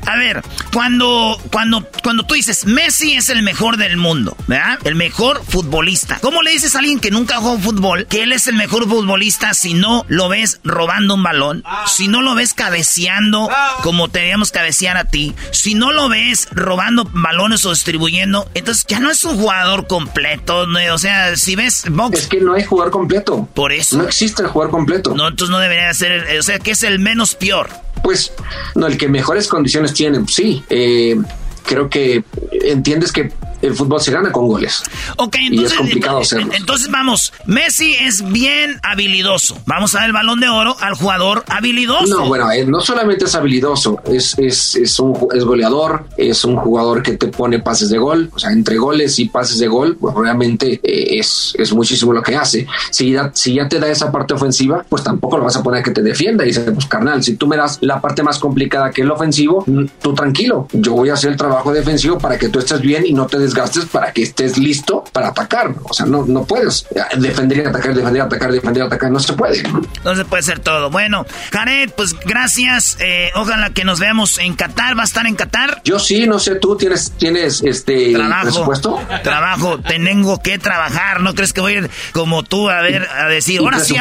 [0.06, 0.42] a ver,
[0.72, 4.78] cuando, cuando, cuando tú dices Messi es el mejor del mundo, ¿verdad?
[4.84, 6.18] El mejor futbolista.
[6.20, 9.54] ¿Cómo le dices a alguien que nunca jugó fútbol que él es el mejor futbolista
[9.54, 11.64] si no lo ves robando un balón?
[11.86, 13.48] Si no lo ves cabeceando
[13.82, 15.34] como teníamos cabecear a ti.
[15.50, 20.66] Si no lo ves robando balones o distribuyendo, entonces ya no es un jugador completo.
[20.92, 22.20] O sea, si ves box.
[22.20, 23.48] Es que no hay jugador completo.
[23.54, 23.98] Por eso.
[23.98, 25.14] No existe el jugador completo.
[25.14, 26.38] No, entonces no debería ser.
[26.38, 27.68] O sea, que es el menos peor.
[28.06, 28.32] Pues,
[28.76, 30.62] no, el que mejores condiciones tiene, sí.
[30.70, 31.20] Eh,
[31.64, 32.22] creo que
[32.52, 33.32] entiendes que
[33.66, 34.82] el fútbol se gana con goles.
[35.16, 36.52] Ok, entonces, y es complicado hacerlo.
[36.52, 39.58] Entonces vamos, Messi es bien habilidoso.
[39.66, 42.06] Vamos a dar el balón de oro al jugador habilidoso.
[42.06, 46.56] No, bueno, eh, no solamente es habilidoso, es, es, es, un es goleador, es un
[46.56, 49.96] jugador que te pone pases de gol, o sea, entre goles y pases de gol,
[50.00, 52.66] pues realmente eh, es, es muchísimo lo que hace.
[52.90, 55.82] Si ya, si ya te da esa parte ofensiva, pues tampoco lo vas a poner
[55.82, 58.90] que te defienda y dice, pues carnal, si tú me das la parte más complicada
[58.90, 62.48] que el ofensivo, mm, tú tranquilo, yo voy a hacer el trabajo defensivo para que
[62.48, 65.74] tú estés bien y no te desgastes para que estés listo para atacar.
[65.84, 69.10] O sea, no, no puedes defender y atacar, defender, atacar, defender, atacar.
[69.10, 69.62] No se puede.
[70.04, 70.90] No, se puede hacer todo.
[70.90, 72.98] Bueno, Jared, pues gracias.
[73.00, 74.96] Eh, ojalá que nos veamos en Qatar.
[74.96, 75.80] ¿Va a estar en Qatar?
[75.84, 79.00] Yo sí, no sé, tú tienes, tienes este trabajo, presupuesto.
[79.22, 81.20] Trabajo, tengo que trabajar.
[81.20, 83.96] ¿No crees que voy a ir como tú a ver, a decir, ahora sí,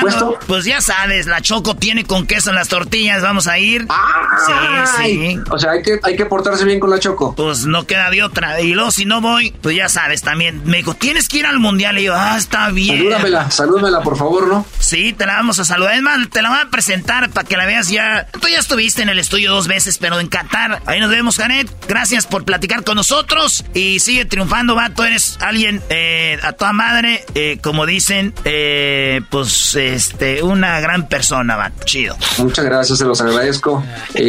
[0.48, 3.88] pues ya sabes, la Choco tiene con queso en las tortillas, vamos a ir.
[4.46, 4.54] sí,
[4.98, 5.40] sí.
[5.50, 7.36] O sea, hay que, hay que portarse bien con la Choco.
[7.36, 8.62] Pues no queda de otra.
[8.62, 11.60] Y luego, si no voy, pues ya sabes, también me dijo, tienes que ir al
[11.60, 11.98] mundial.
[12.00, 12.98] Y yo, ah, está bien.
[12.98, 14.66] Salúdamela, salúdamela, por favor, ¿no?
[14.80, 15.96] Sí, te la vamos a saludar.
[15.96, 18.28] Es más, te la voy a presentar para que la veas ya.
[18.32, 20.82] Tú ya estuviste en el estudio dos veces, pero en Qatar.
[20.86, 21.70] Ahí nos vemos, Janet.
[21.88, 23.66] Gracias por platicar con nosotros.
[23.74, 25.04] Y sigue triunfando, vato.
[25.04, 27.26] Eres alguien eh, a toda madre.
[27.36, 31.86] Eh, como dicen, eh, pues, este, una gran persona, vato.
[31.86, 32.16] Chido.
[32.38, 33.84] Muchas gracias, se los agradezco.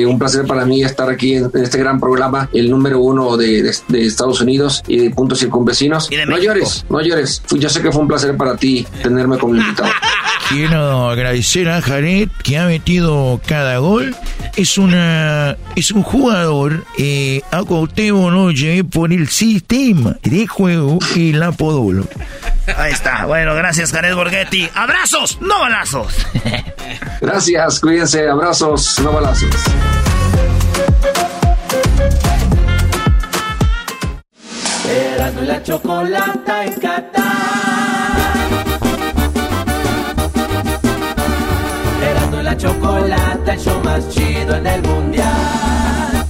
[0.07, 4.07] un placer para mí estar aquí en, este gran programa, el número uno de, de
[4.07, 6.11] Estados Unidos y de Punto Circunvecinos.
[6.27, 7.43] no llores, no llores.
[7.57, 9.91] Yo sé que fue un placer para ti tenerme como invitado.
[10.49, 14.15] Quiero agradecer a Jared que ha metido cada gol.
[14.55, 21.33] Es una es un jugador eh, a Cuauhtémoc llevé por el sistema de juego y
[21.33, 22.07] la podolo.
[22.77, 23.27] Ahí está.
[23.27, 24.69] Bueno, gracias, Jared Borghetti.
[24.75, 26.15] ¡Abrazos, no balazos!
[27.21, 28.29] gracias, cuídense.
[28.29, 29.51] Abrazos, no balazos.
[34.89, 37.25] Erasmo y la chocolata en Qatar.
[42.03, 46.27] Erasmo y la chocolata, el show más chido en el mundial.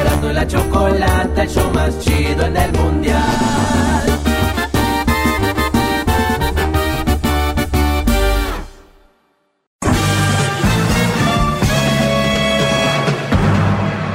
[0.00, 3.49] Erasmo y la chocolata, el show más chido en el mundial.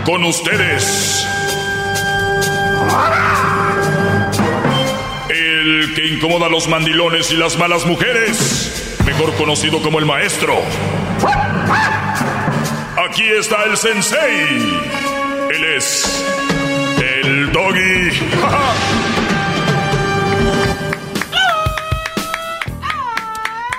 [0.06, 1.28] Con ustedes.
[5.30, 9.00] El que incomoda a los mandilones y las malas mujeres.
[9.04, 10.62] Mejor conocido como el maestro.
[13.10, 14.80] Aquí está el sensei.
[15.52, 16.24] Él es
[17.24, 18.12] el doggy.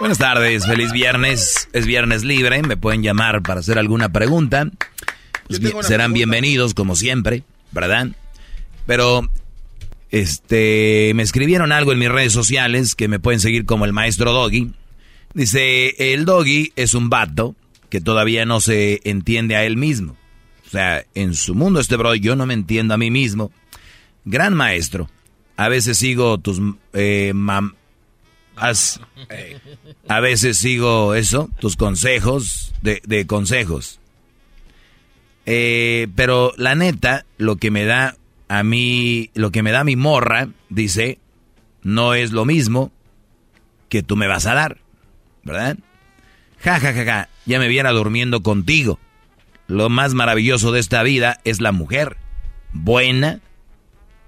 [0.01, 1.69] Buenas tardes, feliz viernes.
[1.73, 4.67] Es viernes libre, me pueden llamar para hacer alguna pregunta
[5.83, 7.43] serán bienvenidos como siempre,
[7.73, 8.09] ¿verdad?
[8.87, 9.29] Pero
[10.11, 14.33] este me escribieron algo en mis redes sociales que me pueden seguir como el maestro
[14.33, 14.73] Doggy.
[15.35, 17.55] Dice, el Doggy es un vato
[17.91, 20.17] que todavía no se entiende a él mismo.
[20.67, 23.53] O sea, en su mundo este bro, yo no me entiendo a mí mismo.
[24.25, 25.09] Gran maestro.
[25.57, 26.61] A veces sigo tus
[26.93, 27.33] eh,
[30.09, 34.01] a veces sigo eso, tus consejos de, de consejos.
[35.47, 38.17] Eh, pero la neta, lo que me da
[38.49, 41.19] a mí, lo que me da mi morra, dice,
[41.83, 42.93] no es lo mismo
[43.89, 44.79] que tú me vas a dar,
[45.45, 45.79] ¿verdad?
[46.59, 48.99] Ja, ja, ja, ja, ya me viera durmiendo contigo.
[49.69, 52.17] Lo más maravilloso de esta vida es la mujer.
[52.73, 53.41] Buena,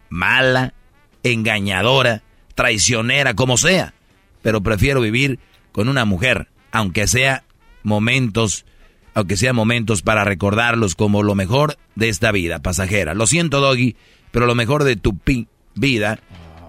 [0.08, 0.74] mala,
[1.22, 2.22] engañadora,
[2.54, 3.94] traicionera, como sea.
[4.42, 5.38] Pero prefiero vivir
[5.72, 7.44] con una mujer, aunque sea
[7.82, 8.64] momentos
[9.14, 13.14] aunque sean momentos para recordarlos como lo mejor de esta vida pasajera.
[13.14, 13.96] Lo siento, Doggy,
[14.30, 15.18] pero lo mejor de tu
[15.74, 16.20] vida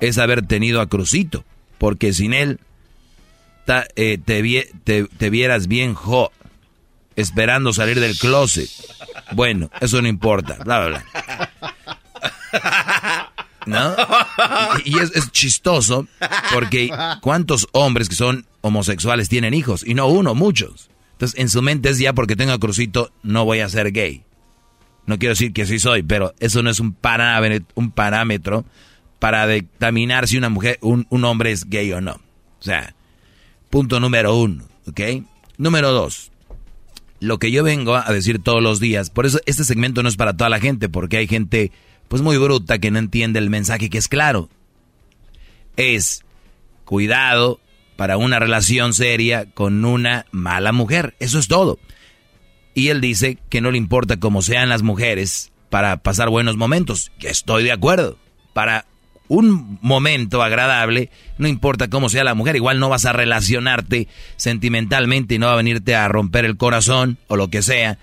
[0.02, 1.44] es haber tenido a Crucito,
[1.78, 2.60] porque sin él
[3.95, 6.32] eh, te, vieras bien jo,
[7.16, 8.70] esperando salir del closet.
[9.34, 11.52] Bueno, eso no importa, bla, bla, bla.
[13.66, 13.95] ¿No?
[14.86, 16.07] Y, es, chistoso
[16.52, 16.90] porque
[17.22, 19.86] ¿cuántos hombres que son homosexuales tienen hijos?
[19.86, 20.90] Y no uno, muchos.
[21.20, 24.24] Entonces en su mente es ya porque tengo a Crucito no voy a ser gay.
[25.06, 28.66] No quiero decir que sí soy, pero eso no es un parámetro,
[29.20, 32.14] para determinar si una mujer, un, un hombre es gay o no.
[32.14, 32.96] O sea,
[33.70, 35.02] Punto número uno, ¿ok?
[35.58, 36.32] Número dos,
[37.20, 40.16] lo que yo vengo a decir todos los días, por eso este segmento no es
[40.16, 41.72] para toda la gente, porque hay gente
[42.08, 44.50] pues muy bruta que no entiende el mensaje que es claro.
[45.76, 46.24] Es
[46.86, 47.60] cuidado
[48.00, 51.80] para una relación seria con una mala mujer, eso es todo.
[52.74, 57.12] Y él dice que no le importa cómo sean las mujeres para pasar buenos momentos,
[57.20, 58.18] que estoy de acuerdo.
[58.54, 58.86] Para
[59.28, 64.08] un momento agradable, no importa cómo sea la mujer, igual no vas a relacionarte
[64.38, 67.98] sentimentalmente y no va a venirte a romper el corazón o lo que sea.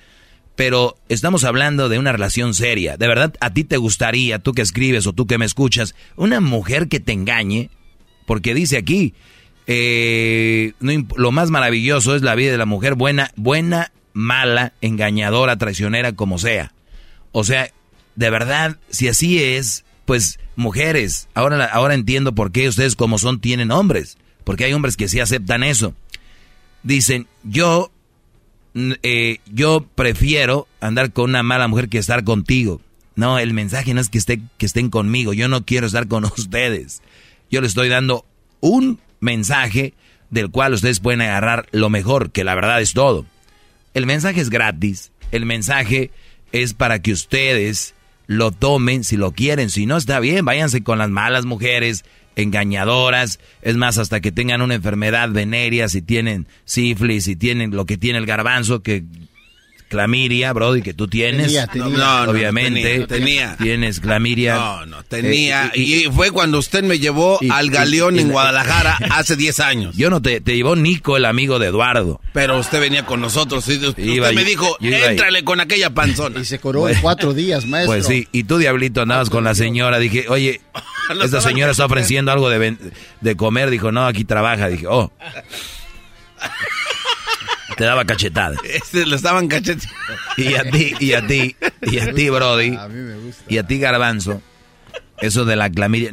[0.56, 2.98] Pero estamos hablando de una relación seria.
[2.98, 6.42] ¿De verdad a ti te gustaría, tú que escribes o tú que me escuchas, una
[6.42, 7.70] mujer que te engañe?
[8.26, 9.14] Porque dice aquí,
[9.66, 16.12] eh, lo más maravilloso es la vida de la mujer, buena, buena, mala, engañadora, traicionera,
[16.12, 16.72] como sea.
[17.32, 17.70] O sea,
[18.14, 23.40] de verdad, si así es, pues mujeres, ahora, ahora entiendo por qué ustedes como son
[23.40, 25.94] tienen hombres, porque hay hombres que sí aceptan eso.
[26.82, 27.90] Dicen, yo,
[28.74, 32.80] eh, yo prefiero andar con una mala mujer que estar contigo.
[33.16, 36.24] No, el mensaje no es que, esté, que estén conmigo, yo no quiero estar con
[36.36, 37.02] ustedes.
[37.50, 38.24] Yo les estoy dando
[38.60, 39.94] un mensaje
[40.30, 43.26] del cual ustedes pueden agarrar lo mejor, que la verdad es todo.
[43.94, 46.10] El mensaje es gratis, el mensaje
[46.52, 47.94] es para que ustedes
[48.26, 49.70] lo tomen si lo quieren.
[49.70, 53.40] Si no, está bien, váyanse con las malas mujeres, engañadoras.
[53.62, 57.96] Es más, hasta que tengan una enfermedad venérea, si tienen sífilis, si tienen lo que
[57.96, 59.04] tiene el garbanzo, que
[59.88, 61.52] clamiria, Brody, que tú tienes.
[61.74, 63.06] No, obviamente.
[63.06, 64.54] Tenía, Tienes clamiria.
[64.56, 65.70] No, no, tenía.
[65.74, 69.96] Eh, y, fue cuando usted me llevó al galeón en Guadalajara hace 10 años.
[69.96, 72.20] Yo no te, te llevó Nico, el amigo de Eduardo.
[72.32, 73.66] Pero usted venía con nosotros.
[73.68, 76.40] Y usted me dijo, éntrale con aquella panzona.
[76.40, 77.94] Y se coró en cuatro días, maestro.
[77.94, 79.98] Pues sí, y tú, Diablito, andabas con la señora.
[79.98, 80.60] Dije, oye,
[81.22, 82.76] esta señora está ofreciendo algo de,
[83.20, 83.70] de comer.
[83.70, 84.68] Dijo, no, aquí trabaja.
[84.68, 85.12] Dije, oh.
[87.76, 88.58] Te daba cachetadas.
[88.64, 89.94] Este, lo estaban cachetando.
[90.36, 92.74] Y a ti, y a ti, y a ti, Brody.
[92.76, 93.44] A mí me gusta.
[93.48, 94.42] Y a ti, Garbanzo.
[95.18, 96.12] Eso de la clamidia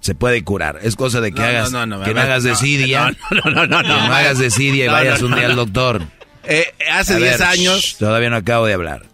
[0.00, 0.80] se, puede curar.
[0.82, 3.14] Es cosa de que hagas, que no hagas decidia.
[3.30, 3.82] No, no, no, no.
[3.82, 6.02] Que no hagas decidia y vayas un día al doctor.
[6.44, 7.96] Eh, hace 10 años.
[7.98, 9.06] Todavía no acabo de hablar.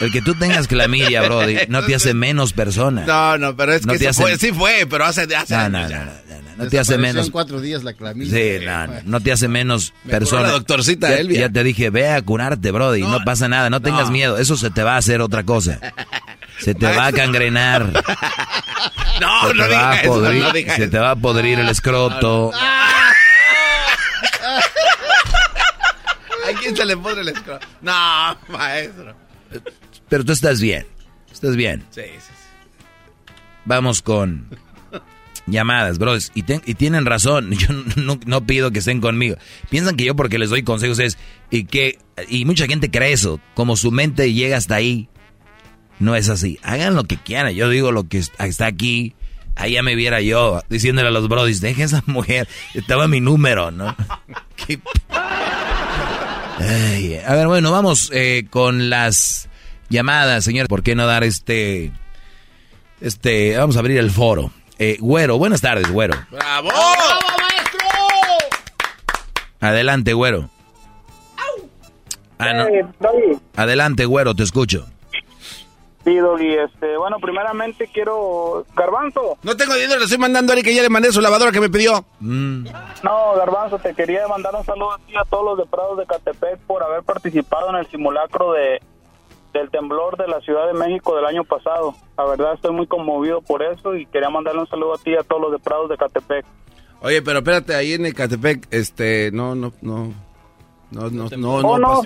[0.00, 3.04] El que tú tengas clamidia, Brody, no te hace menos persona.
[3.04, 5.88] No, no, pero es que sí fue, pero hace, hace no, no,
[6.58, 7.30] no, no, te hace menos.
[7.30, 8.36] cuatro días la clamidia.
[8.36, 10.42] Sí, no, no, te hace menos persona.
[10.42, 14.10] La doctorcita ya, Ya te dije, ve a curarte, Brody, no, pasa nada, no tengas
[14.10, 15.78] miedo, eso se te va a hacer otra cosa.
[16.58, 18.04] Se te va a cangrenar.
[19.20, 22.52] No, no, diga eso, no diga Se te va a podrir el escroto.
[22.62, 23.02] ¿A
[26.60, 27.66] quién se le pone el escroto?
[27.80, 29.16] No, maestro.
[30.08, 30.86] Pero tú estás bien.
[31.32, 31.84] Estás bien.
[31.90, 32.32] Sí, sí, sí.
[33.64, 34.46] Vamos con
[35.52, 36.30] llamadas, bros.
[36.34, 37.50] Y, y tienen razón.
[37.58, 37.68] Yo
[38.26, 39.36] no, pido que estén conmigo.
[39.70, 41.18] Piensan que yo porque les doy consejos es...
[41.50, 41.98] Y que...
[42.28, 43.40] Y mucha gente cree eso.
[43.54, 45.08] Como su mente llega hasta ahí.
[45.98, 46.58] No es así.
[46.62, 47.52] Hagan lo que quieran.
[47.54, 49.14] Yo digo lo que está aquí.
[49.56, 52.46] Ahí ya me viera yo diciéndole a los brodis, deje esa mujer.
[52.74, 53.88] Estaba mi número, ¿no?
[56.58, 59.48] a ver, bueno, vamos eh, con las
[59.88, 60.68] llamadas, señor.
[60.68, 61.90] ¿Por qué no dar este...
[63.00, 64.52] Este, vamos a abrir el foro.
[64.78, 66.14] Eh, güero, buenas tardes, Güero.
[66.30, 66.68] ¡Bravo!
[66.68, 67.80] ¡Bravo, maestro!
[69.60, 70.48] Adelante, Güero.
[72.38, 72.66] Ah, no.
[73.56, 74.86] Adelante, Güero, te escucho.
[76.04, 78.64] Sí, Doggy, este, bueno, primeramente quiero...
[78.74, 79.36] Garbanzo.
[79.42, 81.60] No tengo dinero, le estoy mandando a Eric que ya le mandé su lavadora que
[81.60, 82.04] me pidió.
[82.20, 82.68] Mm.
[83.02, 86.06] No, Garbanzo, te quería mandar un saludo a ti a todos los de Prados de
[86.06, 88.80] Catepec por haber participado en el simulacro de
[89.58, 91.94] del temblor de la Ciudad de México del año pasado.
[92.16, 95.16] La verdad estoy muy conmovido por eso y quería mandarle un saludo a ti y
[95.16, 96.46] a todos los de Prados de Catepec.
[97.00, 100.12] Oye, pero espérate, ahí en Catepec, este, no, no, no,
[100.90, 102.02] no, no, no, oh, no,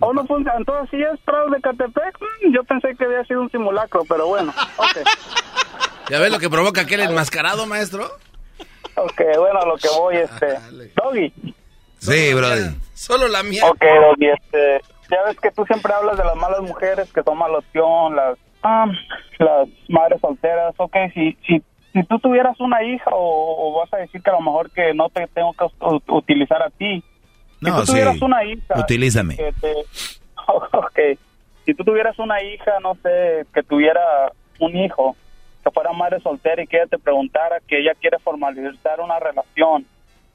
[0.00, 0.58] oh, no funciona.
[0.58, 4.26] Entonces, si es Prados de Catepec, mm, yo pensé que había sido un simulacro, pero
[4.26, 4.98] bueno, ok.
[6.10, 8.04] ¿Ya ves lo que provoca aquel enmascarado, maestro?
[8.96, 10.58] Ok, bueno, a lo que voy, este,
[10.96, 11.32] Doggy.
[11.98, 12.76] Sí, Brody.
[12.92, 13.62] Solo la mía.
[13.64, 17.52] Ok, Doggy, este, ya ves que tú siempre hablas de las malas mujeres que toman
[17.52, 18.86] la opción, las, ah,
[19.38, 20.74] las madres solteras.
[20.78, 21.62] Ok, si, si,
[21.92, 24.94] si tú tuvieras una hija o, o vas a decir que a lo mejor que
[24.94, 25.66] no te tengo que
[26.12, 27.04] utilizar a ti.
[27.60, 28.24] Si No, tú tuvieras sí.
[28.24, 28.74] una hija.
[28.80, 29.36] Utilízame.
[29.36, 29.84] que te-
[30.48, 30.98] ok,
[31.66, 34.00] si tú tuvieras una hija, no sé, que tuviera
[34.58, 35.14] un hijo,
[35.62, 39.86] que fuera madre soltera y que ella te preguntara que ella quiere formalizar una relación,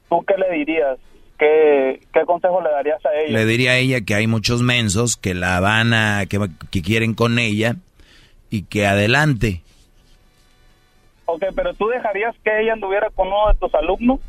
[0.08, 0.98] ¿tú qué le dirías?
[1.38, 3.38] ¿Qué, qué consejo le darías a ella?
[3.38, 6.40] Le diría a ella que hay muchos mensos que la van a, que,
[6.72, 7.76] que quieren con ella
[8.50, 9.62] y que adelante.
[11.26, 14.20] Ok, pero tú dejarías que ella anduviera con uno de tus alumnos?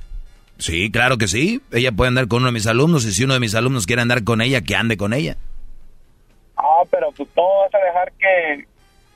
[0.59, 1.63] Sí, claro que sí.
[1.73, 4.03] Ella puede andar con uno de mis alumnos y si uno de mis alumnos quiere
[4.03, 5.37] andar con ella, que ande con ella.
[6.57, 8.67] Ah, pero pues no vas a dejar que,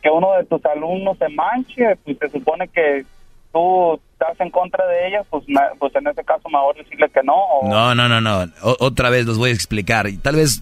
[0.00, 3.04] que uno de tus alumnos se manche, pues se supone que
[3.52, 5.44] tú estás en contra de ella, pues,
[5.78, 7.34] pues en ese caso mejor decirle que no.
[7.34, 8.50] o- No, no, no, no.
[8.62, 10.08] O- otra vez los voy a explicar.
[10.08, 10.60] Y tal vez,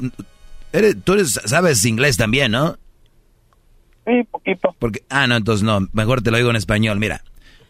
[0.72, 2.76] eres- tú eres, sabes inglés también, ¿no?
[4.06, 4.74] Sí, poquito.
[4.78, 5.86] Porque, ah, no, entonces no.
[5.92, 6.98] Mejor te lo digo en español.
[6.98, 7.22] Mira,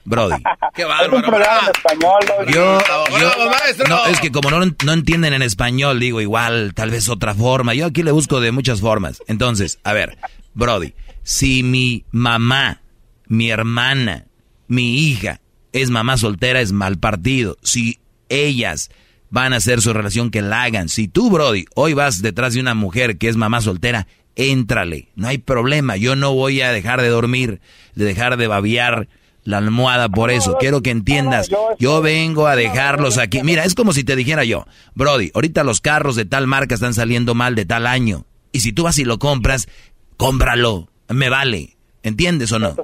[0.05, 0.37] Brody.
[0.75, 1.23] Qué Es un bárbaro.
[1.29, 2.21] programa en español.
[2.55, 2.79] Yo,
[3.19, 7.35] yo- no, es que como no, no entienden en español, digo igual, tal vez otra
[7.35, 7.75] forma.
[7.75, 9.23] Yo aquí le busco de muchas formas.
[9.27, 10.17] Entonces, a ver,
[10.55, 12.81] Brody, si mi mamá,
[13.27, 14.25] mi hermana,
[14.69, 15.41] mi hija
[15.73, 17.57] es mamá soltera, es mal partido.
[17.63, 17.99] Si
[18.29, 18.91] ellas
[19.31, 20.89] van a hacer su relación, que la hagan.
[20.89, 24.07] Si tú, Brody, hoy vas detrás de una mujer que es mamá soltera,
[24.37, 25.09] éntrale.
[25.15, 25.97] No hay problema.
[25.97, 27.61] Yo no voy a dejar de dormir,
[27.95, 29.09] de dejar de babiar
[29.45, 30.57] la almohada por eso.
[30.59, 31.49] Quiero que entiendas.
[31.79, 33.43] Yo vengo a dejarlos aquí.
[33.43, 36.95] Mira, es como si te dijera yo, Brody, ahorita los carros de tal marca están
[36.95, 38.27] saliendo mal de tal año.
[38.53, 39.69] Y si tú vas y lo compras,
[40.17, 40.89] cómpralo.
[41.09, 41.77] Me vale.
[42.03, 42.75] ¿Entiendes o no?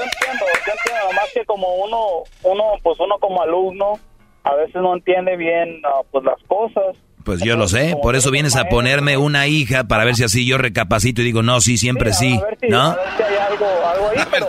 [0.00, 1.98] Yo entiendo, yo entiendo, nomás que como uno,
[2.44, 3.98] uno, pues uno como alumno,
[4.44, 6.96] a veces no entiende bien ah, pues las cosas.
[7.24, 10.46] Pues yo lo sé, por eso vienes a ponerme una hija para ver si así
[10.46, 12.80] yo recapacito y digo, no, sí, siempre sí, A ver si, ¿no?
[12.80, 14.46] a ver si hay algo, algo ahí, pero-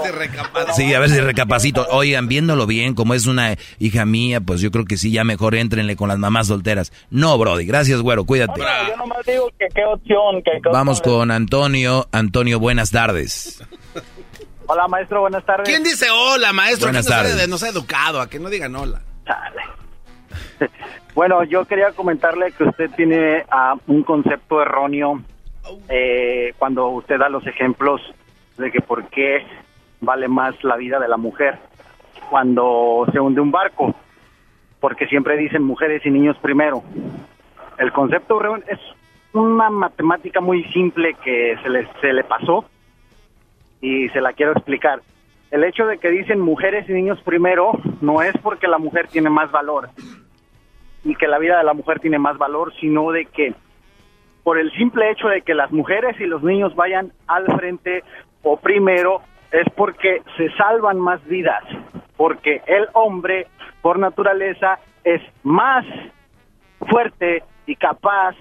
[0.73, 1.85] Sí, a ver si recapacito.
[1.91, 5.55] Oigan, viéndolo bien, como es una hija mía, pues yo creo que sí, ya mejor
[5.55, 6.93] éntrenle con las mamás solteras.
[7.09, 8.61] No, Brody, gracias, güero, cuídate.
[8.87, 12.07] yo nomás digo que qué opción, que qué Vamos opción con Antonio.
[12.13, 13.61] Antonio, buenas tardes.
[14.73, 15.67] Hola, maestro, buenas tardes.
[15.67, 16.87] ¿Quién dice hola, maestro?
[16.87, 17.43] Buenas ¿Quién nos, tardes.
[17.43, 18.21] ha- nos ha educado?
[18.21, 19.01] A que no digan hola.
[21.13, 25.21] Bueno, yo quería comentarle que usted tiene ah, un concepto erróneo
[25.89, 27.99] eh, cuando usted da los ejemplos
[28.57, 29.45] de que por qué
[29.99, 31.59] vale más la vida de la mujer
[32.29, 33.93] cuando se hunde un barco,
[34.79, 36.81] porque siempre dicen mujeres y niños primero.
[37.77, 38.39] El concepto
[38.69, 38.79] es
[39.33, 42.63] una matemática muy simple que se le, se le pasó
[43.81, 45.01] y se la quiero explicar.
[45.49, 49.29] El hecho de que dicen mujeres y niños primero no es porque la mujer tiene
[49.29, 49.89] más valor
[51.03, 53.53] y que la vida de la mujer tiene más valor, sino de que
[54.43, 58.03] por el simple hecho de que las mujeres y los niños vayan al frente
[58.43, 59.21] o primero
[59.51, 61.63] es porque se salvan más vidas,
[62.15, 63.47] porque el hombre
[63.81, 65.85] por naturaleza es más
[66.79, 68.35] fuerte y capaz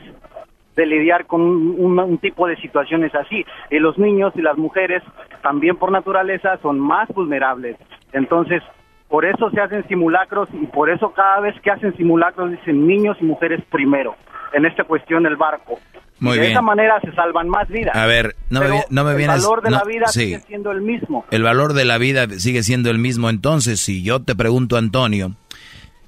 [0.76, 3.44] de lidiar con un, un- tipo de situaciones así.
[3.70, 5.02] Y los niños y las mujeres
[5.42, 7.76] también por naturaleza son más vulnerables.
[8.12, 8.62] Entonces,
[9.08, 13.16] por eso se hacen simulacros y por eso cada vez que hacen simulacros dicen niños
[13.20, 14.14] y mujeres primero.
[14.52, 15.78] En esta cuestión el barco.
[16.18, 16.52] Muy de bien.
[16.52, 17.94] esa manera se salvan más vidas.
[17.96, 19.36] A ver, no me, Pero no me vienes...
[19.36, 20.20] El valor de no, la vida sí.
[20.20, 21.24] sigue siendo el mismo.
[21.30, 23.30] El valor de la vida sigue siendo el mismo.
[23.30, 25.32] Entonces, si yo te pregunto, Antonio,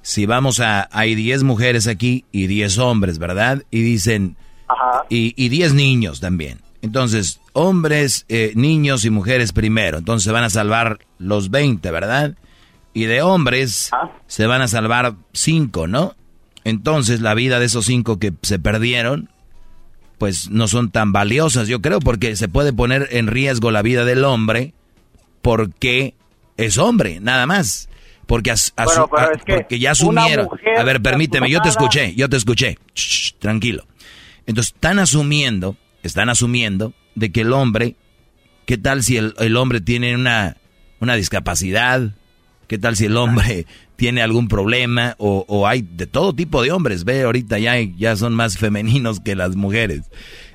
[0.01, 0.87] si vamos a...
[0.91, 3.63] Hay 10 mujeres aquí y 10 hombres, ¿verdad?
[3.71, 4.35] Y dicen...
[5.09, 6.59] Y, y 10 niños también.
[6.81, 9.97] Entonces, hombres, eh, niños y mujeres primero.
[9.99, 12.35] Entonces se van a salvar los 20, ¿verdad?
[12.93, 13.89] Y de hombres
[14.27, 16.15] se van a salvar 5, ¿no?
[16.65, 19.29] Entonces la vida de esos 5 que se perdieron,
[20.17, 24.05] pues no son tan valiosas, yo creo, porque se puede poner en riesgo la vida
[24.05, 24.73] del hombre
[25.41, 26.15] porque
[26.57, 27.89] es hombre, nada más.
[28.25, 30.47] Porque, as- Bueno, a- es que porque ya asumieron.
[30.77, 32.77] A ver, permíteme, yo te escuché, yo te escuché.
[32.95, 33.85] Shh, tranquilo.
[34.45, 37.95] Entonces, están asumiendo, están asumiendo de que el hombre,
[38.65, 40.57] ¿qué tal si el, el hombre tiene una,
[40.99, 42.11] una discapacidad?
[42.67, 43.65] ¿Qué tal si el hombre
[43.95, 45.15] tiene algún problema?
[45.17, 48.57] O, o hay de todo tipo de hombres, ve, ahorita ya, hay- ya son más
[48.57, 50.01] femeninos que las mujeres.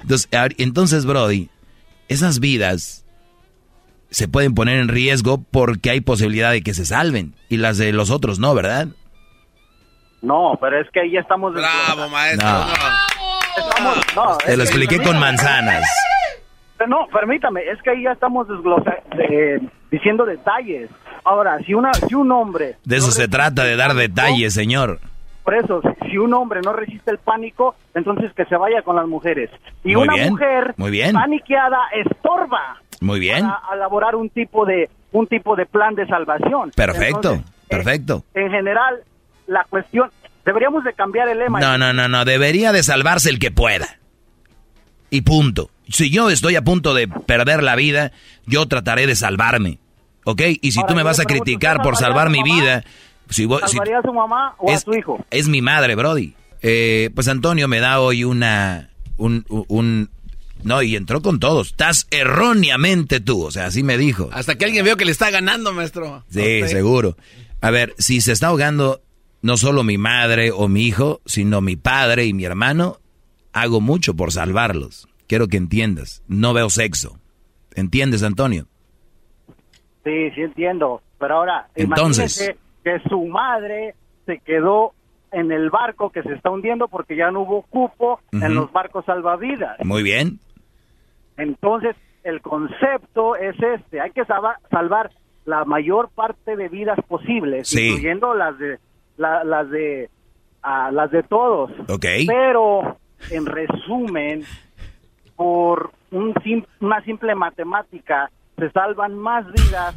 [0.02, 0.28] Entonces,
[0.58, 1.48] entonces, Brody,
[2.08, 3.04] esas vidas
[4.10, 7.92] se pueden poner en riesgo porque hay posibilidad de que se salven y las de
[7.92, 8.88] los otros no, ¿verdad?
[10.22, 11.52] No, pero es que ahí ya estamos...
[11.52, 12.48] Bravo, maestro.
[12.48, 12.66] No.
[13.58, 15.84] Estamos- no, Te lo expliqué con manzanas.
[16.86, 19.60] No, permítame, es que ahí ya estamos de-
[19.90, 20.88] diciendo detalles.
[21.24, 22.76] Ahora, si, una, si un hombre...
[22.84, 25.00] De eso se trata, de dar detalles, señor.
[25.42, 29.06] Por eso, si, un hombre no resiste el pánico, entonces que se vaya con las
[29.06, 29.50] mujeres.
[29.82, 31.14] Y Muy una bien, mujer muy bien.
[31.14, 33.44] paniqueada estorba Muy bien.
[33.46, 36.70] a elaborar un tipo de un tipo de plan de salvación.
[36.76, 38.22] Perfecto, Entonces, perfecto.
[38.34, 38.96] en general,
[39.46, 40.10] la cuestión
[40.48, 41.60] deberíamos de cambiar el lema.
[41.60, 42.24] No, no, no, no.
[42.24, 43.98] Debería de salvarse el que pueda.
[45.10, 45.70] Y punto.
[45.88, 48.12] Si yo estoy a punto de perder la vida,
[48.46, 49.78] yo trataré de salvarme.
[50.24, 50.42] ¿Ok?
[50.60, 52.54] Y si Ahora, tú me vas a pregunto, criticar ¿usted por salvar mi mamá?
[52.54, 52.84] vida,
[53.30, 55.24] si vos- si- ¿Salvaría a su mamá o es, a su hijo?
[55.30, 56.34] es mi madre, Brody.
[56.60, 58.90] Eh, pues Antonio me da hoy una...
[59.16, 60.10] Un, un-
[60.64, 61.68] no, y entró con todos.
[61.68, 63.44] Estás erróneamente tú.
[63.44, 64.28] O sea, así me dijo.
[64.32, 66.24] Hasta que alguien veo que le está ganando, maestro.
[66.30, 67.16] Sí, seguro.
[67.60, 69.00] A ver, si se está ahogando
[69.42, 72.96] no solo mi madre o mi hijo, sino mi padre y mi hermano,
[73.52, 75.08] hago mucho por salvarlos.
[75.26, 76.22] Quiero que entiendas.
[76.28, 77.18] No veo sexo.
[77.74, 78.66] ¿Entiendes, Antonio?
[80.04, 81.02] Sí, sí entiendo.
[81.18, 82.54] Pero ahora, Entonces.
[82.84, 83.94] que su madre
[84.26, 84.92] se quedó
[85.32, 89.04] en el barco que se está hundiendo porque ya no hubo cupo en los barcos
[89.04, 89.78] salvavidas.
[89.84, 90.38] Muy bien.
[91.36, 91.94] Entonces,
[92.24, 95.10] el concepto es este, hay que salva- salvar
[95.44, 97.88] la mayor parte de vidas posibles, Sí.
[97.88, 98.78] incluyendo las de
[99.18, 100.08] la- las de
[100.62, 101.70] ah, las de todos.
[102.26, 102.96] Pero
[103.30, 104.42] en resumen,
[105.36, 109.94] por un sim- una simple matemática se salvan más vidas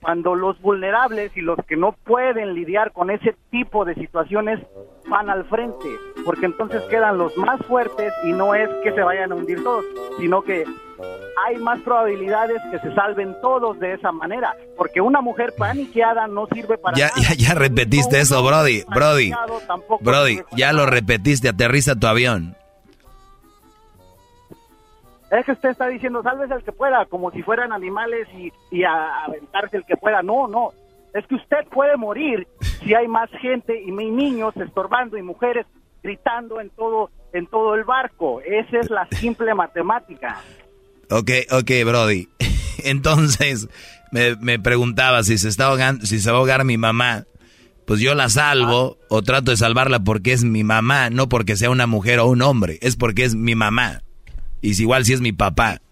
[0.00, 4.60] cuando los vulnerables y los que no pueden lidiar con ese tipo de situaciones
[5.08, 5.88] van al frente,
[6.26, 9.84] porque entonces quedan los más fuertes y no es que se vayan a hundir todos,
[10.18, 10.64] sino que
[11.46, 16.46] hay más probabilidades que se salven todos de esa manera, porque una mujer paniqueada no
[16.46, 17.20] sirve para Ya, nada.
[17.20, 18.82] ya, ya repetiste eso, Brody.
[18.94, 19.32] Brody.
[20.00, 21.48] Brody, ya lo repetiste.
[21.48, 22.56] Aterriza tu avión.
[25.30, 28.84] Es que usted está diciendo, sálvese el que pueda, como si fueran animales y, y
[28.84, 30.22] a, aventarse el que pueda.
[30.22, 30.70] No, no.
[31.12, 32.46] Es que usted puede morir
[32.84, 35.66] si hay más gente y niños estorbando y mujeres
[36.02, 38.40] gritando en todo en todo el barco.
[38.42, 40.40] Esa es la simple matemática.
[41.10, 42.28] Ok, ok, Brody.
[42.84, 43.68] Entonces,
[44.12, 47.24] me, me preguntaba si se está ahogando, si se va a ahogar mi mamá.
[47.86, 51.68] Pues yo la salvo o trato de salvarla porque es mi mamá, no porque sea
[51.68, 54.00] una mujer o un hombre, es porque es mi mamá.
[54.62, 55.82] Y si igual si es mi papá.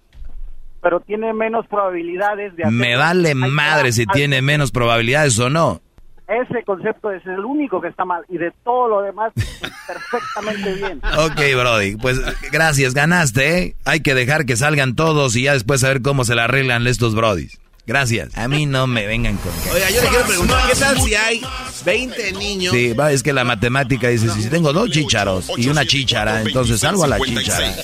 [0.80, 5.82] Pero tiene menos probabilidades de Me vale madre si tiene menos probabilidades o no.
[6.28, 9.32] Ese concepto es el único que está mal y de todo lo demás
[9.86, 11.00] perfectamente bien.
[11.18, 12.20] Ok, Brody, pues
[12.50, 13.76] gracias, ganaste, ¿eh?
[13.84, 17.14] Hay que dejar que salgan todos y ya después saber cómo se la arreglan estos
[17.14, 17.58] Brodis.
[17.84, 18.36] Gracias.
[18.38, 19.70] A mí no me vengan con que...
[19.70, 21.42] Oiga, yo le quiero preguntar, ¿qué tal si hay
[21.84, 22.72] 20 niños?
[22.72, 26.80] Sí, va, es que la matemática dice, si tengo dos chícharos y una chíchara, entonces
[26.80, 27.74] salgo a la chíchara.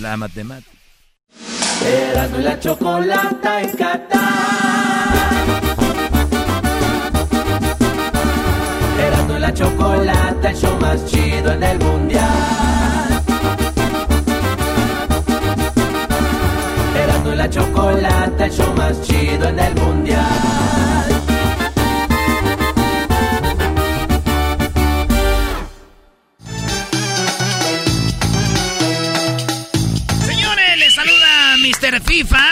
[0.00, 0.70] La matemática.
[1.80, 4.93] Y la chocolata en Qatar.
[9.44, 13.22] La chocolata, el show más chido en el mundial.
[16.96, 20.24] Erasmo y la chocolata, el show más chido en el mundial.
[30.26, 32.00] Señores, les saluda Mr.
[32.00, 32.44] FIFA.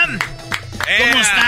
[0.99, 1.42] ¿Cómo están?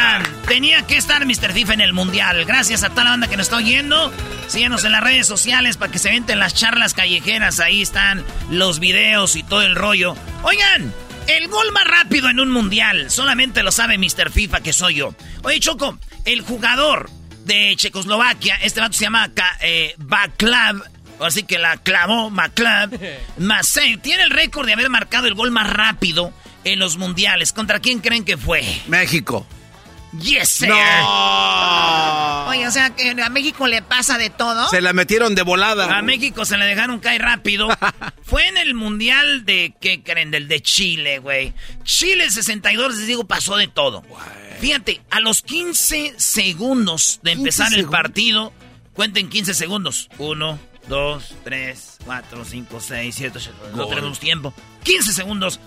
[0.55, 1.51] Tenía que estar Mr.
[1.51, 2.45] FIFA en el Mundial.
[2.45, 4.09] Gracias a toda la banda que nos está oyendo.
[4.47, 7.59] Síganos en las redes sociales para que se venten las charlas callejeras.
[7.59, 10.15] Ahí están los videos y todo el rollo.
[10.43, 10.93] Oigan,
[11.27, 13.11] el gol más rápido en un Mundial.
[13.11, 14.31] Solamente lo sabe Mr.
[14.31, 15.13] FIFA, que soy yo.
[15.43, 17.09] Oye, Choco, el jugador
[17.43, 19.29] de Checoslovaquia, este vato se llama
[19.59, 20.83] eh, Vaclav
[21.19, 22.97] Así que la clavó McClub.
[23.39, 26.31] Masei tiene el récord de haber marcado el gol más rápido
[26.63, 27.51] en los mundiales.
[27.51, 28.63] ¿Contra quién creen que fue?
[28.87, 29.45] México.
[30.21, 30.69] Yes, sir.
[30.69, 32.47] No.
[32.47, 34.69] Oye, o sea, que a México le pasa de todo.
[34.69, 35.97] Se la metieron de volada.
[35.97, 37.67] A México se le dejaron caer rápido.
[38.23, 40.31] Fue en el mundial de, ¿qué creen?
[40.31, 41.53] Del de Chile, güey.
[41.83, 44.03] Chile 62, les digo, pasó de todo.
[44.59, 48.53] Fíjate, a los 15 segundos de empezar el partido,
[48.93, 50.09] cuenten 15 segundos.
[50.17, 53.89] 1, 2, 3, 4, 5, 6, 7, 8, no Gol.
[53.89, 54.53] tenemos tiempo.
[54.83, 55.59] 15 segundos.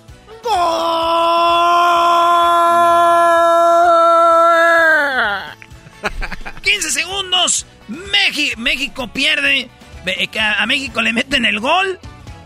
[6.70, 7.66] 15 segundos.
[7.89, 9.69] Meji- México pierde.
[10.07, 11.99] Eh, A México le meten el gol.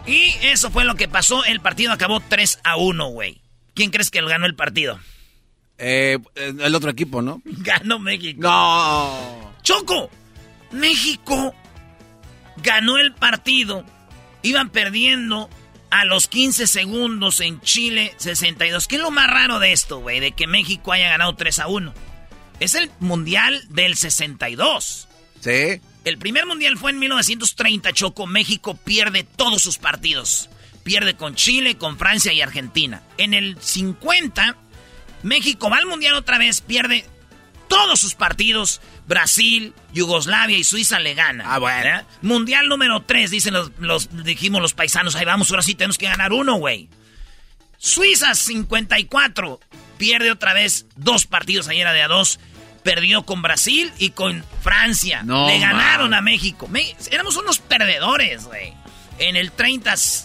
[0.07, 1.44] Y eso fue lo que pasó.
[1.44, 3.40] El partido acabó 3 a 1, güey.
[3.74, 4.99] ¿Quién crees que ganó el partido?
[5.78, 7.40] Eh, el otro equipo, ¿no?
[7.44, 8.40] Ganó México.
[8.43, 9.53] No.
[9.62, 10.11] Choco.
[10.70, 11.55] México
[12.62, 13.85] ganó el partido.
[14.43, 15.49] Iban perdiendo
[15.90, 18.89] a los 15 segundos en Chile 62.
[18.89, 20.20] ¿Qué es lo más raro de esto, güey?
[20.20, 21.93] De que México haya ganado 3 a 1.
[22.62, 25.09] Es el mundial del 62.
[25.40, 25.80] Sí.
[26.05, 28.28] El primer mundial fue en 1930, Choco.
[28.28, 30.48] México pierde todos sus partidos.
[30.84, 33.02] Pierde con Chile, con Francia y Argentina.
[33.18, 34.56] En el 50,
[35.24, 37.05] México va al mundial otra vez, pierde
[37.66, 38.80] todos sus partidos.
[39.09, 41.47] Brasil, Yugoslavia y Suiza le ganan.
[41.48, 42.06] Ah, bueno.
[42.22, 45.16] Mundial número 3, dicen los, los, dijimos los paisanos.
[45.16, 46.89] Ahí vamos, ahora sí tenemos que ganar uno, güey.
[47.76, 49.59] Suiza 54.
[49.98, 52.39] Pierde otra vez dos partidos ayer de a dos.
[52.83, 55.23] Perdió con Brasil y con Francia.
[55.23, 56.19] No, Le ganaron man.
[56.19, 56.67] a México.
[56.69, 58.73] Me- éramos unos perdedores, güey.
[59.19, 60.25] En el 30 s-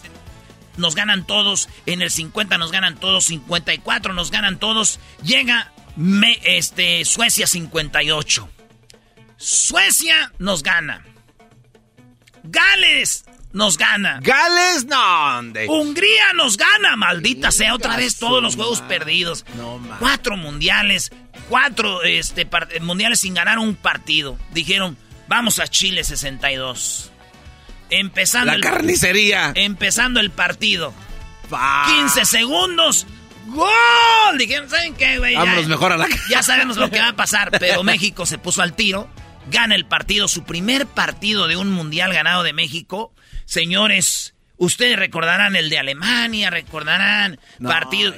[0.78, 1.70] nos ganan todos.
[1.86, 3.26] En el 50 nos ganan todos.
[3.26, 5.00] 54 nos ganan todos.
[5.24, 8.50] Llega me- este, Suecia 58.
[9.38, 11.04] Suecia nos gana.
[12.44, 14.20] Gales nos gana.
[14.22, 15.40] Gales, no.
[15.68, 19.46] Hungría nos gana, maldita sea, otra vez todos los juegos perdidos.
[19.56, 19.98] No, man.
[20.00, 21.12] Cuatro mundiales,
[21.50, 24.38] cuatro este, par- mundiales sin ganar un partido.
[24.52, 24.98] Dijeron,
[25.28, 27.12] vamos a Chile 62.
[27.90, 29.52] Empezando La el, carnicería.
[29.56, 30.94] Empezando el partido.
[31.50, 31.86] Pa.
[31.88, 33.08] 15 segundos.
[33.48, 34.38] ¡Gol!
[34.38, 35.36] Dijeron, ¿saben qué, güey?
[35.36, 38.62] Vámonos mejor a la ya sabemos lo que va a pasar, pero México se puso
[38.62, 39.10] al tiro,
[39.50, 43.14] gana el partido, su primer partido de un mundial ganado de México.
[43.48, 48.14] Señores, ustedes recordarán el de Alemania, recordarán No, partido.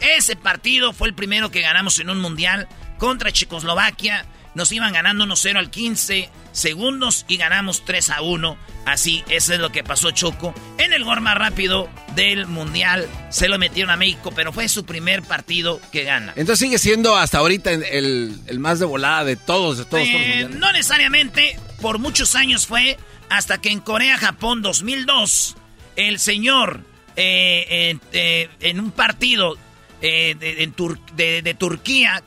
[0.00, 2.66] Ese partido fue el primero que ganamos en un mundial
[2.98, 4.26] contra Checoslovaquia.
[4.56, 8.58] Nos iban ganando 1-0 al 15 segundos y ganamos 3 a 1.
[8.84, 10.52] Así, eso es lo que pasó Choco.
[10.78, 14.84] En el gol más rápido del mundial se lo metieron a México, pero fue su
[14.84, 16.32] primer partido que gana.
[16.34, 20.08] Entonces sigue siendo hasta ahorita el, el más de volada de todos, de todos, todos
[20.08, 20.56] los Eh, mundiales.
[20.56, 22.98] no necesariamente, por muchos años fue
[23.36, 25.56] hasta que en Corea-Japón 2002,
[25.96, 26.80] el señor
[27.16, 29.56] eh, eh, eh, en un partido
[30.00, 32.22] eh, de, Turquía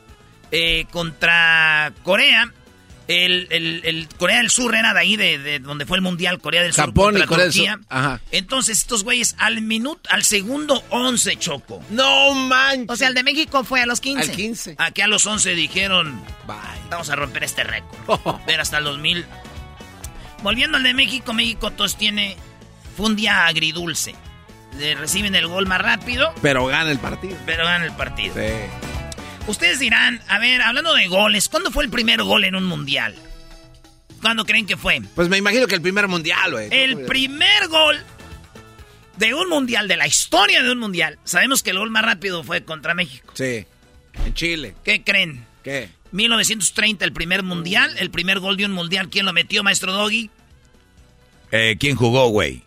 [0.52, 2.52] eh, contra Corea,
[3.08, 6.40] el, el- el Corea del Sur era de ahí, de, de donde fue el Mundial,
[6.40, 7.74] Corea del Sur Japón y Corea del Turquía.
[7.76, 7.86] Sur.
[7.90, 8.22] Ajá.
[8.32, 11.84] Entonces estos güeyes al minuto, al segundo 11, Choco.
[11.92, 12.90] No manches.
[12.90, 14.32] O sea, el de México fue a los 15.
[14.32, 14.76] Al 15.
[14.80, 16.56] Aquí a los 11 dijeron, Bye.
[16.90, 18.42] vamos a romper este récord.
[18.48, 19.24] Ver hasta el 2000.
[20.46, 22.38] Volviendo al de México, México todos tiene,
[22.96, 24.14] fue un día agridulce.
[24.78, 27.36] Le reciben el gol más rápido, Pero gana el partido.
[27.48, 28.36] pero ganan el partido.
[28.36, 28.54] Sí.
[29.48, 33.16] Ustedes dirán, a ver, hablando de goles, ¿cuándo fue el primer gol en un mundial?
[34.22, 35.02] ¿Cuándo creen que fue?
[35.16, 36.68] Pues me imagino que el primer mundial, güey.
[36.70, 37.98] El primer gol
[39.18, 41.18] de un mundial, de la historia de un mundial.
[41.24, 43.34] Sabemos que el gol más rápido fue contra México.
[43.34, 43.66] Sí.
[44.24, 44.76] En Chile.
[44.84, 45.44] ¿Qué creen?
[45.64, 45.90] ¿Qué?
[46.16, 49.10] 1930, el primer mundial, el primer gol de un mundial.
[49.10, 50.30] ¿Quién lo metió, maestro Doggy?
[51.52, 52.64] Eh, ¿Quién jugó, güey?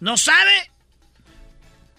[0.00, 0.70] ¿No sabe?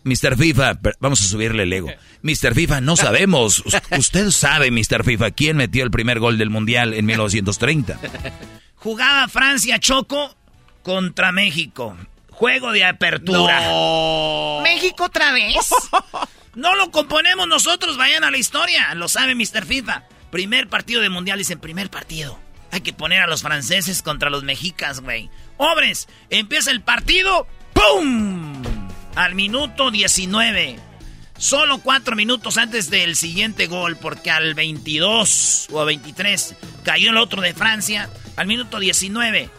[0.03, 0.35] Mr.
[0.35, 1.91] FIFA, vamos a subirle el ego.
[2.23, 2.55] Mr.
[2.55, 3.59] FIFA, no sabemos.
[3.65, 5.03] Us- Usted sabe, Mr.
[5.03, 7.99] FIFA, quién metió el primer gol del Mundial en 1930.
[8.77, 10.35] Jugaba Francia Choco
[10.81, 11.95] contra México.
[12.31, 13.59] Juego de apertura.
[14.63, 15.55] México otra vez.
[16.53, 18.93] No lo componemos nosotros, vayan a la historia.
[18.95, 19.65] Lo sabe Mr.
[19.65, 20.03] FIFA.
[20.31, 22.39] Primer partido de mundial, dicen primer partido.
[22.71, 25.29] Hay que poner a los franceses contra los mexicas, güey.
[25.57, 27.47] Hombres, empieza el partido.
[27.73, 28.63] ¡Pum!
[29.15, 30.79] Al minuto 19.
[31.37, 37.41] Solo cuatro minutos antes del siguiente gol, porque al 22 o 23 cayó el otro
[37.41, 38.09] de Francia.
[38.37, 39.49] Al minuto 19,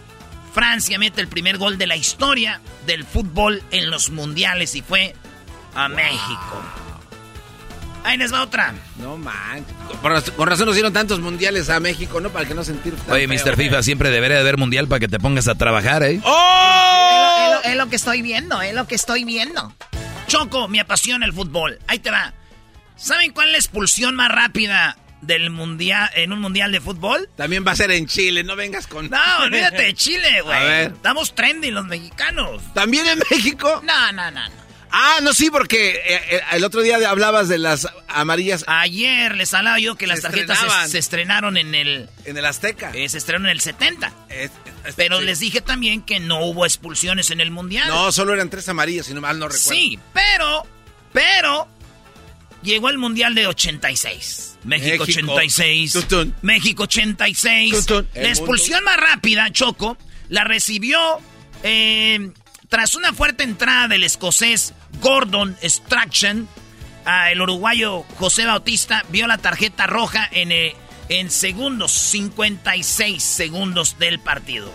[0.55, 5.15] Francia mete el primer gol de la historia del fútbol en los mundiales y fue
[5.75, 6.63] a México.
[8.05, 8.75] Ahí les va otra.
[8.97, 9.75] No manches.
[10.01, 12.31] Con, raz- con razón nos dieron tantos mundiales a México, ¿no?
[12.31, 13.45] Para que no sentir tan Oye, feo.
[13.47, 13.57] Mr.
[13.57, 16.21] FIFA, siempre debería de haber Mundial para que te pongas a trabajar, ¿eh?
[16.25, 17.39] ¡Oh!
[17.39, 19.73] Es, lo, es lo que estoy viendo, es lo que estoy viendo.
[20.27, 21.79] Choco, me apasiona el fútbol.
[21.87, 22.33] Ahí te va.
[22.97, 27.29] ¿Saben cuál es la expulsión más rápida del mundial en un mundial de fútbol?
[27.37, 29.09] También va a ser en Chile, no vengas con...
[29.11, 30.57] No, olvídate de Chile, güey.
[30.57, 30.93] A ver.
[30.93, 32.63] Estamos trending los mexicanos.
[32.75, 33.81] ¿También en México?
[33.85, 34.62] No, no, no, no.
[34.93, 39.55] Ah, no, sí, porque eh, eh, el otro día hablabas de las amarillas Ayer les
[39.55, 40.59] hablaba yo que las tarjetas
[40.91, 42.09] se, estrenaron en el...
[42.27, 42.91] en el Azteca.
[42.95, 44.13] eh, se estrenaron en el 70.
[44.29, 44.51] Es-
[44.85, 45.25] es- Pero sí.
[45.25, 47.89] les dije también que no hubo expulsiones en el mundial.
[47.89, 49.71] No, solo eran tres amarillas, si no mal no recuerdo.
[49.71, 50.67] Sí, pero,
[51.13, 51.69] pero,
[52.63, 54.59] llegó el Mundial de 86.
[54.65, 55.33] México, México.
[55.33, 55.93] 86.
[55.93, 56.35] Tutún.
[56.43, 57.73] México 86.
[57.87, 58.09] Tutún.
[58.15, 59.97] La expulsión más rápida, Choco,
[60.29, 60.99] la recibió
[61.63, 62.31] eh,
[62.69, 66.49] tras una fuerte entrada del escocés Gordon Strachan.
[67.05, 70.75] ah, el uruguayo José Bautista vio la tarjeta roja en, eh,
[71.09, 74.73] en segundos, 56 segundos del partido.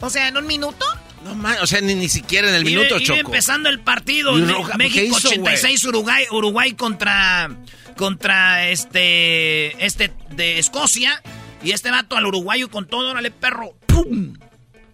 [0.00, 0.84] O sea, en un minuto.
[1.24, 3.18] No man, o sea, ni, ni siquiera en el minuto, Choco.
[3.18, 4.36] empezando el partido.
[4.38, 7.50] Roja, ¿qué México hizo, 86, Uruguay, Uruguay contra,
[7.96, 11.22] contra este, este de Escocia.
[11.62, 13.72] Y este vato al uruguayo con todo, órale, perro.
[13.86, 14.34] ¡Pum!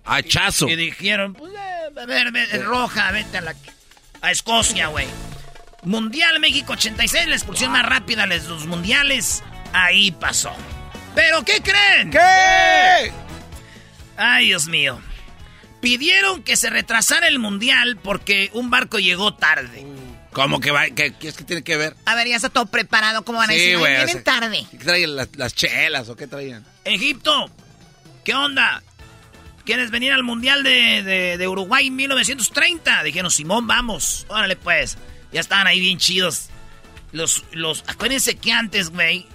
[0.04, 0.68] Hachazo.
[0.68, 3.54] Y dijeron, pues, eh, a ver, ve- roja, vete a la...
[4.22, 5.06] A Escocia, güey.
[5.82, 9.42] Mundial México 86, la expulsión más rápida de los mundiales.
[9.72, 10.52] Ahí pasó.
[11.14, 12.10] ¿Pero qué creen?
[12.10, 13.12] ¿Qué?
[14.16, 15.00] Ay, Dios mío.
[15.80, 19.86] Pidieron que se retrasara el mundial porque un barco llegó tarde.
[20.32, 20.84] ¿Cómo que va?
[20.90, 21.96] ¿Qué, qué es que tiene que ver?
[22.04, 23.24] A ver, ya está todo preparado.
[23.24, 23.74] ¿Cómo van a Sí, decir?
[23.74, 24.66] Ay, güey, o vienen sea, tarde.
[24.70, 26.64] ¿Qué traían las, las chelas o qué traían?
[26.84, 27.50] Egipto,
[28.24, 28.82] ¿qué onda?
[29.64, 33.02] ¿Quieres venir al Mundial de, de- de Uruguay en 1930?
[33.02, 34.26] Dijeron, Simón, vamos.
[34.28, 34.96] Órale, pues.
[35.32, 36.48] Ya estaban ahí bien chidos.
[37.12, 39.26] Los, los, acuérdense que antes, güey,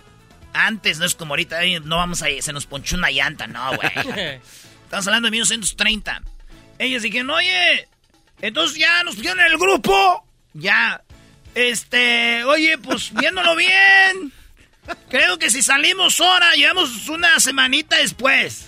[0.53, 3.47] antes, no es como ahorita, "Ay, no vamos a ir, se nos ponchó una llanta,
[3.47, 3.89] no, güey.
[4.83, 6.21] Estamos hablando de 1930.
[6.79, 7.87] Ellos dijeron, oye,
[8.41, 10.25] entonces ya nos pusieron en el grupo.
[10.53, 11.01] Ya.
[11.53, 14.31] Este, oye, pues viéndolo bien.
[15.09, 18.64] Creo que si salimos ahora, llegamos una semanita después.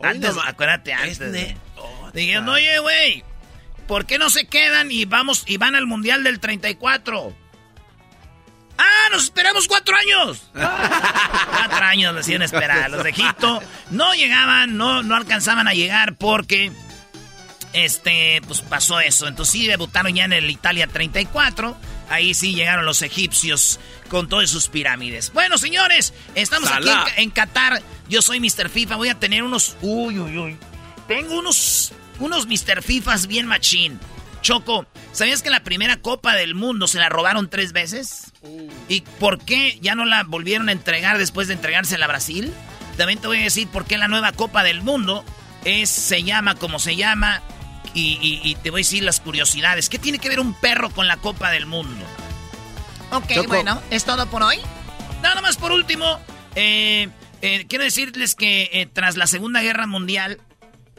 [0.00, 1.56] Antes, acuérdate, antes.
[2.14, 3.24] Dijeron, oye, güey,
[3.86, 7.36] ¿por qué no se quedan y vamos y van al Mundial del 34?
[8.78, 10.50] ¡Ah, nos esperamos cuatro años!
[10.52, 12.90] cuatro años lo hacían esperar.
[12.90, 13.60] Los de Egipto
[13.90, 16.70] no llegaban, no, no alcanzaban a llegar porque,
[17.72, 19.26] este, pues pasó eso.
[19.26, 21.76] Entonces sí debutaron ya en el Italia 34.
[22.10, 23.78] Ahí sí llegaron los egipcios
[24.08, 25.32] con todas sus pirámides.
[25.32, 27.82] Bueno, señores, estamos aquí en, en Qatar.
[28.08, 28.68] Yo soy Mr.
[28.70, 28.96] FIFA.
[28.96, 29.76] Voy a tener unos...
[29.82, 30.56] Uy, uy, uy.
[31.06, 32.82] Tengo unos, unos Mr.
[32.82, 33.98] Fifas bien machín.
[34.40, 38.32] Choco, ¿sabías que la primera Copa del Mundo se la robaron tres veces?
[38.88, 42.52] ¿Y por qué ya no la volvieron a entregar después de entregársela a Brasil?
[42.96, 45.24] También te voy a decir por qué la nueva Copa del Mundo
[45.64, 47.42] es, se llama como se llama
[47.98, 49.88] y, y- y te voy a decir las curiosidades.
[49.88, 52.04] ¿Qué tiene que ver un perro con la Copa del Mundo?
[53.10, 53.48] Ok, Choco.
[53.48, 54.58] bueno, ¿es todo por hoy?
[55.22, 56.20] Nada más por último,
[56.54, 57.08] eh,
[57.42, 60.40] eh, quiero decirles que eh, tras la Segunda Guerra Mundial,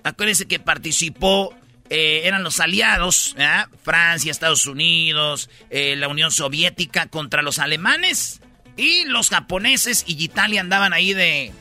[0.04, 1.54] acuérdense que participó,
[1.92, 3.36] eran los aliados.
[3.84, 8.42] Francia, Estados Unidos, la Unión Soviética contra los alemanes
[8.78, 11.52] y los japoneses y Italia andaban ahí de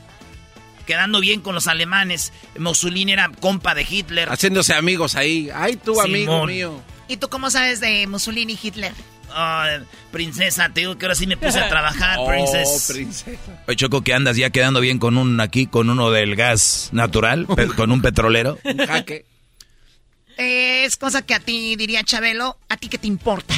[0.88, 2.32] quedando bien con los alemanes.
[2.58, 4.30] Mussolini era compa de Hitler.
[4.30, 5.50] Haciéndose amigos ahí.
[5.54, 6.46] Ay, tú, amigo Simón.
[6.48, 6.82] mío.
[7.08, 8.92] ¿Y tú cómo sabes de Mussolini y Hitler?
[9.34, 12.92] Ay, princesa, te digo que ahora sí me puse a trabajar, Oh, princesa.
[12.94, 13.38] princesa.
[13.66, 17.46] Oye, Choco, que andas ya quedando bien con un aquí, con uno del gas natural,
[17.76, 18.58] con un petrolero.
[18.64, 19.26] Un jaque.
[20.38, 23.54] Eh, es cosa que a ti diría Chabelo, ¿a ti qué te importa?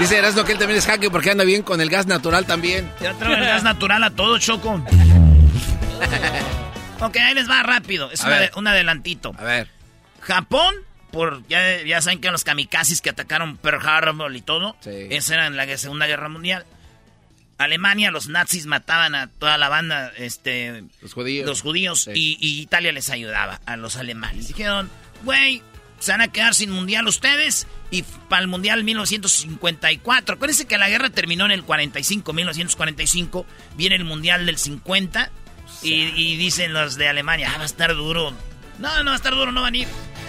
[0.00, 2.90] Dice Erasmo que él también es jaque porque anda bien con el gas natural también.
[3.00, 4.82] Ya trae el gas natural a todo, Choco.
[7.00, 8.10] Ok, ahí les va rápido.
[8.10, 9.34] Es una de- un adelantito.
[9.38, 9.68] A ver.
[10.20, 10.74] Japón,
[11.10, 14.90] por ya, ya saben que los kamikazes que atacaron Pearl Harbor y todo, Sí.
[15.10, 16.64] esa era en la Segunda Guerra Mundial.
[17.56, 21.46] Alemania, los nazis mataban a toda la banda, este, Los judíos.
[21.46, 22.12] los judíos, Sí.
[22.14, 24.46] y, y Italia les ayudaba a los alemanes.
[24.46, 24.88] Dijeron,
[25.24, 25.62] güey,
[25.98, 30.36] se van a quedar sin mundial ustedes, y para el mundial 1954.
[30.36, 33.44] Acuérdense que la guerra terminó en el 45, 1945,
[33.76, 35.32] viene el mundial del 50,
[35.82, 38.32] y, y dicen los de Alemania, ah, va a estar duro.
[38.78, 39.88] No, no va a estar duro, no van a ir.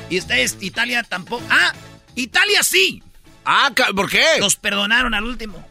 [0.09, 1.43] Y ustedes, Italia tampoco.
[1.49, 1.73] Ah,
[2.15, 3.03] Italia sí.
[3.45, 4.25] Ah, ¿por qué?
[4.39, 5.65] Los perdonaron al último.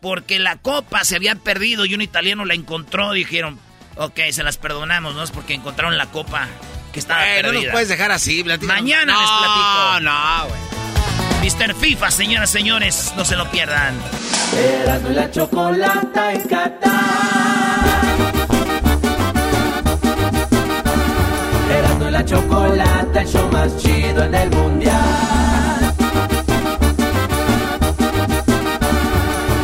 [0.00, 3.12] Porque la copa se había perdido y un italiano la encontró.
[3.12, 3.58] Dijeron,
[3.96, 5.22] ok, se las perdonamos, ¿no?
[5.22, 6.48] Es porque encontraron la copa
[6.92, 7.62] que estaba no perdida.
[7.62, 8.82] nos puedes dejar así, platícanos.
[8.82, 10.00] Mañana no, les platico.
[10.00, 10.72] No, güey.
[11.50, 11.74] Mr.
[11.74, 13.94] FIFA, señoras, señores, no se lo pierdan.
[14.56, 18.31] Erasmo y la chocolata en Qatar.
[22.22, 25.94] La chocolata, el show más chido en el mundial.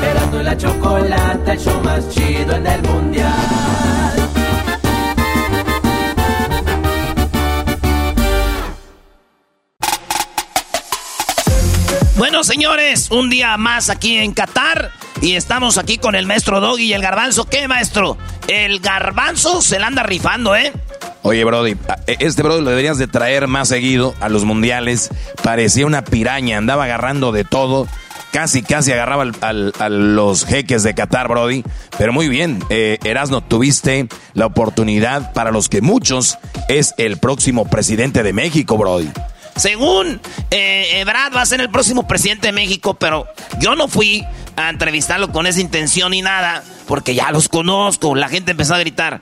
[0.02, 3.32] Erasmo y la chocolata, el show más chido en el mundial.
[12.16, 14.90] Bueno, señores, un día más aquí en Qatar.
[15.20, 17.44] Y estamos aquí con el maestro Doggy y el garbanzo.
[17.44, 18.16] ¿Qué, maestro?
[18.46, 20.72] El garbanzo se la anda rifando, ¿eh?
[21.22, 25.10] Oye, Brody, a- este Brody lo deberías de traer más seguido a los mundiales.
[25.42, 27.86] Parecía una piraña, andaba agarrando de todo.
[28.32, 31.64] Casi, casi agarraba al- al- a los jeques de Qatar, Brody.
[31.96, 36.38] Pero muy bien, eh, Erasno, tuviste la oportunidad para los que muchos
[36.68, 39.08] es el próximo presidente de México, Brody.
[39.56, 40.20] Según
[40.50, 43.26] eh, Ebrard va a ser el próximo presidente de México, pero
[43.60, 44.24] yo no fui
[44.56, 48.14] a entrevistarlo con esa intención ni nada, porque ya los conozco.
[48.14, 49.20] La gente empezó a gritar.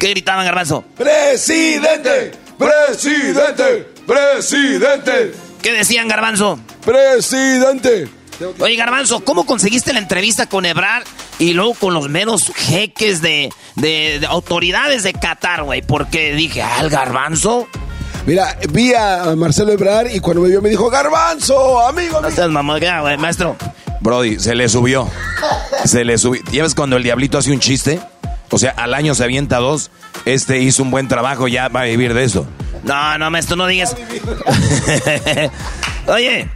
[0.00, 0.82] ¿Qué gritaban, Garbanzo?
[0.96, 2.32] ¡Presidente!
[2.58, 3.86] ¡Presidente!
[4.06, 5.34] ¡Presidente!
[5.60, 6.58] ¿Qué decían, Garbanzo?
[6.84, 8.08] ¡Presidente!
[8.58, 11.04] Oye, Garbanzo, ¿cómo conseguiste la entrevista con Ebrard
[11.38, 15.82] y luego con los menos jeques de, de, de autoridades de Qatar, güey.
[15.82, 17.68] Porque dije, ah, el garbanzo.
[18.24, 22.22] Mira, vi a Marcelo Ebrard y cuando me vio me dijo, Garbanzo, amigo.
[22.22, 23.54] No seas mamá, güey, maestro.
[24.00, 25.08] Brody, se le subió.
[25.84, 26.42] Se le subió.
[26.52, 28.00] ¿Ya ves cuando el diablito hace un chiste?
[28.50, 29.90] O sea, al año se avienta dos.
[30.24, 32.46] Este hizo un buen trabajo, ya va a vivir de eso.
[32.84, 33.96] No, no, maestro, no digas.
[36.06, 36.48] Oye,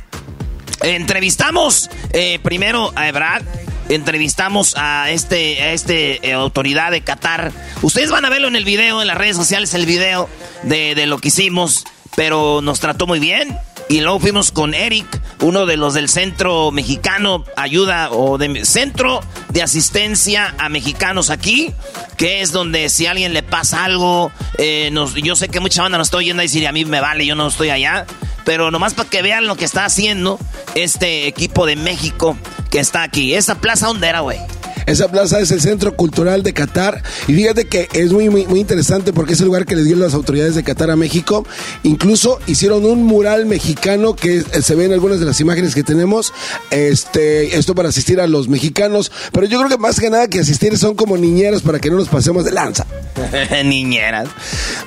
[0.82, 3.44] entrevistamos eh, primero a Ebrard.
[3.88, 7.52] Entrevistamos a este, a este eh, autoridad de Qatar.
[7.82, 10.28] Ustedes van a verlo en el video, en las redes sociales, el video
[10.62, 11.84] de, de lo que hicimos.
[12.16, 13.58] Pero nos trató muy bien.
[13.88, 15.06] Y luego fuimos con Eric,
[15.40, 19.20] uno de los del Centro Mexicano Ayuda o de Centro
[19.50, 21.72] de Asistencia a Mexicanos aquí,
[22.16, 24.90] que es donde si a alguien le pasa algo, eh,
[25.22, 27.34] yo sé que mucha banda nos está oyendo y decir, a mí me vale, yo
[27.34, 28.06] no estoy allá,
[28.44, 30.38] pero nomás para que vean lo que está haciendo
[30.74, 32.36] este equipo de México
[32.70, 33.34] que está aquí.
[33.34, 34.38] ¿Esa plaza dónde güey?
[34.86, 37.02] Esa plaza es el Centro Cultural de Qatar.
[37.26, 39.96] Y fíjate que es muy, muy, muy interesante porque es el lugar que le dio
[39.96, 41.46] las autoridades de Qatar a México.
[41.82, 45.82] Incluso hicieron un mural mexicano que eh, se ve en algunas de las imágenes que
[45.82, 46.32] tenemos.
[46.70, 49.10] Este, esto para asistir a los mexicanos.
[49.32, 51.96] Pero yo creo que más que nada que asistir son como niñeros para que no
[51.96, 52.86] nos pasemos de lanza.
[53.64, 54.28] Niñeras.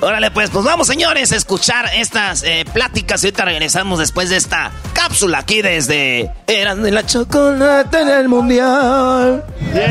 [0.00, 3.22] Órale, pues, pues vamos, señores, a escuchar estas eh, pláticas.
[3.22, 8.28] Y ahorita regresamos después de esta cápsula aquí desde Eran de la Chocolate en el
[8.28, 9.44] Mundial.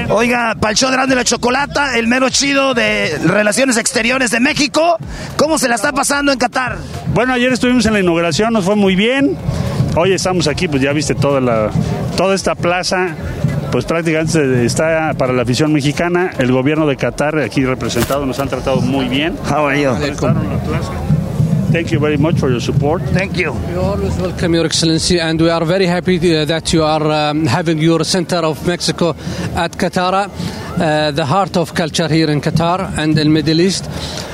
[0.10, 4.32] Oiga, para el show de Erasmo y la Chocolata, el mero chido de Relaciones Exteriores
[4.32, 4.98] de México.
[5.36, 6.78] ¿Cómo se la está pasando en Qatar?
[7.14, 9.38] Bueno, ayer estuvimos en la inauguración, nos fue muy bien.
[9.96, 11.72] Hoy estamos aquí, pues ya viste toda la
[12.16, 13.16] toda esta plaza,
[13.72, 16.32] pues prácticamente está para la afición mexicana.
[16.38, 19.36] El gobierno de Qatar aquí representado nos han tratado muy bien.
[19.50, 21.17] How are you?
[21.68, 21.74] Prestaron la plaza.
[21.74, 23.02] Thank you very much for your support.
[23.14, 23.52] Thank you.
[23.52, 27.46] We always welcome Your Excellency, and we are very happy uh, that you are um,
[27.46, 29.16] having your center of Mexico
[29.56, 30.30] at Qatar,
[30.80, 33.90] uh, the heart of culture here in Qatar and in the Middle East.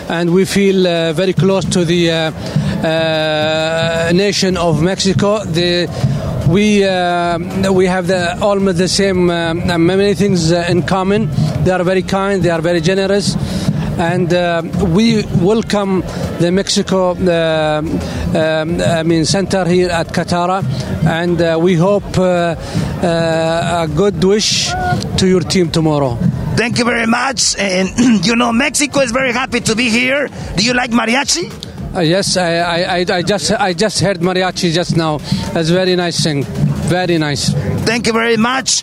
[0.09, 2.31] And we feel uh, very close to the uh,
[2.85, 5.43] uh, nation of Mexico.
[5.45, 5.87] The,
[6.49, 7.37] we uh,
[7.71, 11.29] we have the, almost the same uh, many things uh, in common.
[11.63, 12.43] They are very kind.
[12.43, 13.37] They are very generous.
[13.97, 16.01] And uh, we welcome
[16.39, 17.81] the Mexico, uh,
[18.35, 20.63] um, I mean, center here at Qatar,
[21.05, 22.55] and uh, we hope uh,
[23.03, 24.71] uh, a good wish
[25.17, 26.15] to your team tomorrow.
[26.55, 27.55] Thank you very much.
[27.57, 27.89] And
[28.25, 30.27] you know, Mexico is very happy to be here.
[30.55, 31.51] Do you like mariachi?
[31.95, 35.19] Uh, yes, I, I, I- I just I just heard mariachi just now.
[35.53, 36.43] That's very nice thing.
[36.89, 37.51] Very nice.
[37.85, 38.81] Thank you very much.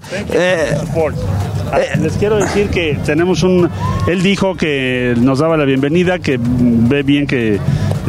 [1.73, 3.69] Eh, Les quiero decir que tenemos un...
[4.09, 7.59] Él dijo que nos daba la bienvenida, que ve bien que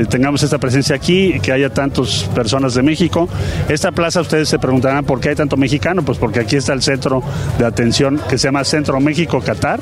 [0.10, 3.28] tengamos esta presencia aquí, que haya tantas personas de México.
[3.70, 6.82] Esta plaza, ustedes se preguntarán por qué hay tanto mexicano, pues porque aquí está el
[6.82, 7.24] centro
[7.58, 9.80] de atención que se llama Centro México Qatar.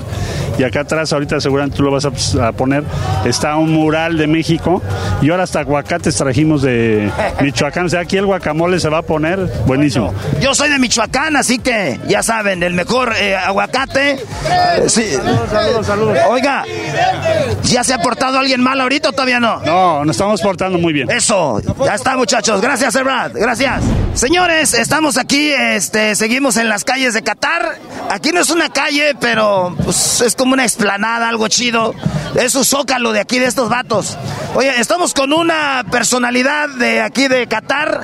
[0.58, 2.84] Y acá atrás, ahorita seguramente tú lo vas a, a poner,
[3.26, 4.82] está un mural de México.
[5.22, 7.12] Y ahora hasta aguacates trajimos de
[7.42, 7.86] Michoacán.
[7.86, 10.14] O sea, aquí el guacamole se va a poner buenísimo.
[10.42, 14.14] Yo soy de Michoacán, así que ya saben, el mejor eh, aguacate.
[14.14, 14.20] Eh,
[14.88, 15.14] sí.
[15.52, 16.18] Saludos, saludos.
[16.30, 16.64] Oiga,
[17.64, 19.60] ¿ya se ha portado alguien mal ahorita o todavía no?
[19.62, 21.10] No, nos estamos portando muy bien.
[21.10, 22.62] Eso, ya está muchachos.
[22.62, 23.32] Gracias, Brad.
[23.34, 23.84] Gracias.
[24.14, 27.78] Señores, estamos aquí, este, seguimos en las calles de Qatar.
[28.10, 31.94] Aquí no es una calle, pero pues, es como una explanada, algo chido.
[32.36, 34.18] Es un zócalo de aquí, de estos vatos.
[34.56, 38.04] Oye, estamos con una personalidad de aquí de Qatar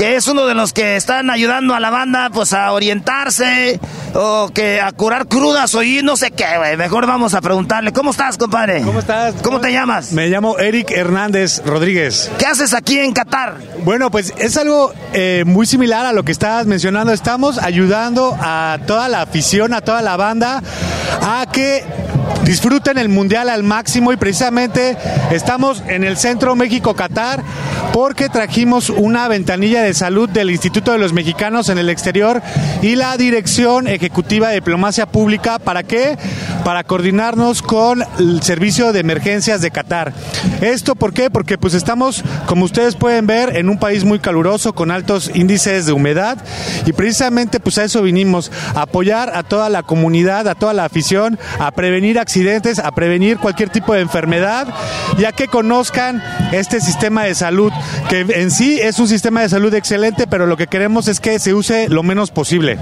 [0.00, 3.78] que es uno de los que están ayudando a la banda pues a orientarse
[4.14, 6.74] o que a curar crudas o y no sé qué, güey.
[6.78, 7.92] Mejor vamos a preguntarle.
[7.92, 8.80] ¿Cómo estás, compadre?
[8.80, 9.34] ¿Cómo estás?
[9.42, 10.12] ¿Cómo te llamas?
[10.12, 12.30] Me llamo Eric Hernández Rodríguez.
[12.38, 13.58] ¿Qué haces aquí en Qatar?
[13.84, 17.12] Bueno, pues es algo eh, muy similar a lo que estabas mencionando.
[17.12, 20.62] Estamos ayudando a toda la afición, a toda la banda,
[21.20, 21.84] a que
[22.44, 24.96] disfruten el mundial al máximo y precisamente
[25.30, 27.42] estamos en el centro México-Qatar
[27.92, 32.40] porque trajimos una ventanilla de salud del Instituto de los Mexicanos en el exterior
[32.82, 35.58] y la Dirección Ejecutiva de Diplomacia Pública.
[35.58, 36.16] ¿Para qué?
[36.64, 40.12] Para coordinarnos con el Servicio de Emergencias de Qatar.
[40.60, 41.30] ¿Esto por qué?
[41.30, 45.86] Porque pues estamos, como ustedes pueden ver, en un país muy caluroso con altos índices
[45.86, 46.38] de humedad
[46.86, 50.84] y precisamente pues a eso vinimos, a apoyar a toda la comunidad, a toda la
[50.84, 54.68] afición, a prevenir accidentes, a prevenir cualquier tipo de enfermedad,
[55.18, 56.22] ya que conozcan
[56.52, 57.72] este sistema de salud,
[58.08, 61.38] que en sí es un sistema de salud excelente, pero lo que queremos es que
[61.38, 62.78] se use lo menos posible.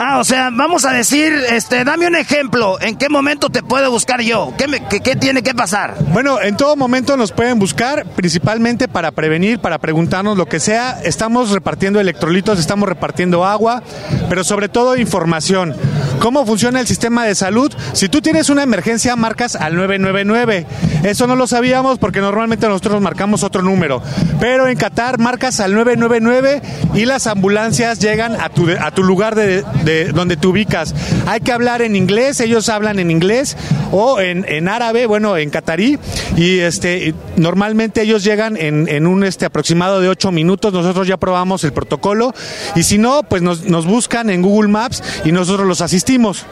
[0.00, 2.80] Ah, o sea, vamos a decir, este, dame un ejemplo.
[2.80, 4.54] ¿En qué momento te puedo buscar yo?
[4.56, 5.96] ¿Qué, tiene que pasar?
[6.12, 11.00] Bueno, en todo momento nos pueden buscar, principalmente para prevenir, para preguntarnos lo que sea.
[11.02, 13.82] Estamos repartiendo electrolitos, estamos repartiendo agua,
[14.28, 15.74] pero sobre todo información.
[16.20, 17.72] ¿Cómo funciona el sistema de salud?
[17.92, 20.66] Si tú tienes una emergencia, marcas al 999.
[21.02, 24.00] Eso no lo sabíamos porque normalmente nosotros marcamos otro número.
[24.38, 26.62] Pero en Qatar marcas al 999
[26.94, 29.64] y las ambulancias llegan a tu, a tu lugar de
[30.12, 30.94] donde te ubicas.
[31.26, 33.56] Hay que hablar en inglés, ellos hablan en inglés
[33.92, 35.98] o en, en árabe, bueno, en catarí.
[36.36, 40.72] Y este, normalmente ellos llegan en, en un este, aproximado de 8 minutos.
[40.72, 42.34] Nosotros ya probamos el protocolo.
[42.76, 46.46] Y si no, pues nos, nos buscan en Google Maps y nosotros los asistimos.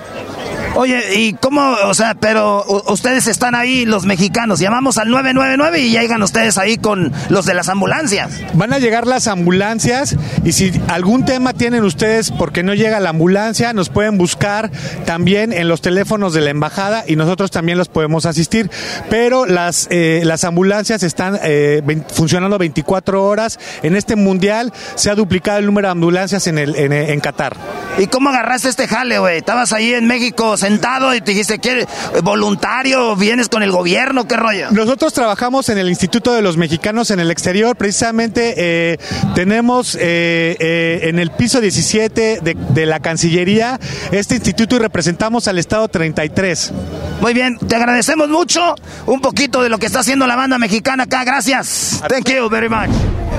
[0.77, 1.75] Oye, ¿y cómo?
[1.87, 4.59] O sea, pero ustedes están ahí, los mexicanos.
[4.59, 8.43] Llamamos al 999 y llegan ustedes ahí con los de las ambulancias.
[8.53, 13.09] Van a llegar las ambulancias y si algún tema tienen ustedes porque no llega la
[13.09, 13.26] ambulancia,
[13.75, 14.71] nos pueden buscar
[15.05, 18.71] también en los teléfonos de la embajada y nosotros también los podemos asistir.
[19.11, 21.83] Pero las, eh, las ambulancias están eh,
[22.13, 23.59] funcionando 24 horas.
[23.83, 27.57] En este mundial se ha duplicado el número de ambulancias en, el, en, en Qatar.
[27.99, 29.39] ¿Y cómo agarraste este jale, güey?
[29.39, 31.87] Estabas ahí en México sentado y te dijiste, ¿qué?
[32.23, 33.17] ¿Voluntario?
[33.17, 34.29] ¿Vienes con el gobierno?
[34.29, 34.71] ¿Qué rollo?
[34.71, 37.75] Nosotros trabajamos en el Instituto de los Mexicanos en el Exterior.
[37.75, 38.99] Precisamente eh,
[39.35, 43.79] tenemos eh, eh, en el piso 17 de, de la Cancillería
[44.11, 46.73] este instituto y representamos al Estado 33.
[47.21, 48.75] Muy bien, te agradecemos mucho
[49.07, 51.23] un poquito de lo que está haciendo la banda mexicana acá.
[51.23, 52.03] Gracias.
[52.09, 52.91] Thank you very much.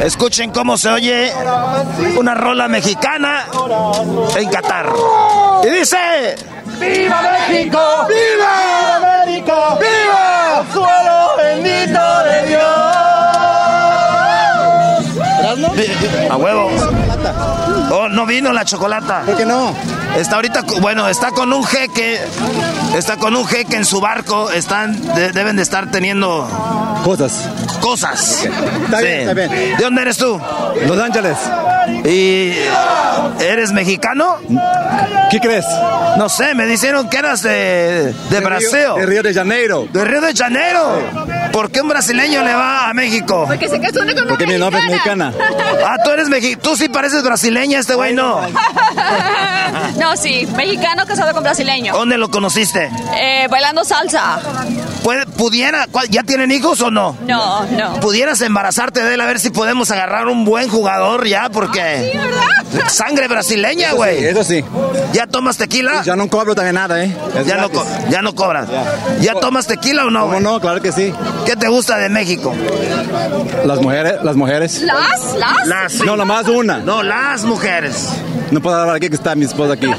[0.01, 1.33] Escuchen cómo se oye
[2.17, 3.43] una rola mexicana
[4.37, 4.87] en Qatar.
[5.65, 5.97] Y dice...
[6.79, 8.07] ¡Viva México!
[8.07, 9.77] ¡Viva América!
[9.81, 10.63] ¡Viva!
[10.71, 12.87] ¡Suelo bendito de Dios!
[16.29, 16.69] A huevo.
[17.89, 19.21] Oh, no vino la chocolata.
[19.25, 19.73] ¿Por qué no?
[20.17, 22.19] Está ahorita, bueno, está con un jeque.
[22.95, 24.51] Está con un jeque en su barco.
[24.51, 26.47] Están, de- deben de estar teniendo
[27.03, 27.47] Cosas.
[27.79, 28.43] cosas.
[28.85, 29.49] Está bien, está bien.
[29.77, 30.39] ¿De dónde eres tú?
[30.85, 31.37] Los Ángeles.
[32.05, 32.53] ¿Y
[33.39, 34.37] eres mexicano?
[35.29, 35.65] ¿Qué crees?
[36.17, 38.69] No sé, me dijeron que eras de, de Brasil.
[38.97, 39.87] De Río de Janeiro.
[39.93, 40.99] ¿De Río de Janeiro?
[41.51, 43.45] ¿Por qué un brasileño le va a México?
[43.47, 45.33] Porque se casó con Porque mi novia es mexicana.
[45.85, 46.61] Ah, tú eres mexicano.
[46.63, 48.41] Tú sí pareces brasileña, este güey no.
[49.99, 51.93] no, sí, mexicano casado con brasileño.
[51.93, 52.89] ¿Dónde lo conociste?
[53.15, 54.39] Eh, bailando salsa.
[55.03, 55.87] ¿Puede- ¿Pudiera?
[55.91, 57.15] cuál- ¿Ya tienen hijos o no?
[57.25, 57.99] No, no.
[57.99, 61.49] ¿Pudieras embarazarte de él a ver si podemos agarrar un buen jugador ya?
[61.49, 62.17] Porque.
[62.89, 64.25] Sangre brasileña, Eso sí, güey.
[64.25, 64.65] eso sí.
[65.13, 66.01] ¿Ya tomas tequila?
[66.03, 67.15] Ya no cobro también nada, ¿eh?
[67.37, 67.89] Es Ya no, gratis.
[68.09, 68.67] ya no cobras.
[69.21, 70.21] ¿Ya tomas tequila o no?
[70.21, 70.43] ¿Cómo güey?
[70.43, 70.59] no?
[70.59, 71.13] Claro que sí.
[71.45, 72.53] ¿Qué te gusta de México?
[73.65, 74.81] Las mujeres, las mujeres.
[74.81, 75.33] ¿Las?
[75.37, 75.67] ¿Las?
[75.67, 75.93] Las.
[76.01, 76.79] No, nomás una.
[76.79, 77.66] No, las mujeres.
[78.51, 79.87] No puedo hablar aquí que está mi esposa aquí.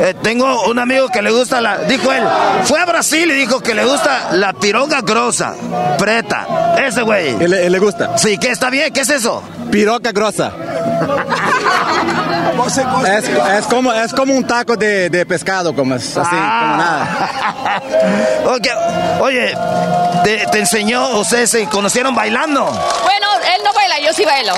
[0.00, 1.78] Eh, tengo un amigo que le gusta la.
[1.84, 2.24] Dijo él,
[2.64, 5.54] fue a Brasil y dijo que le gusta la piroga grosa,
[5.96, 6.74] preta.
[6.84, 7.36] Ese güey.
[7.40, 8.16] ¿Y le, gusta?
[8.18, 8.92] Sí, ¿qué está bien?
[8.92, 9.44] ¿Qué es eso?
[9.70, 10.52] Piroca grosa.
[13.06, 17.28] Es, es como, es como un taco de, de pescado, como es así, como nada.
[18.44, 18.66] Ok,
[19.20, 19.54] Oye,
[20.24, 22.64] te, te enseñó, ustedes se conocieron bailando.
[22.64, 24.52] Bueno, él no baila, yo sí bailo.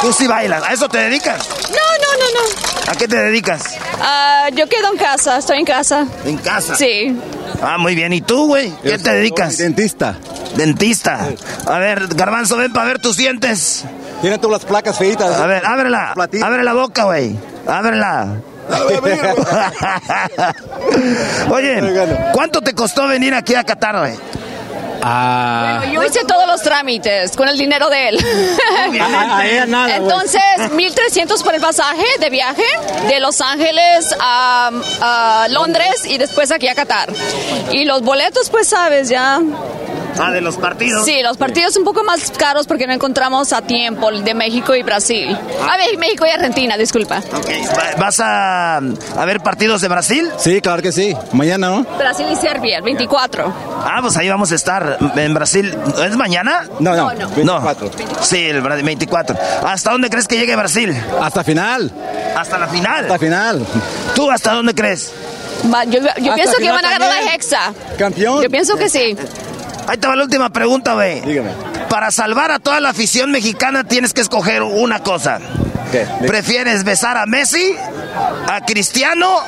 [0.00, 1.48] Tú sí bailas, ¿a eso te dedicas?
[1.70, 2.92] No, no, no, no.
[2.92, 3.62] ¿A qué te dedicas?
[4.00, 6.06] Ah, yo quedo en casa, estoy en casa.
[6.24, 6.74] ¿En casa?
[6.74, 7.16] Sí.
[7.62, 8.12] Ah, muy bien.
[8.12, 8.72] ¿Y tú, güey?
[8.82, 9.58] ¿Qué te dedicas?
[9.58, 10.16] Dentista.
[10.56, 11.28] Dentista.
[11.66, 13.84] A ver, Garbanzo, ven para ver tus dientes.
[14.20, 15.38] Tiene todas las placas feitas.
[15.38, 16.14] A ver, ábrela.
[16.42, 17.36] Abre la boca, güey.
[17.66, 18.36] Ábrela.
[21.50, 21.80] Oye,
[22.32, 24.14] ¿cuánto te costó venir aquí a Qatar, güey?
[25.02, 25.82] Ah.
[25.92, 28.18] Yo hice todos los trámites con el dinero de él.
[29.96, 30.42] Entonces,
[30.72, 32.62] 1300 por el pasaje de viaje
[33.08, 34.70] de Los Ángeles a,
[35.00, 37.10] a Londres y después aquí a Qatar.
[37.72, 39.40] Y los boletos, pues sabes, ya.
[40.18, 41.04] Ah, de los partidos.
[41.04, 44.74] Sí, los partidos un poco más caros porque no encontramos a tiempo el de México
[44.74, 45.36] y Brasil.
[45.68, 47.20] A ver, México y Argentina, disculpa.
[47.20, 50.30] Va- ¿Vas a, a ver partidos de Brasil?
[50.38, 51.14] Sí, claro que sí.
[51.32, 51.84] Mañana, ¿no?
[51.98, 53.52] Brasil y Serbia, el 24.
[53.84, 55.74] Ah, pues ahí vamos a estar en Brasil.
[56.04, 56.64] ¿Es mañana?
[56.80, 57.12] No, no.
[57.12, 57.28] No, no.
[57.30, 57.90] 24.
[58.22, 59.36] Sí, el Bra- 24.
[59.64, 60.94] ¿Hasta dónde crees que llegue Brasil?
[61.20, 61.90] Hasta final.
[62.36, 63.04] Hasta la final.
[63.04, 63.66] Hasta final.
[64.14, 65.12] ¿Tú hasta dónde crees?
[65.88, 67.34] Yo, yo pienso que van a ganar la.
[67.34, 67.72] Hexa.
[67.98, 68.42] Campeón.
[68.42, 69.16] Yo pienso que sí.
[69.90, 71.20] Ahí te va la última pregunta, güey.
[71.22, 71.50] Dígame.
[71.88, 75.40] Para salvar a toda la afición mexicana tienes que escoger una cosa.
[75.90, 76.06] ¿Qué?
[76.28, 77.74] ¿Prefieres besar a Messi,
[78.46, 79.40] a Cristiano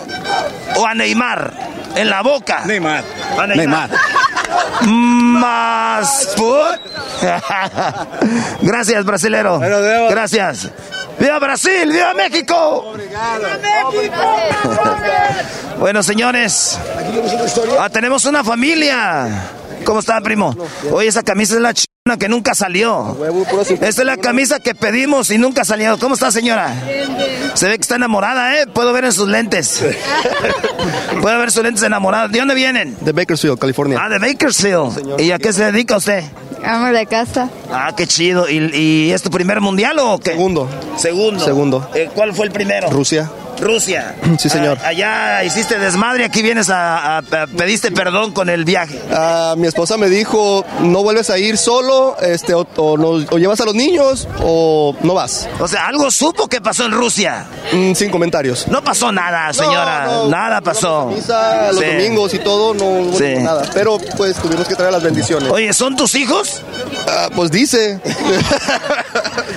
[0.75, 1.53] o a Neymar?
[1.95, 2.63] En la boca.
[2.65, 3.05] Neymar.
[3.39, 3.91] A Neymar.
[4.83, 6.81] Más put.
[8.63, 9.61] Gracias, brasilero.
[9.61, 10.71] Gracias.
[11.21, 11.89] ¡Viva Brasil!
[11.93, 12.95] ¡Viva México!
[15.79, 16.79] Bueno, señores,
[17.81, 19.51] ah, tenemos una familia.
[19.85, 20.57] ¿Cómo está, primo?
[20.91, 23.17] Oye, esa camisa es la china, que nunca salió.
[23.71, 25.99] Esta es la camisa que pedimos y nunca salió.
[25.99, 26.75] ¿Cómo está, señora?
[27.55, 28.67] Se ve que está enamorada, ¿eh?
[28.67, 29.85] Puedo ver en sus lentes.
[31.21, 32.31] Puedo ver sus lentes enamoradas.
[32.33, 32.97] ¿De dónde vienen?
[33.01, 33.99] De Bakersfield, California.
[34.03, 35.21] Ah, de Bakersfield.
[35.21, 36.25] ¿Y a qué se dedica usted?
[36.65, 37.51] Amo de casa.
[37.71, 38.49] Ah, qué chido.
[38.49, 40.31] ¿Y, y es tu primer mundial o qué?
[40.31, 40.69] Segundo.
[40.97, 41.45] Segundo.
[41.45, 41.91] Segundo.
[41.95, 42.89] Eh, ¿Cuál fue el primero?
[42.91, 43.31] Rusia.
[43.61, 44.15] Rusia.
[44.39, 44.79] Sí, señor.
[44.83, 49.01] Ah, allá hiciste desmadre, aquí vienes a, a- a- pediste perdón con el viaje.
[49.13, 53.39] Ah, mi esposa me dijo, no vuelves a ir solo, este, o, o no- o
[53.39, 55.49] llevas a los niños o no vas.
[55.61, 57.47] O sea, algo supo que pasó en Rusia.
[57.73, 58.67] Mm, sin comentarios.
[58.69, 60.05] No pasó nada, señora.
[60.07, 61.07] No, no, nada pasó.
[61.15, 61.87] Misa, los Sí.
[61.87, 63.35] domingos y todo, no hubo Sí.
[63.39, 63.63] nada.
[63.75, 65.51] Pero pues tuvimos que traer las bendiciones.
[65.51, 66.63] Oye, ¿son tus hijos?
[67.09, 68.01] Ah, pues dice.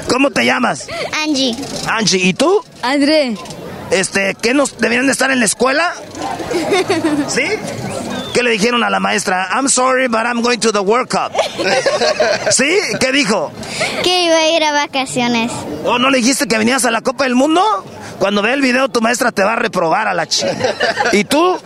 [0.10, 0.88] ¿Cómo te llamas?
[1.24, 1.56] Angie.
[1.88, 2.64] Angie, ¿y tú?
[2.82, 3.36] André.
[3.92, 5.94] Este, ¿qué nos deberían de estar en la escuela?
[7.28, 7.44] ¿Sí?
[8.34, 9.48] ¿Qué le dijeron a la maestra?
[9.54, 11.32] I'm sorry, but I'm going to the World Cup.
[12.52, 12.78] ¿Sí?
[13.00, 13.52] ¿Qué dijo?
[14.04, 15.52] Que iba a ir a vacaciones.
[15.86, 17.62] ¿O no le dijiste que venías a la Copa del Mundo?
[18.20, 20.76] Cuando ve el video, tu maestra te va a reprobar a la chica.
[21.12, 21.58] ¿Y tú?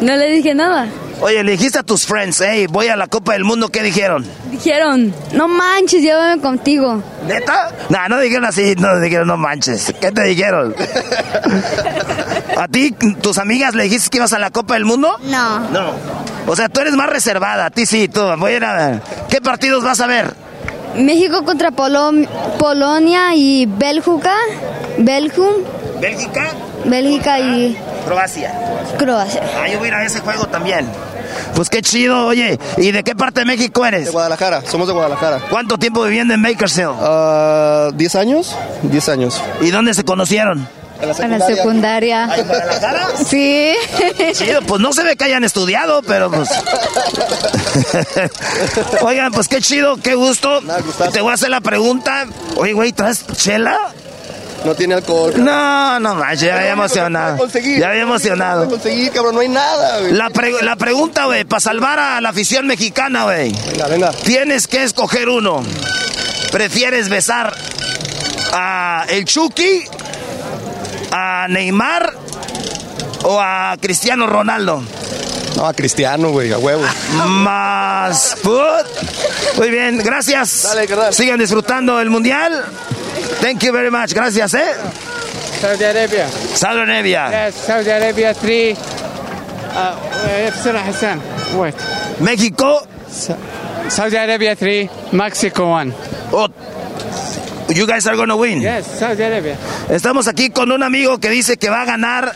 [0.00, 0.86] No le dije nada.
[1.20, 4.24] Oye, le dijiste a tus friends, hey, voy a la Copa del Mundo, ¿qué dijeron?
[4.52, 7.02] Dijeron, no manches, llévame contigo.
[7.26, 7.70] ¿Neta?
[7.88, 9.92] No, no dijeron así, no dijeron no manches.
[10.00, 10.74] ¿Qué te dijeron?
[12.56, 15.16] ¿A ti, tus amigas le dijiste que ibas a la Copa del Mundo?
[15.24, 15.60] No.
[15.70, 15.92] No.
[16.46, 18.20] O sea, tú eres más reservada, a ti sí, tú.
[18.38, 19.02] Voy a ir a ver.
[19.28, 20.32] ¿Qué partidos vas a ver?
[20.96, 22.26] México contra Polo-
[22.58, 24.34] Polonia y Bélgica.
[24.98, 25.54] Belgium.
[26.00, 26.52] ¿Bélgica?
[26.84, 27.76] Bélgica y
[28.06, 28.52] Croacia.
[28.98, 29.42] Croacia.
[29.62, 30.86] Ah, yo voy a ir a ese juego también.
[31.54, 32.58] Pues qué chido, oye.
[32.76, 34.06] ¿Y de qué parte de México eres?
[34.06, 35.40] De Guadalajara, somos de Guadalajara.
[35.50, 36.94] ¿Cuánto tiempo viviendo en Bakersfield?
[37.00, 38.56] Ah, ¿10 años?
[38.82, 39.40] 10 años.
[39.60, 40.66] ¿Y dónde se conocieron?
[41.00, 42.28] En la En la secundaria.
[42.36, 43.06] ¿En Guadalajara?
[43.26, 43.72] Sí.
[44.34, 46.48] Chido, pues no se ve que hayan estudiado, pero pues.
[49.02, 50.60] Oigan, pues qué chido, qué gusto.
[51.12, 52.26] Te voy a hacer la pregunta.
[52.56, 53.76] Oye, güey, ¿traes chela?
[54.64, 55.32] No tiene alcohol.
[55.36, 57.38] No, no manches, ya había emocionado.
[57.78, 58.64] Ya había emocionado.
[58.64, 60.12] No conseguir, cabrón, no hay nada, güey.
[60.12, 63.52] La, pre- la pregunta, güey, para salvar a la afición mexicana, güey.
[63.70, 64.10] Venga, venga.
[64.12, 65.62] Tienes que escoger uno.
[66.50, 67.54] ¿Prefieres besar
[68.52, 69.84] a el Chucky,
[71.12, 72.12] a Neymar
[73.24, 74.82] o a Cristiano Ronaldo?
[75.56, 76.82] No, a Cristiano, güey, a huevo.
[77.26, 78.86] Más food.
[79.56, 80.62] Muy bien, gracias.
[80.64, 81.12] Dale.
[81.12, 82.64] Sigan disfrutando el mundial.
[83.41, 84.13] Thank you very much.
[84.13, 84.73] Gracias, eh.
[85.61, 86.27] Saudi Arabia.
[86.55, 87.29] Saudi Arabia.
[87.31, 88.75] Yes, Saudi Arabia 3
[89.75, 89.95] uh,
[90.51, 91.19] بسرعة حسان
[91.55, 91.73] wait
[92.19, 92.85] México.
[93.89, 95.93] Saudi Arabia 3 Mexico 1
[96.31, 96.47] Oh,
[97.69, 98.59] you guys are gonna win.
[98.61, 99.55] Yes, Saudi Arabia
[99.89, 102.33] Estamos aquí con un amigo que dice que va a ganar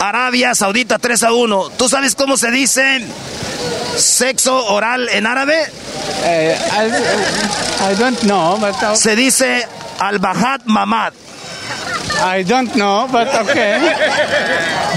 [0.00, 1.70] Arabia Saudita 3 a 1.
[1.76, 3.00] ¿Tú sabes cómo se dice
[3.96, 5.66] sexo oral en árabe?
[6.24, 9.66] Eh, I, I don't know but uh, Se dice
[10.07, 11.24] al-Bahad Mamad.
[12.21, 13.79] I don't know but okay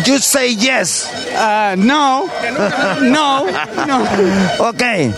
[0.07, 1.07] You say yes.
[1.35, 2.28] uh, no
[3.03, 3.47] no
[3.86, 5.12] no Okay.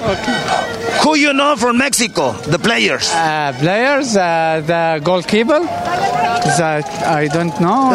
[1.02, 2.32] Who you know from Mexico?
[2.32, 3.10] The players.
[3.14, 7.92] uh, players uh, the goalkeeper that I don't know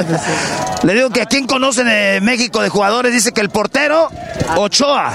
[0.83, 4.09] Le digo que a quién conoce de México de jugadores dice que el portero
[4.57, 5.11] Ochoa.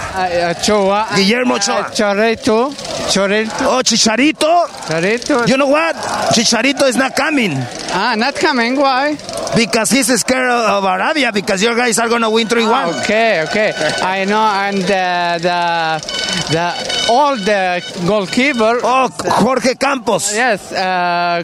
[0.50, 1.80] Ochoa Guillermo Ochoa.
[1.88, 2.72] uh, Chorrito
[3.08, 4.66] Chorrito Oh, Chicharito.
[4.88, 5.94] Chorrito You know what?
[6.32, 7.52] Chicharito is not coming
[7.92, 9.16] ah not coming why
[9.56, 12.88] because he's scared of Arabia because your guys are gonna win 3 1.
[13.00, 13.72] Okay, okay.
[14.02, 16.20] I know, and uh, the
[16.52, 18.80] the all the goalkeeper.
[18.82, 19.08] Oh,
[19.42, 20.34] Jorge Campos.
[20.34, 21.42] Yes, uh, uh,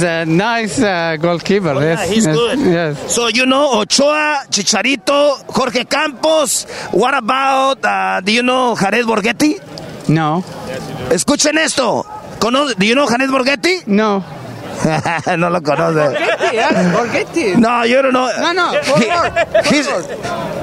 [0.00, 1.70] the nice uh, goalkeeper.
[1.70, 2.58] Oh, yeah, yes, he's yes, good.
[2.60, 3.14] Yes.
[3.14, 6.64] So you know Ochoa, Chicharito, Jorge Campos.
[6.92, 9.60] What about uh, do you know Jared Borghetti?
[10.08, 10.42] No.
[11.10, 12.04] Escuchen esto.
[12.40, 13.86] ¿Cono- do you know Jared Borghetti?
[13.86, 14.24] No.
[15.38, 16.10] no lo conoce.
[16.14, 17.56] Borghetti, yes, Borghetti.
[17.56, 18.30] No, you don't know.
[18.40, 19.88] No, no, He- he's-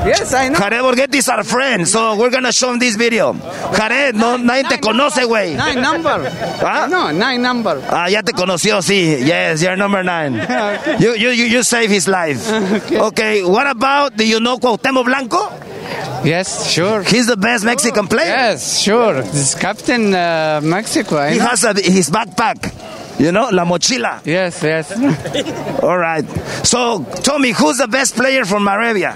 [0.06, 0.60] Yes, I know.
[0.60, 3.34] Jared Borghetti is our friend, so we're gonna show him this video.
[3.76, 5.56] Jared, no, nadie te conoce, güey.
[5.56, 6.32] Nine number.
[6.64, 6.88] ¿Ah?
[6.90, 7.82] No, nine number.
[7.90, 9.20] Ah, ya te conoció, sí.
[9.26, 10.36] Yes, you're number nine.
[11.00, 12.50] You, you, you, you save his life.
[12.92, 15.52] Okay, what about, do you know Cuauhtémoc Blanco?
[16.24, 17.04] Yes, sure.
[17.04, 18.28] He's the best Mexican player.
[18.28, 19.22] Yes, sure.
[19.22, 21.18] This captain uh, Mexico.
[21.18, 21.46] I He know.
[21.48, 22.74] has a, his backpack.
[23.20, 24.22] You know, la mochila.
[24.24, 24.92] Yes, yes.
[25.84, 26.24] All right.
[26.64, 29.16] So, tell me, who's the best player from Arabia?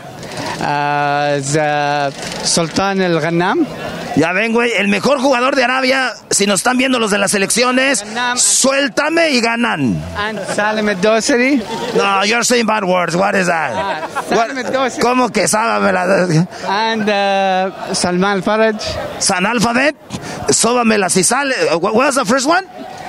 [0.60, 2.12] Uh, the
[2.44, 3.66] Sultan Al Ghannam.
[4.18, 7.32] Ya ven, güey, el mejor jugador de Arabia, si nos están viendo los de las
[7.32, 8.04] selecciones,
[8.36, 10.04] suéltame y ganan.
[10.18, 11.62] And Salim Al-Dosari.
[11.96, 13.16] No, you're saying bad words.
[13.16, 14.10] What is that?
[14.28, 15.02] Salim Al-Dosari.
[15.02, 16.04] ¿Cómo que sábame la...
[16.68, 18.82] And uh, Salman Al-Faraj.
[19.20, 19.96] San Alphabet.
[20.50, 21.54] Sóbamela si sale.
[21.74, 22.66] Uh, What was the first one?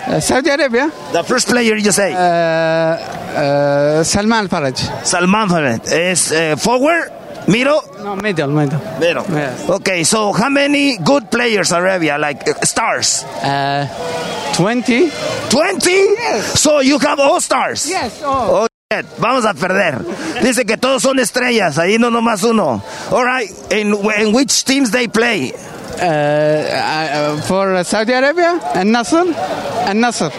[0.07, 0.91] Uh, Saudi Arabia.
[1.13, 2.13] The first player you say.
[2.13, 4.77] Uh, uh, Salman Faraj.
[5.05, 5.93] Salman Faraj.
[5.93, 7.11] Is uh, forward?
[7.49, 7.83] Middle?
[8.03, 8.79] No, middle, middle.
[9.01, 9.25] Middle.
[9.31, 9.69] Yes.
[9.69, 13.25] Okay, so how many good players Arabia, like uh, stars?
[13.43, 13.87] Uh,
[14.55, 15.11] 20.
[15.51, 16.17] 20?
[16.55, 17.89] So you have all stars?
[17.89, 18.65] Yes, all.
[18.65, 19.07] Oh, shit.
[19.19, 19.99] Vamos a perder.
[20.43, 22.83] Dice que todos son estrellas, ahí no nomás uno.
[23.11, 25.53] All right, in, in which teams they play?
[25.93, 29.25] Uh, uh, for Saudi Arabia and Nasser
[29.87, 30.31] and Nasser.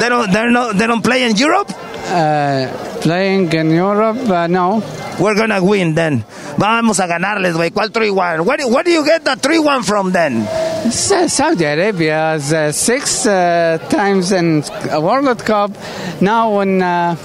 [0.00, 1.70] They don't, they're no, they don't play in Europe?
[2.08, 2.68] Uh,
[3.00, 4.82] playing in Europe, uh, no.
[5.18, 6.24] We're gonna win then.
[6.58, 7.70] Vamos a ganarles, güey.
[7.72, 8.44] ¿Cuál 3-1?
[8.44, 10.46] Where, do- where do you get the 3-1 from then?
[10.90, 15.70] Saudi Arabia is uh, six uh, times in a World Cup.
[16.20, 17.16] Now, when uh,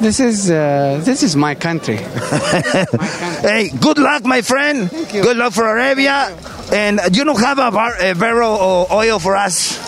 [0.00, 1.96] this is uh, this is my country.
[3.42, 4.90] hey, good luck, my friend.
[5.12, 6.34] Good luck for Arabia.
[6.72, 9.78] And you don't have a, bar, a barrel of oil for us.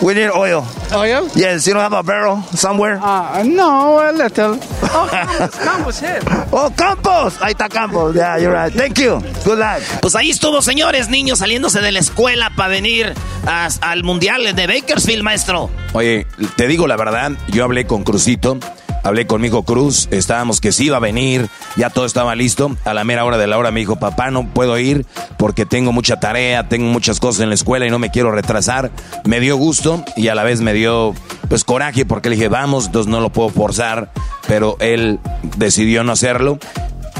[0.00, 0.66] We need oil.
[0.94, 1.28] Oil?
[1.34, 2.98] Yes, you don't have a barrel somewhere?
[3.00, 4.58] Uh, no, a little.
[4.94, 6.20] Oh, Campos, Campos here.
[6.52, 7.34] Oh, Campos.
[7.40, 8.14] Ahí está Campos.
[8.14, 8.72] Yeah, you're right.
[8.72, 9.20] Thank you.
[9.44, 9.80] Good luck.
[10.00, 13.12] Pues ahí estuvo, señores, niños saliéndose de la escuela para venir
[13.46, 15.70] a- al Mundial de Bakersfield, maestro.
[15.92, 16.26] Oye,
[16.56, 18.58] te digo la verdad, yo hablé con Cruzito,
[19.02, 22.76] hablé con mi hijo Cruz, estábamos que sí iba a venir, ya todo estaba listo.
[22.84, 25.06] A la mera hora de la hora me dijo, papá, no puedo ir
[25.38, 28.90] porque tengo mucha tarea, tengo muchas cosas en la escuela y no me quiero retrasar.
[29.24, 31.14] Me dio gusto y a la vez me dio
[31.48, 34.12] pues coraje porque le dije, vamos, entonces no lo puedo forzar,
[34.46, 35.18] pero él
[35.56, 36.58] decidió no hacerlo.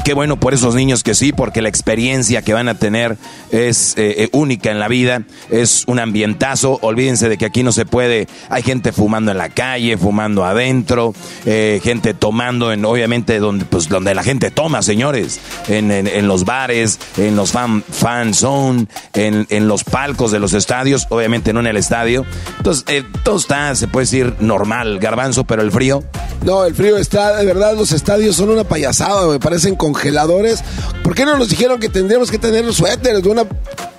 [0.05, 3.17] Qué bueno por esos niños que sí, porque la experiencia que van a tener
[3.53, 6.81] es eh, eh, única en la vida, es un ambientazo.
[6.83, 11.15] Olvídense de que aquí no se puede, hay gente fumando en la calle, fumando adentro,
[11.47, 15.39] eh, gente tomando en, obviamente, donde, pues, donde la gente toma, señores,
[15.69, 21.07] en, los bares, en los fan, fan zone, en, en los palcos de los estadios,
[21.11, 22.27] obviamente no en el estadio.
[22.57, 26.03] Entonces, todo está, se puede decir, normal, garbanzo, pero el frío.
[26.45, 30.63] No, el frío está, de verdad, los estadios son una payasada, me parecen congeladores.
[31.03, 33.45] ¿Por qué no nos dijeron que tendríamos que tener los suéteres de una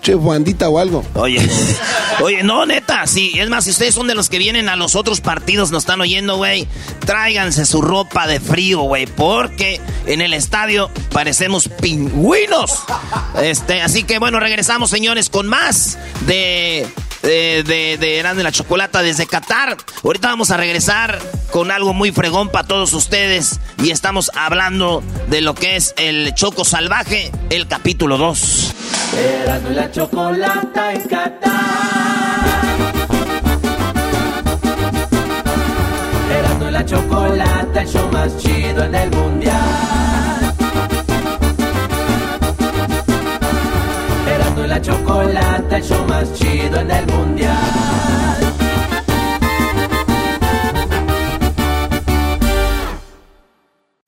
[0.03, 1.03] che bandita o algo?
[1.15, 1.39] Oye,
[2.21, 3.31] oye, no, neta, sí.
[3.35, 6.01] Es más, si ustedes son de los que vienen a los otros partidos, nos están
[6.01, 6.67] oyendo, güey,
[7.05, 12.83] tráiganse su ropa de frío, güey, porque en el estadio parecemos pingüinos.
[13.41, 15.97] Este, así que bueno, regresamos, señores, con más
[16.27, 16.85] de
[17.23, 19.77] de, de, de Erasmo y la Chocolata desde Qatar.
[20.03, 21.17] Ahorita vamos a regresar
[21.51, 26.33] con algo muy fregón para todos ustedes y estamos hablando de lo que es el
[26.35, 28.73] Choco Salvaje, el capítulo 2.
[29.43, 31.51] Erasmo y la chocolata en Qatar.
[36.35, 40.55] Erasmo y la chocolata, el show más chido en el mundial.
[44.35, 48.42] Erasmo y la chocolata, el show más chido en el mundial.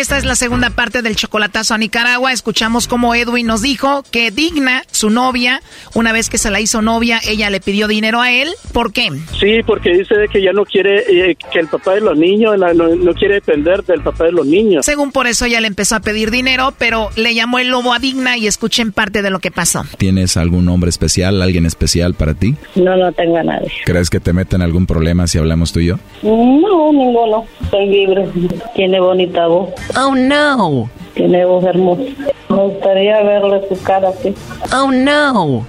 [0.00, 2.32] Esta es la segunda parte del chocolatazo a Nicaragua.
[2.32, 5.60] Escuchamos cómo Edwin nos dijo que Digna, su novia,
[5.94, 8.48] una vez que se la hizo novia, ella le pidió dinero a él.
[8.72, 9.10] ¿Por qué?
[9.38, 12.72] Sí, porque dice que ya no quiere eh, que el papá de los niños, la-
[12.72, 14.86] no, no quiere depender del papá de los niños.
[14.86, 17.98] Según por eso ella le empezó a pedir dinero, pero le llamó el lobo a
[17.98, 19.84] Digna y escuchen parte de lo que pasó.
[19.98, 22.54] ¿Tienes algún nombre especial, alguien especial para ti?
[22.74, 23.70] No, no tengo a nadie.
[23.84, 25.98] ¿Crees que te meten algún problema si hablamos tú y yo?
[26.22, 27.44] No, ninguno.
[27.70, 28.26] Soy libre.
[28.74, 29.68] Tiene bonita voz.
[29.96, 30.90] Oh no.
[31.14, 32.02] Tiene voz hermosa.
[32.48, 34.34] Me gustaría verle su cara así.
[34.72, 35.66] Oh no.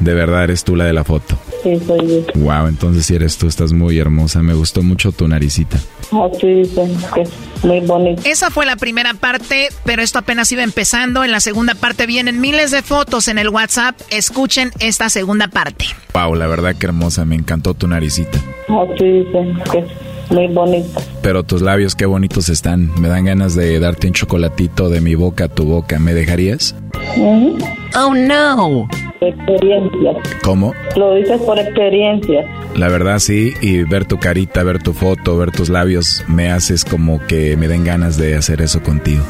[0.00, 1.36] De verdad eres tú la de la foto.
[1.62, 2.40] Sí, soy yo.
[2.40, 4.42] Wow, entonces si eres tú, estás muy hermosa.
[4.42, 5.78] Me gustó mucho tu naricita.
[6.10, 7.30] Así dicen que es
[7.62, 8.22] muy bonito.
[8.24, 11.22] Esa fue la primera parte, pero esto apenas iba empezando.
[11.22, 13.94] En la segunda parte vienen miles de fotos en el WhatsApp.
[14.10, 15.84] Escuchen esta segunda parte.
[16.14, 17.24] Wow, la verdad que hermosa.
[17.26, 18.38] Me encantó tu naricita.
[18.68, 19.86] Así dicen que es
[20.30, 21.00] muy bonito.
[21.22, 22.90] Pero tus labios qué bonitos están.
[23.00, 25.98] Me dan ganas de darte un chocolatito de mi boca a tu boca.
[25.98, 26.74] ¿Me dejarías?
[27.96, 28.88] Oh no.
[29.20, 30.12] Experiencia.
[30.42, 30.72] ¿Cómo?
[30.96, 32.44] Lo dices por experiencia.
[32.76, 36.84] La verdad sí, y ver tu carita, ver tu foto, ver tus labios, me haces
[36.84, 39.22] como que me den ganas de hacer eso contigo.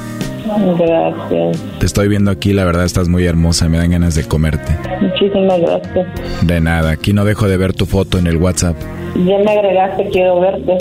[0.79, 1.59] Gracias.
[1.79, 4.77] Te estoy viendo aquí, la verdad estás muy hermosa, me dan ganas de comerte.
[5.01, 6.07] Muchísimas gracias.
[6.43, 8.77] De nada, aquí no dejo de ver tu foto en el WhatsApp.
[9.15, 10.79] Ya me agregaste, quiero verte.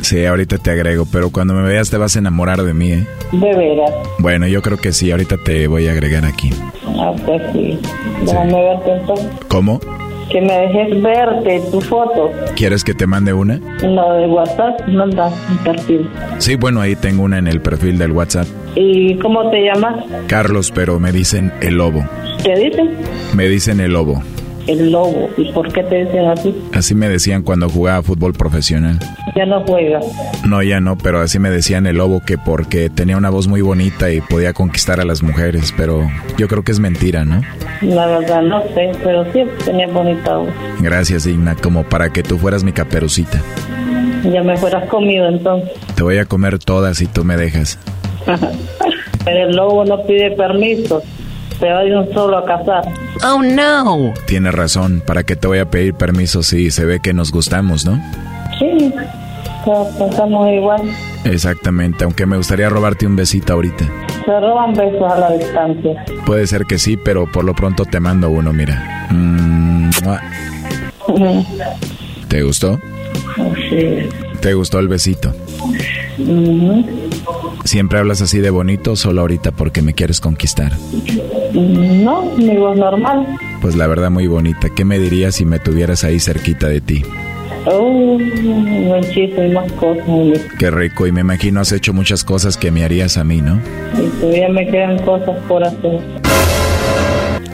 [0.00, 3.06] Sí, ahorita te agrego, pero cuando me veas te vas a enamorar de mí, ¿eh?
[3.32, 3.90] De veras.
[4.18, 6.50] Bueno, yo creo que sí, ahorita te voy a agregar aquí.
[6.98, 7.78] Ah, pues sí.
[8.24, 9.26] Déjame verte entonces.
[9.48, 9.80] ¿Cómo?
[10.30, 12.30] Que me dejes verte tu foto.
[12.54, 13.56] ¿Quieres que te mande una?
[13.82, 16.08] No, de WhatsApp, manda un perfil.
[16.38, 18.46] Sí, bueno, ahí tengo una en el perfil del WhatsApp.
[18.76, 20.04] ¿Y cómo te llamas?
[20.26, 22.04] Carlos, pero me dicen el lobo.
[22.42, 22.90] ¿Te dicen?
[23.34, 24.22] Me dicen el lobo.
[24.68, 25.30] El lobo.
[25.36, 26.54] ¿Y por qué te dicen así?
[26.72, 28.98] Así me decían cuando jugaba fútbol profesional.
[29.34, 30.04] Ya no juegas.
[30.46, 33.62] No, ya no, pero así me decían el lobo que porque tenía una voz muy
[33.62, 37.40] bonita y podía conquistar a las mujeres, pero yo creo que es mentira, ¿no?
[37.80, 40.50] La verdad no sé, pero sí tenía bonita voz.
[40.80, 43.40] Gracias, Igna, como para que tú fueras mi caperucita.
[44.24, 45.70] Ya me fueras comido entonces.
[45.94, 47.78] Te voy a comer todas si tú me dejas.
[49.24, 51.02] Pero el lobo no pide permiso.
[51.58, 52.84] Se va de un solo a cazar.
[53.24, 54.14] Oh no.
[54.26, 57.84] Tienes razón, ¿para qué te voy a pedir permiso si se ve que nos gustamos,
[57.84, 58.00] no?
[58.58, 58.92] Sí,
[59.98, 60.82] pensamos igual.
[61.24, 63.84] Exactamente, aunque me gustaría robarte un besito ahorita.
[64.24, 66.04] Se roban besos a la distancia.
[66.26, 69.08] Puede ser que sí, pero por lo pronto te mando uno, mira.
[69.10, 69.90] Mm.
[72.28, 72.78] ¿Te gustó?
[73.70, 74.08] Sí.
[74.40, 75.34] ¿Te gustó el besito?
[77.64, 80.72] ¿Siempre hablas así de bonito o solo ahorita porque me quieres conquistar?
[81.54, 83.26] No, mi voz normal.
[83.60, 84.68] Pues la verdad muy bonita.
[84.70, 87.02] ¿Qué me dirías si me tuvieras ahí cerquita de ti?
[87.66, 90.04] Oh, muchísimas cosas.
[90.58, 93.60] Qué rico y me imagino has hecho muchas cosas que me harías a mí, ¿no?
[93.94, 96.00] Y todavía me quedan cosas por hacer.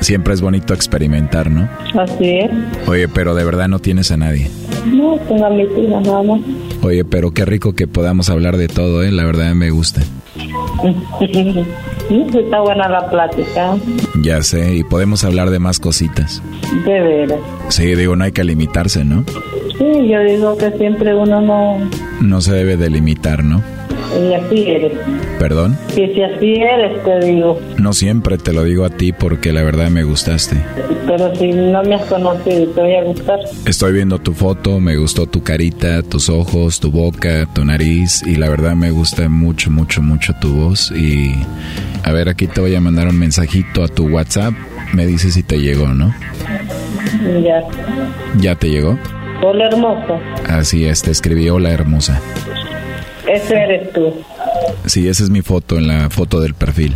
[0.00, 1.68] Siempre es bonito experimentar, ¿no?
[1.98, 2.50] Así es.
[2.86, 4.50] Oye, pero de verdad no tienes a nadie.
[4.84, 6.40] No, tengo a mis hijas nada más.
[6.82, 9.10] Oye, pero qué rico que podamos hablar de todo, ¿eh?
[9.10, 10.02] La verdad me gusta.
[12.08, 13.76] Sí, está buena la plática.
[14.20, 16.42] Ya sé, y podemos hablar de más cositas.
[16.84, 17.40] De veras.
[17.68, 19.24] Sí, digo, no hay que limitarse, ¿no?
[19.78, 21.78] Sí, yo digo que siempre uno no...
[22.20, 23.62] No se debe de limitar, ¿no?
[24.12, 24.92] Y así eres.
[25.38, 25.76] ¿Perdón?
[25.92, 27.60] Y si así eres, te digo.
[27.78, 30.56] No siempre te lo digo a ti porque la verdad me gustaste.
[31.06, 33.40] Pero si no me has conocido, te voy a gustar.
[33.66, 38.36] Estoy viendo tu foto, me gustó tu carita, tus ojos, tu boca, tu nariz y
[38.36, 41.32] la verdad me gusta mucho, mucho, mucho tu voz y
[42.04, 44.52] a ver aquí te voy a mandar un mensajito a tu WhatsApp,
[44.92, 46.14] me dices si te llegó, ¿no?
[47.42, 47.62] Ya.
[48.38, 48.98] ¿Ya te llegó?
[49.42, 50.18] Hola, hermosa.
[50.48, 52.20] Así es, te escribí hola hermosa.
[53.26, 54.12] Ese eres tú.
[54.86, 56.94] Sí, esa es mi foto en la foto del perfil.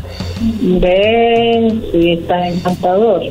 [0.63, 3.23] Ven, sí, estás encantador.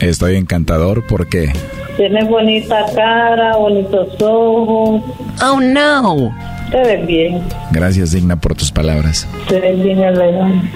[0.00, 1.52] Estoy encantador porque
[1.96, 5.02] Tienes bonita cara, bonitos ojos.
[5.42, 6.34] Oh no.
[6.70, 7.42] Te ves bien.
[7.72, 9.26] gracias Digna por tus palabras.
[9.48, 10.68] Te ves bien elegante.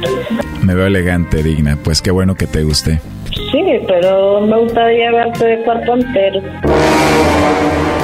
[0.62, 3.00] Me veo elegante, Digna, pues qué bueno que te guste.
[3.54, 6.42] Sí, pero me gustaría verte de cuerpo entero.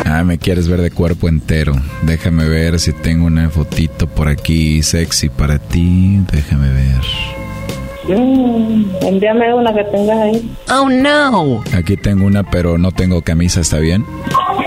[0.07, 1.73] Ah, me quieres ver de cuerpo entero.
[2.03, 6.21] Déjame ver si tengo una fotito por aquí sexy para ti.
[6.31, 8.17] Déjame ver.
[8.17, 10.55] Mm, envíame una que tengas ahí.
[10.71, 11.65] Oh no.
[11.77, 14.05] Aquí tengo una, pero no tengo camisa, ¿está bien?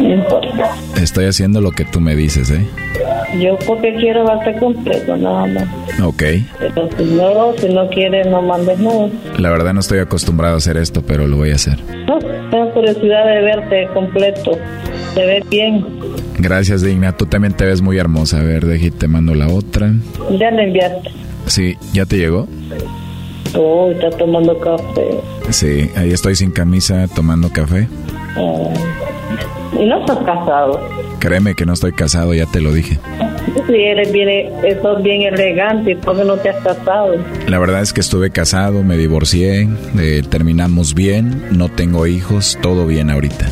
[0.02, 0.76] No importa.
[1.02, 2.68] Estoy haciendo lo que tú me dices, ¿eh?
[3.40, 5.66] Yo porque quiero verte completo, nada más.
[6.04, 6.24] Ok.
[6.60, 9.10] Pero si no, si no quieres, no mandes nada.
[9.38, 11.80] La verdad no estoy acostumbrado a hacer esto, pero lo voy a hacer.
[12.08, 14.52] No, tengo curiosidad de verte completo.
[15.16, 15.86] Te ves bien.
[16.38, 17.16] Gracias, Digna.
[17.16, 18.40] Tú también te ves muy hermosa.
[18.40, 19.92] A ver, déjate, te mando la otra.
[20.38, 21.10] Ya le enviaste.
[21.48, 22.48] Sí, ¿ya te llegó?
[23.56, 25.20] Oh, está tomando café.
[25.50, 27.88] Sí, ahí estoy sin camisa tomando café.
[28.36, 28.74] Ah,
[29.80, 30.80] y no estás casado.
[31.20, 33.00] Créeme que no estoy casado, ya te lo dije.
[33.68, 34.52] Si eres bien,
[34.82, 37.16] sos bien elegante, ¿por qué no te has casado?
[37.48, 39.68] La verdad es que estuve casado, me divorcié,
[40.00, 43.48] eh, terminamos bien, no tengo hijos, todo bien ahorita.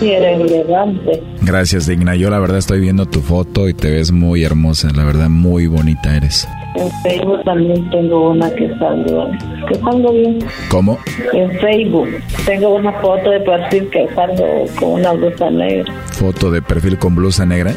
[0.00, 1.22] Si eres elegante.
[1.42, 2.14] Gracias, Digna.
[2.14, 5.66] Yo la verdad estoy viendo tu foto y te ves muy hermosa, la verdad muy
[5.66, 6.46] bonita eres.
[6.78, 9.30] En Facebook también tengo una que salgo,
[9.68, 10.38] que salgo bien.
[10.70, 10.96] ¿Cómo?
[11.32, 12.08] En Facebook
[12.46, 15.92] tengo una foto de perfil que salgo con una blusa negra.
[16.12, 17.72] Foto de perfil con blusa negra.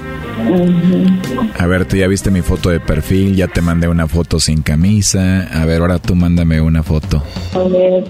[1.57, 4.61] A ver, tú ya viste mi foto de perfil, ya te mandé una foto sin
[4.61, 5.47] camisa.
[5.51, 7.23] A ver, ahora tú mándame una foto.
[7.55, 8.03] A ver,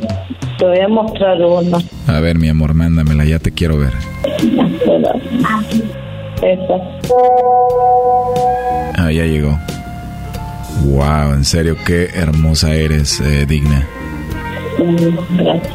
[0.58, 1.78] te voy a mostrar una.
[2.08, 3.94] A ver, mi amor, mándamela, ya te quiero ver.
[4.26, 5.14] Espera.
[6.42, 6.76] Esa.
[8.98, 9.58] Ah, ya llegó.
[10.86, 13.88] Wow, en serio, qué hermosa eres, eh, digna.
[14.78, 15.70] Gracias.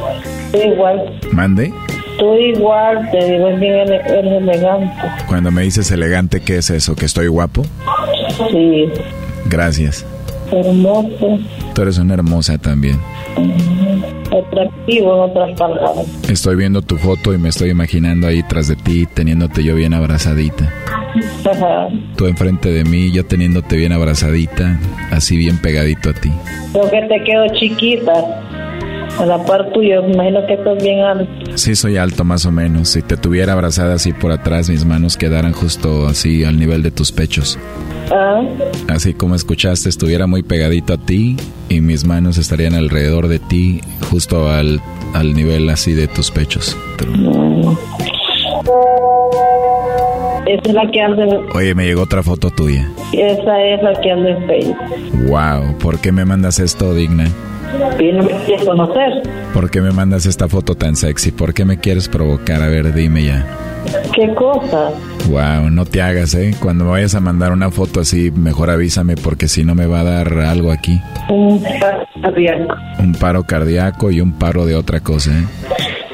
[0.51, 1.19] Tú igual.
[1.31, 1.73] Mande.
[2.19, 4.91] Tú igual, te digo, es bien ele- elegante.
[5.27, 6.95] Cuando me dices elegante, ¿qué es eso?
[6.95, 7.63] ¿Que estoy guapo?
[8.51, 8.85] Sí.
[9.45, 10.05] Gracias.
[10.51, 11.39] Hermoso,
[11.73, 12.99] Tú eres una hermosa también.
[14.31, 16.05] atractivo en otras palabras.
[16.29, 19.93] Estoy viendo tu foto y me estoy imaginando ahí tras de ti, teniéndote yo bien
[19.93, 20.71] abrazadita.
[21.45, 21.87] Ajá.
[22.15, 24.79] Tú enfrente de mí, yo teniéndote bien abrazadita,
[25.11, 26.31] así bien pegadito a ti.
[26.73, 28.13] Creo que te quedo chiquita.
[29.19, 31.27] A la par tuya, me imagino que estás bien alto.
[31.55, 32.89] Sí, soy alto más o menos.
[32.89, 36.91] Si te tuviera abrazada así por atrás, mis manos quedaran justo así al nivel de
[36.91, 37.57] tus pechos.
[38.11, 38.41] Ah,
[38.87, 41.35] Así como escuchaste, estuviera muy pegadito a ti
[41.67, 43.81] y mis manos estarían alrededor de ti,
[44.11, 44.81] justo al,
[45.13, 46.77] al nivel así de tus pechos.
[50.47, 52.89] Esa es la que anda en, Oye, me llegó otra foto tuya.
[53.13, 54.77] esa es la que anda en Facebook.
[55.27, 57.27] Wow, ¿por qué me mandas esto, Digna?
[57.99, 59.23] Y no me quieres conocer.
[59.53, 61.31] ¿Por qué me mandas esta foto tan sexy?
[61.31, 62.61] ¿Por qué me quieres provocar?
[62.61, 63.45] A ver, dime ya.
[64.13, 64.91] ¿Qué cosa?
[65.29, 66.55] Wow, no te hagas, ¿eh?
[66.59, 69.99] Cuando me vayas a mandar una foto así, mejor avísame porque si no me va
[70.01, 71.01] a dar algo aquí.
[71.29, 72.75] Un paro cardíaco.
[72.99, 75.43] Un paro cardíaco y un paro de otra cosa, ¿eh?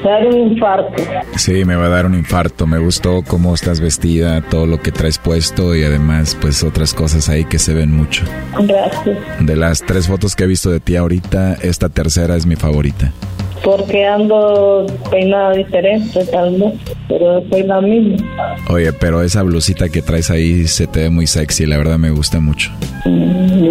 [0.04, 1.02] Dar un infarto.
[1.36, 2.66] Sí, me va a dar un infarto.
[2.66, 7.30] Me gustó cómo estás vestida, todo lo que traes puesto y además, pues otras cosas
[7.30, 8.24] ahí que se ven mucho.
[8.52, 9.16] Gracias.
[9.40, 13.12] De las tres fotos que he visto de ti ahorita, esta tercera es mi favorita.
[13.64, 16.74] Porque ando peinada diferente, tal vez.
[17.08, 18.56] Pero soy la misma.
[18.68, 22.10] Oye, pero esa blusita que traes ahí se te ve muy sexy, la verdad me
[22.10, 22.70] gusta mucho.
[23.06, 23.70] Mm.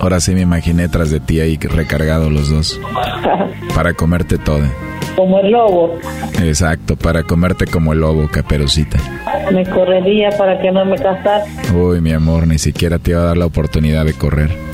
[0.00, 2.80] Ahora sí me imaginé tras de ti ahí recargado los dos.
[3.74, 4.68] Para comerte toda.
[5.16, 5.98] Como el lobo.
[6.42, 8.98] Exacto, para comerte como el lobo, caperucita.
[9.52, 11.44] Me correría para que no me casara.
[11.74, 14.71] Uy, mi amor, ni siquiera te iba a dar la oportunidad de correr.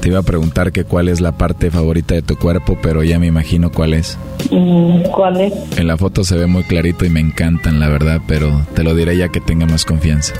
[0.00, 3.18] Te iba a preguntar que cuál es la parte favorita de tu cuerpo, pero ya
[3.18, 4.18] me imagino cuál es.
[4.50, 5.52] Mm, ¿Cuál es?
[5.78, 8.94] En la foto se ve muy clarito y me encantan, la verdad, pero te lo
[8.94, 10.34] diré ya que tenga más confianza.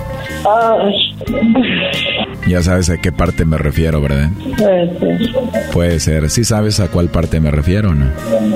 [0.44, 1.14] Ay,
[2.48, 4.30] Ya sabes a qué parte me refiero, ¿verdad?
[4.58, 5.20] puede ser.
[5.72, 6.30] Puede ser.
[6.30, 8.06] ¿Sí sabes a cuál parte me refiero no?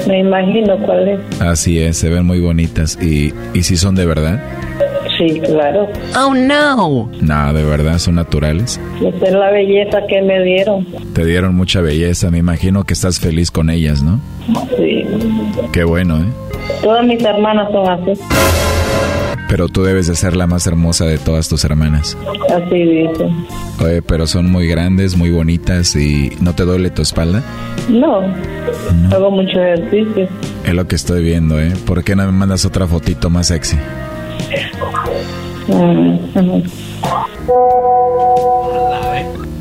[0.09, 1.41] Me imagino cuál es.
[1.41, 2.99] Así es, se ven muy bonitas.
[3.01, 4.43] ¿Y, y si son de verdad?
[5.19, 5.89] Sí, claro.
[6.17, 7.11] Oh no.
[7.21, 8.81] No, de verdad, son naturales.
[9.01, 10.87] Esa es la belleza que me dieron.
[11.15, 14.21] Te dieron mucha belleza, me imagino que estás feliz con ellas, ¿no?
[14.77, 15.05] Sí.
[15.73, 16.27] Qué bueno, ¿eh?
[16.83, 18.21] Todas mis hermanas son así.
[19.49, 22.19] Pero tú debes de ser la más hermosa de todas tus hermanas.
[22.53, 23.47] Así dicen.
[23.83, 27.43] Oye, pero son muy grandes, muy bonitas y ¿no te duele tu espalda?
[27.89, 28.23] No.
[29.13, 30.29] Hago mucho ejercicio.
[30.65, 31.73] Es lo que estoy viendo, ¿eh?
[31.87, 33.77] ¿Por qué no me mandas otra fotito más sexy?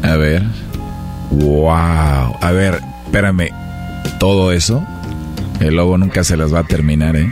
[0.03, 0.43] A ver.
[1.31, 2.35] Wow.
[2.41, 3.49] A ver, espérame.
[4.19, 4.83] ¿Todo eso?
[5.59, 7.31] El lobo nunca se las va a terminar, ¿eh?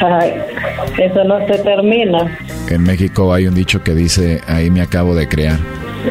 [0.00, 0.32] Ay,
[0.98, 2.38] eso no se termina.
[2.68, 5.58] En México hay un dicho que dice, ahí me acabo de crear.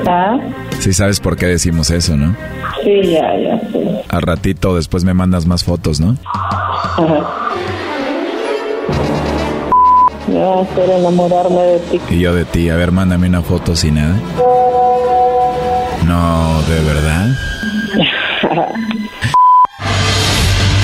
[0.07, 0.37] ¿Ah?
[0.79, 2.35] Sí sabes por qué decimos eso, ¿no?
[2.83, 3.59] Sí, ya, ya.
[3.71, 3.79] Sí.
[4.09, 6.17] Al ratito después me mandas más fotos, ¿no?
[6.33, 7.43] Ajá.
[10.33, 12.01] Me va a hacer enamorarme de ti.
[12.09, 14.15] Y yo de ti, a ver, mándame una foto sin nada.
[16.07, 17.27] No, ¿de verdad?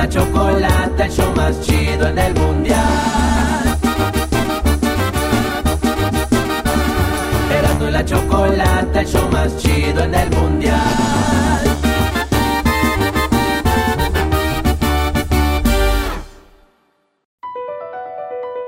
[0.00, 3.78] La chocolata, el show más chido en el mundial.
[7.52, 10.78] Erasmo y la chocolata, el show más chido en el mundial.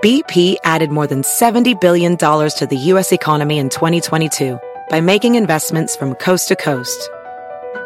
[0.02, 3.12] BP added more than $70 billion to the U.S.
[3.12, 4.58] economy in 2022
[4.90, 7.08] by making investments from coast to coast.